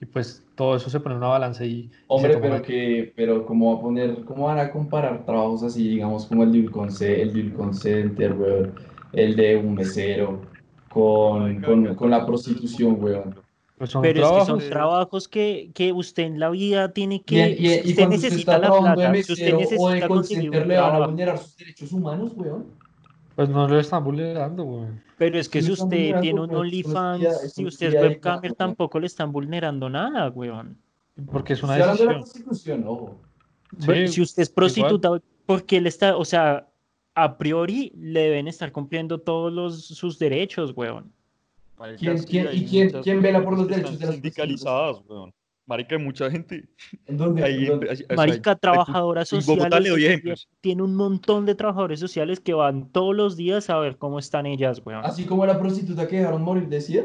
[0.00, 3.12] Y pues todo eso se pone en una balanza y, y Hombre, toma pero que,
[3.16, 6.60] pero cómo va a poner, cómo van a comparar trabajos así, digamos, como el de
[6.60, 8.74] un conce- el de un center, weón,
[9.12, 10.40] el de un mesero,
[10.90, 13.34] con, con, con la prostitución, weón.
[13.76, 14.68] pues son Pero es que son trabajos.
[14.68, 18.08] trabajos que, que usted en la vida tiene Y, que, y, si y usted usted
[18.08, 21.06] necesita está la plata, si usted mesero o de necesita conseguir un le van a
[21.06, 22.85] vulnerar sus derechos humanos, weón.
[23.36, 24.86] Pues no lo están vulnerando, güey.
[25.18, 29.30] pero es que si usted tiene un OnlyFans, si usted es webcamer, tampoco le están
[29.30, 30.78] vulnerando nada, weón.
[31.30, 32.84] Porque es una de la decisión.
[32.86, 33.20] ojo.
[33.78, 35.10] Sí, si usted es prostituta,
[35.44, 36.66] porque él está, o sea,
[37.14, 41.12] a priori le deben estar cumpliendo todos los, sus derechos, weón.
[41.98, 45.32] ¿Quién- quién- y quién- quién vela por los derechos de las sindicalizadas, weón.
[45.66, 46.68] Marica, hay mucha gente.
[47.06, 47.44] ¿En dónde?
[47.44, 47.90] ¿En dónde?
[47.90, 48.56] hay- Marica,
[49.26, 49.82] sociales.
[49.82, 50.48] le doy tiene- ejemplos.
[50.60, 54.46] Tiene un montón de trabajadores sociales que van todos los días a ver cómo están
[54.46, 55.04] ellas, weón.
[55.04, 57.02] Así como la prostituta que dejaron morir de sida.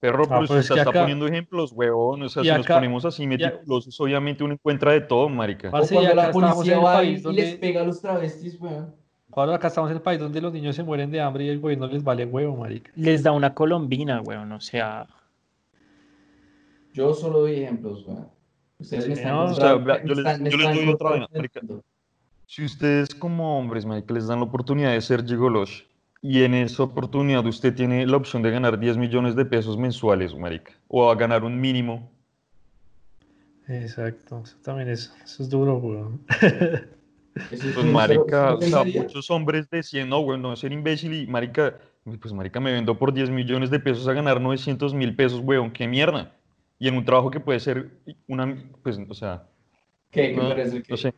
[0.00, 2.22] Perro, Ah, pero pues es que está acá- poniendo ejemplos, weón.
[2.22, 5.68] O sea, y si nos acá- ponemos así meticulosos, obviamente uno encuentra de todo, marica.
[5.68, 7.54] O Parce, cuando acá la estamos policía en el va y, país y donde- les
[7.56, 8.94] pega a los travestis, weón.
[9.32, 11.60] Ahora acá estamos en el país donde los niños se mueren de hambre y el
[11.60, 12.90] gobierno les vale huevo, marica.
[12.96, 14.50] Les da una colombina, weón.
[14.52, 15.06] O sea,
[16.98, 18.26] Yo solo doy ejemplos, weón.
[18.80, 20.66] Ustedes me están no, o sea, contra- vea, me yo les- están- me yo les
[20.66, 21.82] están doy otra vaina, contradiciendo.
[22.46, 25.86] Si ustedes como hombres, marica, les dan la oportunidad de ser gigolos
[26.22, 30.34] y en esa oportunidad usted tiene la opción de ganar 10 millones de pesos mensuales,
[30.36, 32.10] marica, o a ganar un mínimo,
[33.68, 36.20] Exacto, eso también es, eso es duro, weón.
[37.74, 41.78] Pues marica, ¿usted o sea, muchos hombres decían, no, güey, no, ser imbécil y marica,
[42.20, 45.70] pues marica, me vendo por 10 millones de pesos a ganar 900 mil pesos, weón,
[45.70, 46.32] qué mierda.
[46.78, 47.98] Y en un trabajo que puede ser
[48.28, 49.46] una, pues, o sea,
[50.10, 50.30] ¿Qué?
[50.30, 50.92] ¿Qué no, parece que?
[50.92, 51.14] no sé.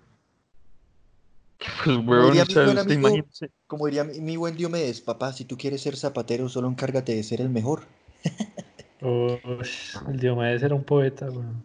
[1.85, 3.51] Pues, weón, o sea, amigo- imagínese.
[3.67, 7.23] Como diría mi, mi buen Diomedes, papá, si tú quieres ser zapatero, solo encárgate de
[7.23, 7.83] ser el mejor.
[9.03, 11.63] Ush, el Diomedes era un poeta, weón.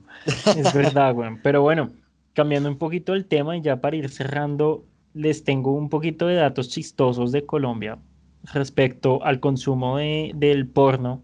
[0.57, 1.39] es verdad, weón.
[1.41, 1.91] Pero bueno,
[2.33, 6.35] cambiando un poquito el tema y ya para ir cerrando, les tengo un poquito de
[6.35, 7.99] datos chistosos de Colombia
[8.53, 11.23] respecto al consumo de- del porno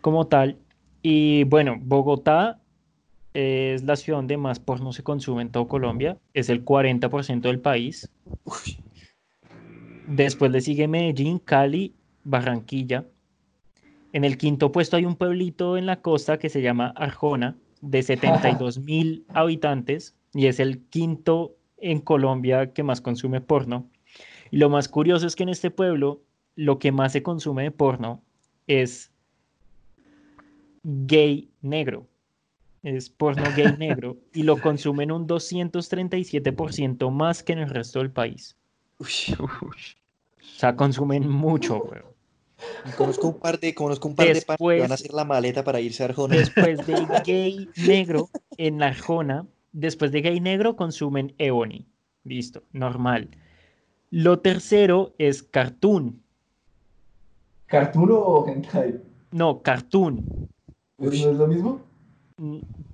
[0.00, 0.58] como tal.
[1.06, 2.62] Y bueno, Bogotá
[3.34, 7.60] es la ciudad donde más porno se consume en todo Colombia, es el 40% del
[7.60, 8.10] país.
[10.08, 11.92] Después le sigue Medellín, Cali,
[12.24, 13.04] Barranquilla.
[14.14, 18.02] En el quinto puesto hay un pueblito en la costa que se llama Arjona, de
[18.02, 23.90] 72 mil habitantes, y es el quinto en Colombia que más consume porno.
[24.50, 26.22] Y lo más curioso es que en este pueblo
[26.56, 28.22] lo que más se consume de porno
[28.66, 29.13] es
[30.84, 32.06] gay negro.
[32.82, 38.10] Es porno gay negro y lo consumen un 237% más que en el resto del
[38.10, 38.56] país.
[38.98, 39.08] Uy,
[39.40, 39.70] O
[40.56, 42.04] sea, consumen mucho, weón.
[42.96, 45.80] conozco un par de, conozco un par de que van a hacer la maleta para
[45.80, 46.36] irse a Arjona.
[46.36, 46.94] Después de
[47.26, 48.28] gay negro
[48.58, 51.86] en la Arjona, después de gay negro consumen Ebony.
[52.24, 53.30] Listo, normal.
[54.10, 56.22] Lo tercero es cartoon.
[57.66, 59.00] ¿Cartoon o hentai?
[59.32, 60.48] No, cartoon.
[60.98, 61.80] ¿Eso no es lo mismo?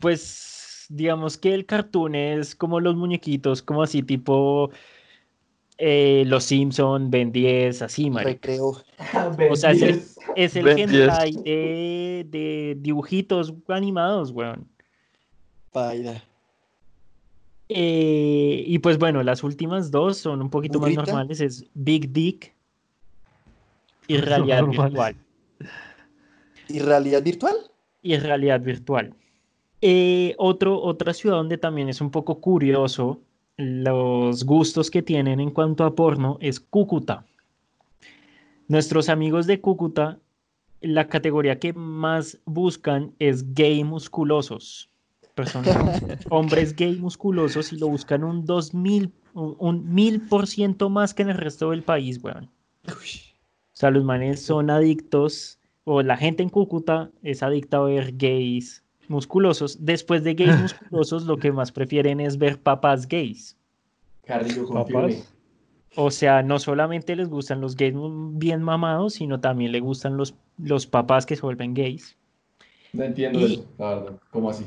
[0.00, 4.70] Pues digamos que el cartoon es como los muñequitos, como así tipo
[5.78, 8.32] eh, Los Simpson, Ben 10, así, marica.
[8.32, 8.82] Recreo.
[9.50, 10.18] O sea, es el, Ben 10.
[10.36, 10.90] es el Ben 10.
[10.92, 14.68] hentai de, de dibujitos animados, weón.
[15.72, 16.22] Paila.
[17.72, 22.52] Eh, y pues bueno, las últimas dos son un poquito más normales, es Big Dick
[24.08, 25.16] y realidad virtual.
[26.68, 27.54] ¿Y realidad virtual?
[28.02, 29.14] Y realidad virtual.
[29.82, 33.20] Eh, otro, otra ciudad donde también es un poco curioso
[33.60, 37.26] los gustos que tienen en cuanto a porno es Cúcuta.
[38.68, 40.18] Nuestros amigos de Cúcuta,
[40.80, 44.88] la categoría que más buscan es gay musculosos.
[45.34, 51.30] Personas, hombres gay musculosos y lo buscan un 2000, un, un 1000% más que en
[51.30, 52.50] el resto del país, weón.
[52.86, 52.92] O
[53.72, 58.84] sea, los manes son adictos, o la gente en Cúcuta es adicta a ver gays
[59.08, 59.84] musculosos.
[59.84, 63.56] Después de gays musculosos, lo que más prefieren es ver papás gays.
[64.72, 65.34] Papás.
[65.96, 67.94] O sea, no solamente les gustan los gays
[68.34, 72.16] bien mamados, sino también les gustan los, los papás que se vuelven gays.
[72.92, 74.20] No entiendo Y- eso, la verdad.
[74.30, 74.64] ¿Cómo así?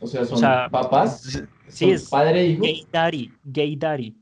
[0.00, 2.62] O sea, son sea, papás, Sí, es padre e hijo.
[2.62, 4.14] gay daddy, gay daddy.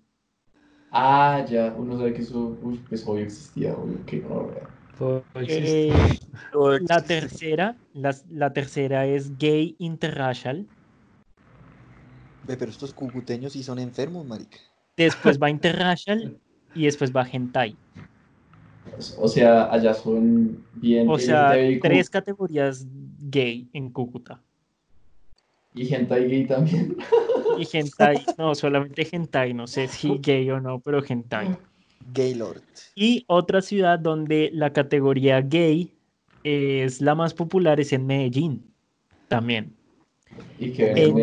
[0.91, 4.69] Ah, ya, uno sabe que eso, uy, pues obvio existía, obvio que no, vea.
[5.03, 5.89] Todo existe.
[5.89, 6.19] Eh,
[6.53, 10.65] todo la tercera, la, la tercera es gay interracial.
[12.47, 14.59] Ve, pero estos cucuteños sí son enfermos, marica.
[14.97, 16.39] Después va interracial
[16.73, 17.75] y después va hentai.
[19.19, 21.51] O sea, allá son bien O sea,
[21.83, 22.87] tres categorías
[23.29, 24.41] gay en Cúcuta.
[25.75, 26.97] y hentai gay también.
[27.59, 31.49] Y hentai, no, solamente hentai, no sé si gay o no, pero hentai.
[32.13, 32.63] Gaylord.
[32.95, 35.95] Y otra ciudad donde la categoría gay
[36.43, 38.75] es la más popular es en Medellín,
[39.29, 39.77] también.
[40.59, 41.17] Y que En-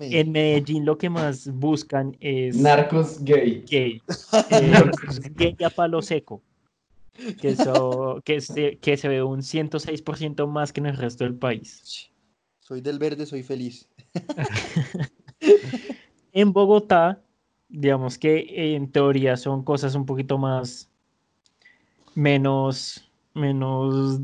[0.00, 3.64] En Medellín lo que más buscan es Narcos gay.
[3.68, 4.02] gay,
[4.50, 4.82] eh,
[5.34, 6.42] gay a palo seco,
[7.40, 7.56] que,
[8.40, 12.10] se, que se ve un 106% más que en el resto del país.
[12.60, 13.88] Soy del verde, soy feliz.
[16.36, 17.22] En Bogotá,
[17.68, 20.88] digamos que en teoría son cosas un poquito más,
[22.14, 24.20] menos, menos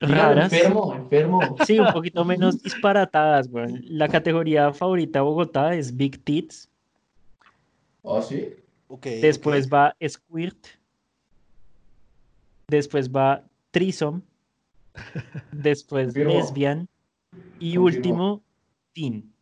[0.00, 0.52] raras.
[0.52, 1.56] enfermo, enfermo.
[1.66, 3.80] Sí, un poquito menos disparatadas, güey.
[3.88, 6.68] La categoría favorita de Bogotá es Big Tits.
[8.04, 8.54] ¿Ah, sí?
[8.88, 10.66] Ok, Después va Squirt.
[12.68, 14.22] Después va Trisom.
[15.52, 16.32] Después Confirmo.
[16.34, 16.88] Lesbian.
[17.58, 17.84] Y Confirmo.
[17.84, 18.42] último,
[18.94, 19.32] Teen.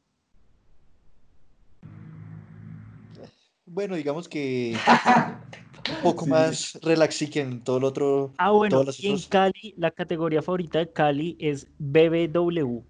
[3.77, 4.75] Bueno, digamos que un
[6.03, 6.31] poco Sí.
[6.31, 8.31] más relaxy que en todo el otro.
[8.39, 12.83] Ah, bueno, y en Cali, la categoría favorita de Cali es BBW,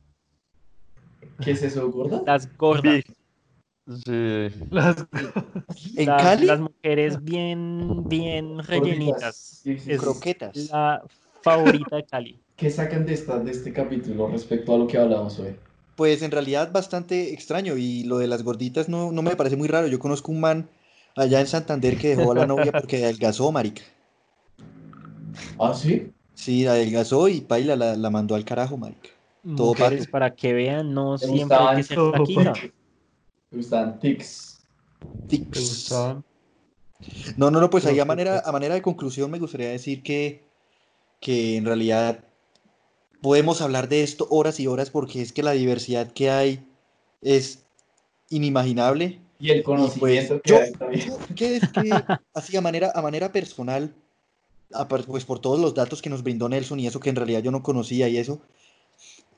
[1.43, 2.23] ¿Qué es eso, gorda?
[2.25, 3.03] las gordas.
[4.05, 4.49] Sí.
[4.71, 5.05] Las-
[5.97, 9.35] En las, Cali, las mujeres bien, bien rellenitas.
[9.65, 10.05] Sí, sí, Es sí.
[10.05, 10.71] croquetas.
[10.71, 11.03] la
[11.43, 12.39] favorita de Cali.
[12.57, 15.57] ¿Qué sacan de, esta, de este capítulo respecto a lo que hablamos hoy?
[15.97, 19.67] Pues en realidad bastante extraño y lo de las gorditas no, no me parece muy
[19.67, 19.89] raro.
[19.89, 20.69] Yo conozco un man
[21.17, 23.83] allá en Santander que dejó a la novia porque adelgazó, marica.
[25.59, 26.13] ¿Ah, sí?
[26.35, 29.11] Sí, adelgazó y paila la, la mandó al carajo, marica.
[29.57, 30.11] Todo Mujeres, pato.
[30.13, 32.41] para que vean, no ¿Te siempre hay que gustaban ser pato?
[33.51, 34.59] Me gustan tics.
[35.31, 35.61] ¿Te Tics.
[35.61, 36.25] gustaban?
[37.37, 40.45] No, no, no, pues ahí a manera, a manera de conclusión me gustaría decir que,
[41.21, 42.25] que en realidad
[43.23, 46.67] podemos hablar de esto horas y horas porque es que la diversidad que hay
[47.23, 47.65] es
[48.31, 49.21] inimaginable.
[49.39, 50.61] Y el Y pues conocimiento que yo,
[50.93, 52.05] yo que es que
[52.35, 53.95] así a manera, a manera personal,
[54.73, 57.43] apar- pues por todos los datos que nos brindó Nelson y eso que en realidad
[57.43, 58.41] yo no conocía y eso,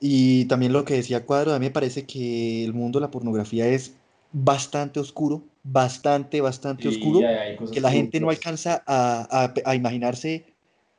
[0.01, 3.11] y también lo que decía Cuadro, a mí me parece que el mundo de la
[3.11, 3.95] pornografía es
[4.33, 7.21] bastante oscuro, bastante, bastante Sí, oscuro,
[7.73, 10.45] que la gente no alcanza a, a- a imaginarse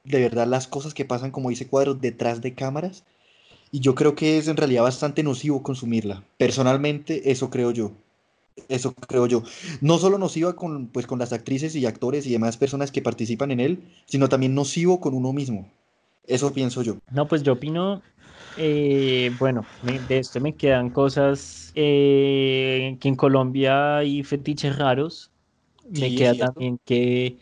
[0.03, 3.03] de verdad las cosas que pasan, como dice Cuadros, detrás de cámaras.
[3.71, 6.23] Y yo creo que es en realidad bastante nocivo consumirla.
[6.37, 7.91] Personalmente, eso creo yo.
[8.67, 9.43] Eso creo yo.
[9.81, 13.51] No solo nociva con, pues, con las actrices y actores y demás personas que participan
[13.51, 15.69] en él, sino también nocivo con uno mismo.
[16.27, 16.97] Eso pienso yo.
[17.09, 18.05] No, pues yo opino,
[18.55, 25.31] eh, bueno, me- de esto me quedan cosas eh, que en Colombia hay fetiches raros.
[25.83, 27.39] Me Sí, queda también que,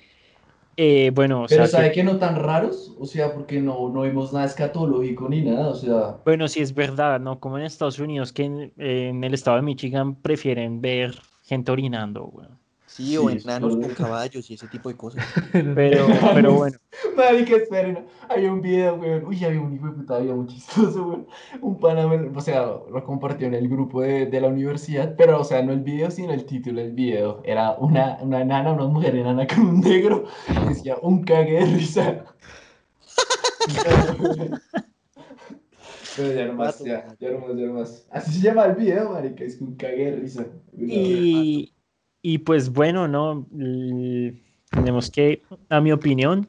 [0.78, 2.96] eh, bueno, o Pero sea, ¿sabe que- que no tan raros?
[3.00, 6.22] O sea, porque no, no vimos nada escatológico ni nada, o sea...
[6.26, 7.40] bueno, sí es verdad, ¿no?
[7.40, 12.26] Como en Estados Unidos, que en, en el estado de Michigan prefieren ver gente orinando,
[12.26, 12.60] weón.
[12.98, 15.24] Sí, o Sí, enanos con caballos y ese tipo de cosas.
[15.54, 16.80] Pero, pero bueno,
[17.16, 19.24] Marica, esperen, había un video, weón.
[19.26, 21.28] Uy, había un hijo de puta video muy chistoso, weón.
[21.62, 25.44] Un pana, o sea, lo compartió en el grupo de, de la universidad, pero, o
[25.44, 27.40] sea, no el video, sino el título del video.
[27.46, 31.66] Era una, una enana, una mujer enana con un negro, y decía, un cague de
[31.68, 32.26] risa.
[36.16, 38.08] Pero ya no más, ya, ya no más, ya no más.
[38.10, 40.48] Así se llama el video, marica, es que un cague de risa.
[40.76, 41.77] y,
[42.22, 43.48] y pues bueno, ¿no?
[44.72, 46.48] Tenemos que, a mi opinión,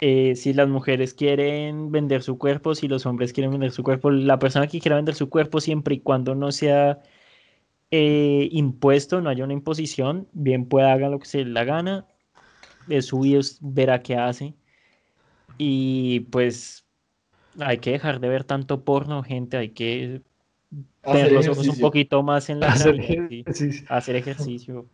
[0.00, 4.10] eh, si las mujeres quieren vender su cuerpo, si los hombres quieren vender su cuerpo,
[4.10, 7.00] la persona que quiera vender su cuerpo siempre y cuando no sea
[7.90, 12.06] eh, impuesto, no haya una imposición, bien pueda haga lo que se le la gana,
[12.86, 14.54] de su vida verá qué hace.
[15.58, 16.86] Y pues
[17.58, 20.22] hay que dejar de ver tanto porno, gente, hay que
[20.70, 23.02] tener Hacer los ojos un poquito más en la Hacer sí.
[23.02, 24.86] ejercicio, hacer ejercicio.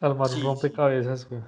[0.00, 1.40] armar Sí, rompecabezas, güey.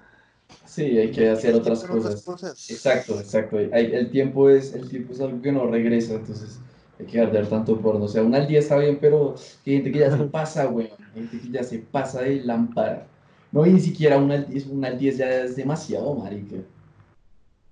[0.66, 2.22] Sí, hay que hacer otras cosas.
[2.22, 2.70] cosas.
[2.70, 3.56] Exacto, exacto.
[3.72, 6.60] Hay- el, tiempo es, el tiempo es algo que no regresa, entonces
[7.01, 8.05] hay que dejar tanto porno.
[8.05, 9.35] O sea, una al día está bien, pero
[9.66, 10.90] hay gente que ya se pasa, güey.
[11.14, 13.06] Hay gente que ya se pasa de lámpara.
[13.52, 16.56] No, y ni siquiera una al 10, una al 10 ya es demasiado, marica.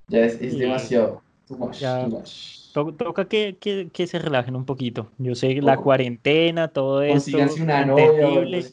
[0.08, 1.22] Ya es, es demasiado.
[1.46, 2.04] Too much, Ya.
[2.04, 2.61] too much.
[2.72, 5.10] To- toca que, que, que se relajen un poquito.
[5.18, 5.82] Yo sé la Oh.
[5.82, 8.66] cuarentena, todo esto, Consíganse una novia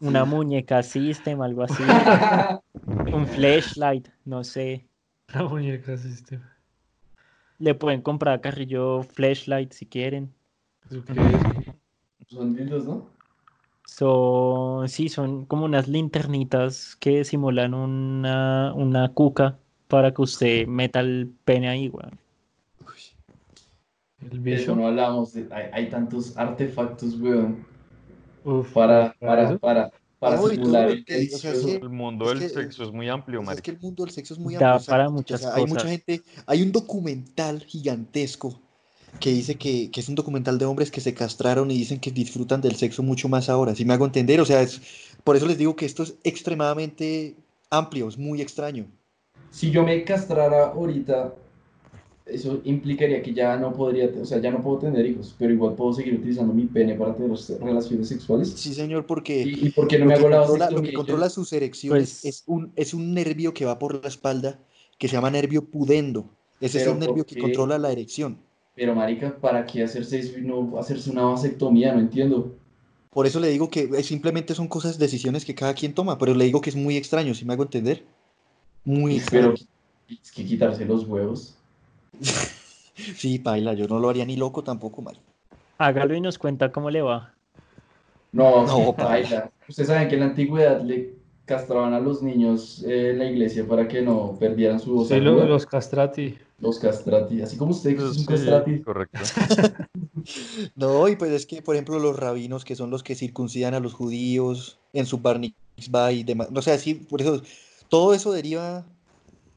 [0.00, 1.82] una muñeca system, algo así,
[3.12, 4.86] un flashlight, no sé.
[5.34, 6.40] La muñeca system.
[7.58, 10.32] Le pueden comprar a Carrillo flashlight si quieren.
[10.88, 11.02] ¿Eso?
[12.28, 13.10] Son dildos, ¿no?
[13.84, 19.58] Son, sí, son como unas linternitas que simulan una, una cuca
[19.88, 22.18] para que usted meta el pene ahí, weón.
[24.22, 24.76] El De eso bicho.
[24.76, 25.32] no hablamos.
[25.32, 27.64] de- hay, hay tantos artefactos, weón,
[28.44, 31.66] Uf, para, para, para, para No, simular el que- o sea, es delicioso.
[31.66, 34.04] que- El mundo Es del que- sexo es muy amplio, Pues es que el mundo
[34.04, 34.86] del sexo es muy Da amplio.
[34.90, 35.10] para exacto.
[35.10, 35.90] O muchas sea, hay mucha cosas.
[35.90, 38.60] gente, hay un documental gigantesco
[39.18, 42.10] que dice que, que es un documental de hombres que se castraron y dicen que
[42.10, 43.74] disfrutan del sexo mucho más ahora.
[43.74, 44.80] Si me hago entender, o sea, es,
[45.24, 47.34] por eso les digo que esto es extremadamente
[47.70, 48.86] amplio, es muy extraño.
[49.50, 51.34] Si yo me castrara ahorita,
[52.32, 55.74] eso implicaría que ya no podría, o sea, ya no puedo tener hijos, pero igual
[55.74, 57.30] puedo seguir utilizando mi pene para tener
[57.60, 58.50] relaciones sexuales.
[58.56, 60.82] Sí, señor, porque ¿Y, y por qué no lo me que hago la controla, lo
[60.82, 64.58] que controla sus erecciones Pues- es un, es un nervio que va por la espalda
[64.98, 66.30] que se llama nervio pudendo.
[66.60, 68.38] Ese es Pero el ¿por nervio que controla la erección.
[68.74, 71.92] Pero marica, ¿para qué hacerse eso y no hacerse una vasectomía?
[71.94, 72.54] No entiendo.
[73.10, 76.34] Por eso le digo que eh, simplemente son cosas, decisiones que cada quien toma, pero
[76.34, 78.04] le digo que es muy extraño, si me hago entender.
[78.84, 79.54] Muy Pero extraño.
[80.08, 81.56] es que quitarse los huevos.
[83.16, 85.18] Sí, paila, yo no lo haría ni loco tampoco, mal.
[85.78, 87.34] Hágalo y nos cuenta cómo le va.
[88.32, 89.50] No, No, baila.
[89.68, 91.14] Ustedes saben que en la antigüedad le
[91.46, 95.20] castraban a los niños eh, en la iglesia para que no perdieran su voz Sí,
[95.20, 96.38] lo- los castrati.
[96.58, 97.40] Los castrati.
[97.42, 98.82] Así como usted, que es un Sí, castrati.
[98.82, 99.18] correcto.
[100.76, 103.80] No, y pues es que, por ejemplo, los rabinos, que son los que circuncidan a
[103.80, 107.42] los judíos en su bar mitzvah y demás, o sea, sí, por eso,
[107.88, 108.84] todo eso deriva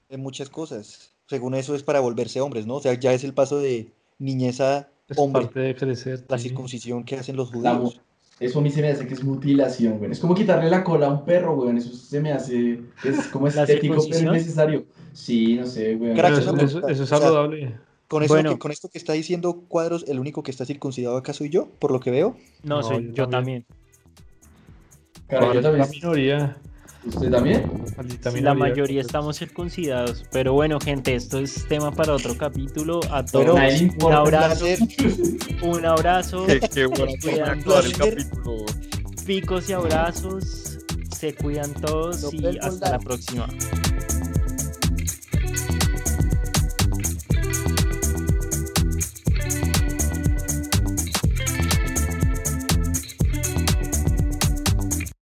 [0.10, 1.13] de muchas cosas.
[1.34, 2.76] Según eso es para volverse hombres, ¿no?
[2.76, 3.90] O sea, ya es el paso de
[4.20, 6.24] niñez a Es hombre, parte de crecer.
[6.30, 6.50] la sí.
[6.50, 8.02] circuncisión que hacen los La judíos.
[8.40, 10.12] Eso a mí se me hace que es mutilación, güey.
[10.12, 11.76] Es como quitarle la cola a un perro, güey.
[11.76, 12.82] Eso se me hace.
[13.04, 14.36] Es como ¿La estético, pero circuncisión?
[14.36, 14.86] innecesario.
[15.14, 16.14] Sí, no sé, güey.
[16.14, 17.76] Crack, eso, eso- pregunta, eso es o sea, saludable.
[18.08, 18.52] Con, eso Bueno.
[18.52, 21.68] que, con esto que está diciendo Cuadros, el único que está circuncidado acá soy yo,
[21.80, 22.38] por lo que veo.
[22.64, 23.66] No, No, soy yo yo también.
[23.66, 23.66] también.
[25.28, 25.90] Cara, yo la también.
[25.92, 26.58] minoría.
[27.06, 27.70] ¿Usted también?
[28.32, 30.24] Sí, la mayoría estamos circuncidados.
[30.32, 33.02] Pero bueno, gente, esto es tema para otro capítulo.
[33.12, 34.66] A todos Bueno, un abrazo,
[35.64, 37.60] un abrazo, Qué, qué bueno Se cuidan.
[37.60, 38.16] acabar el Placer.
[38.18, 38.66] capítulo.
[39.26, 40.80] picos y abrazos.
[41.18, 43.48] Se cuidan todos y hasta la próxima.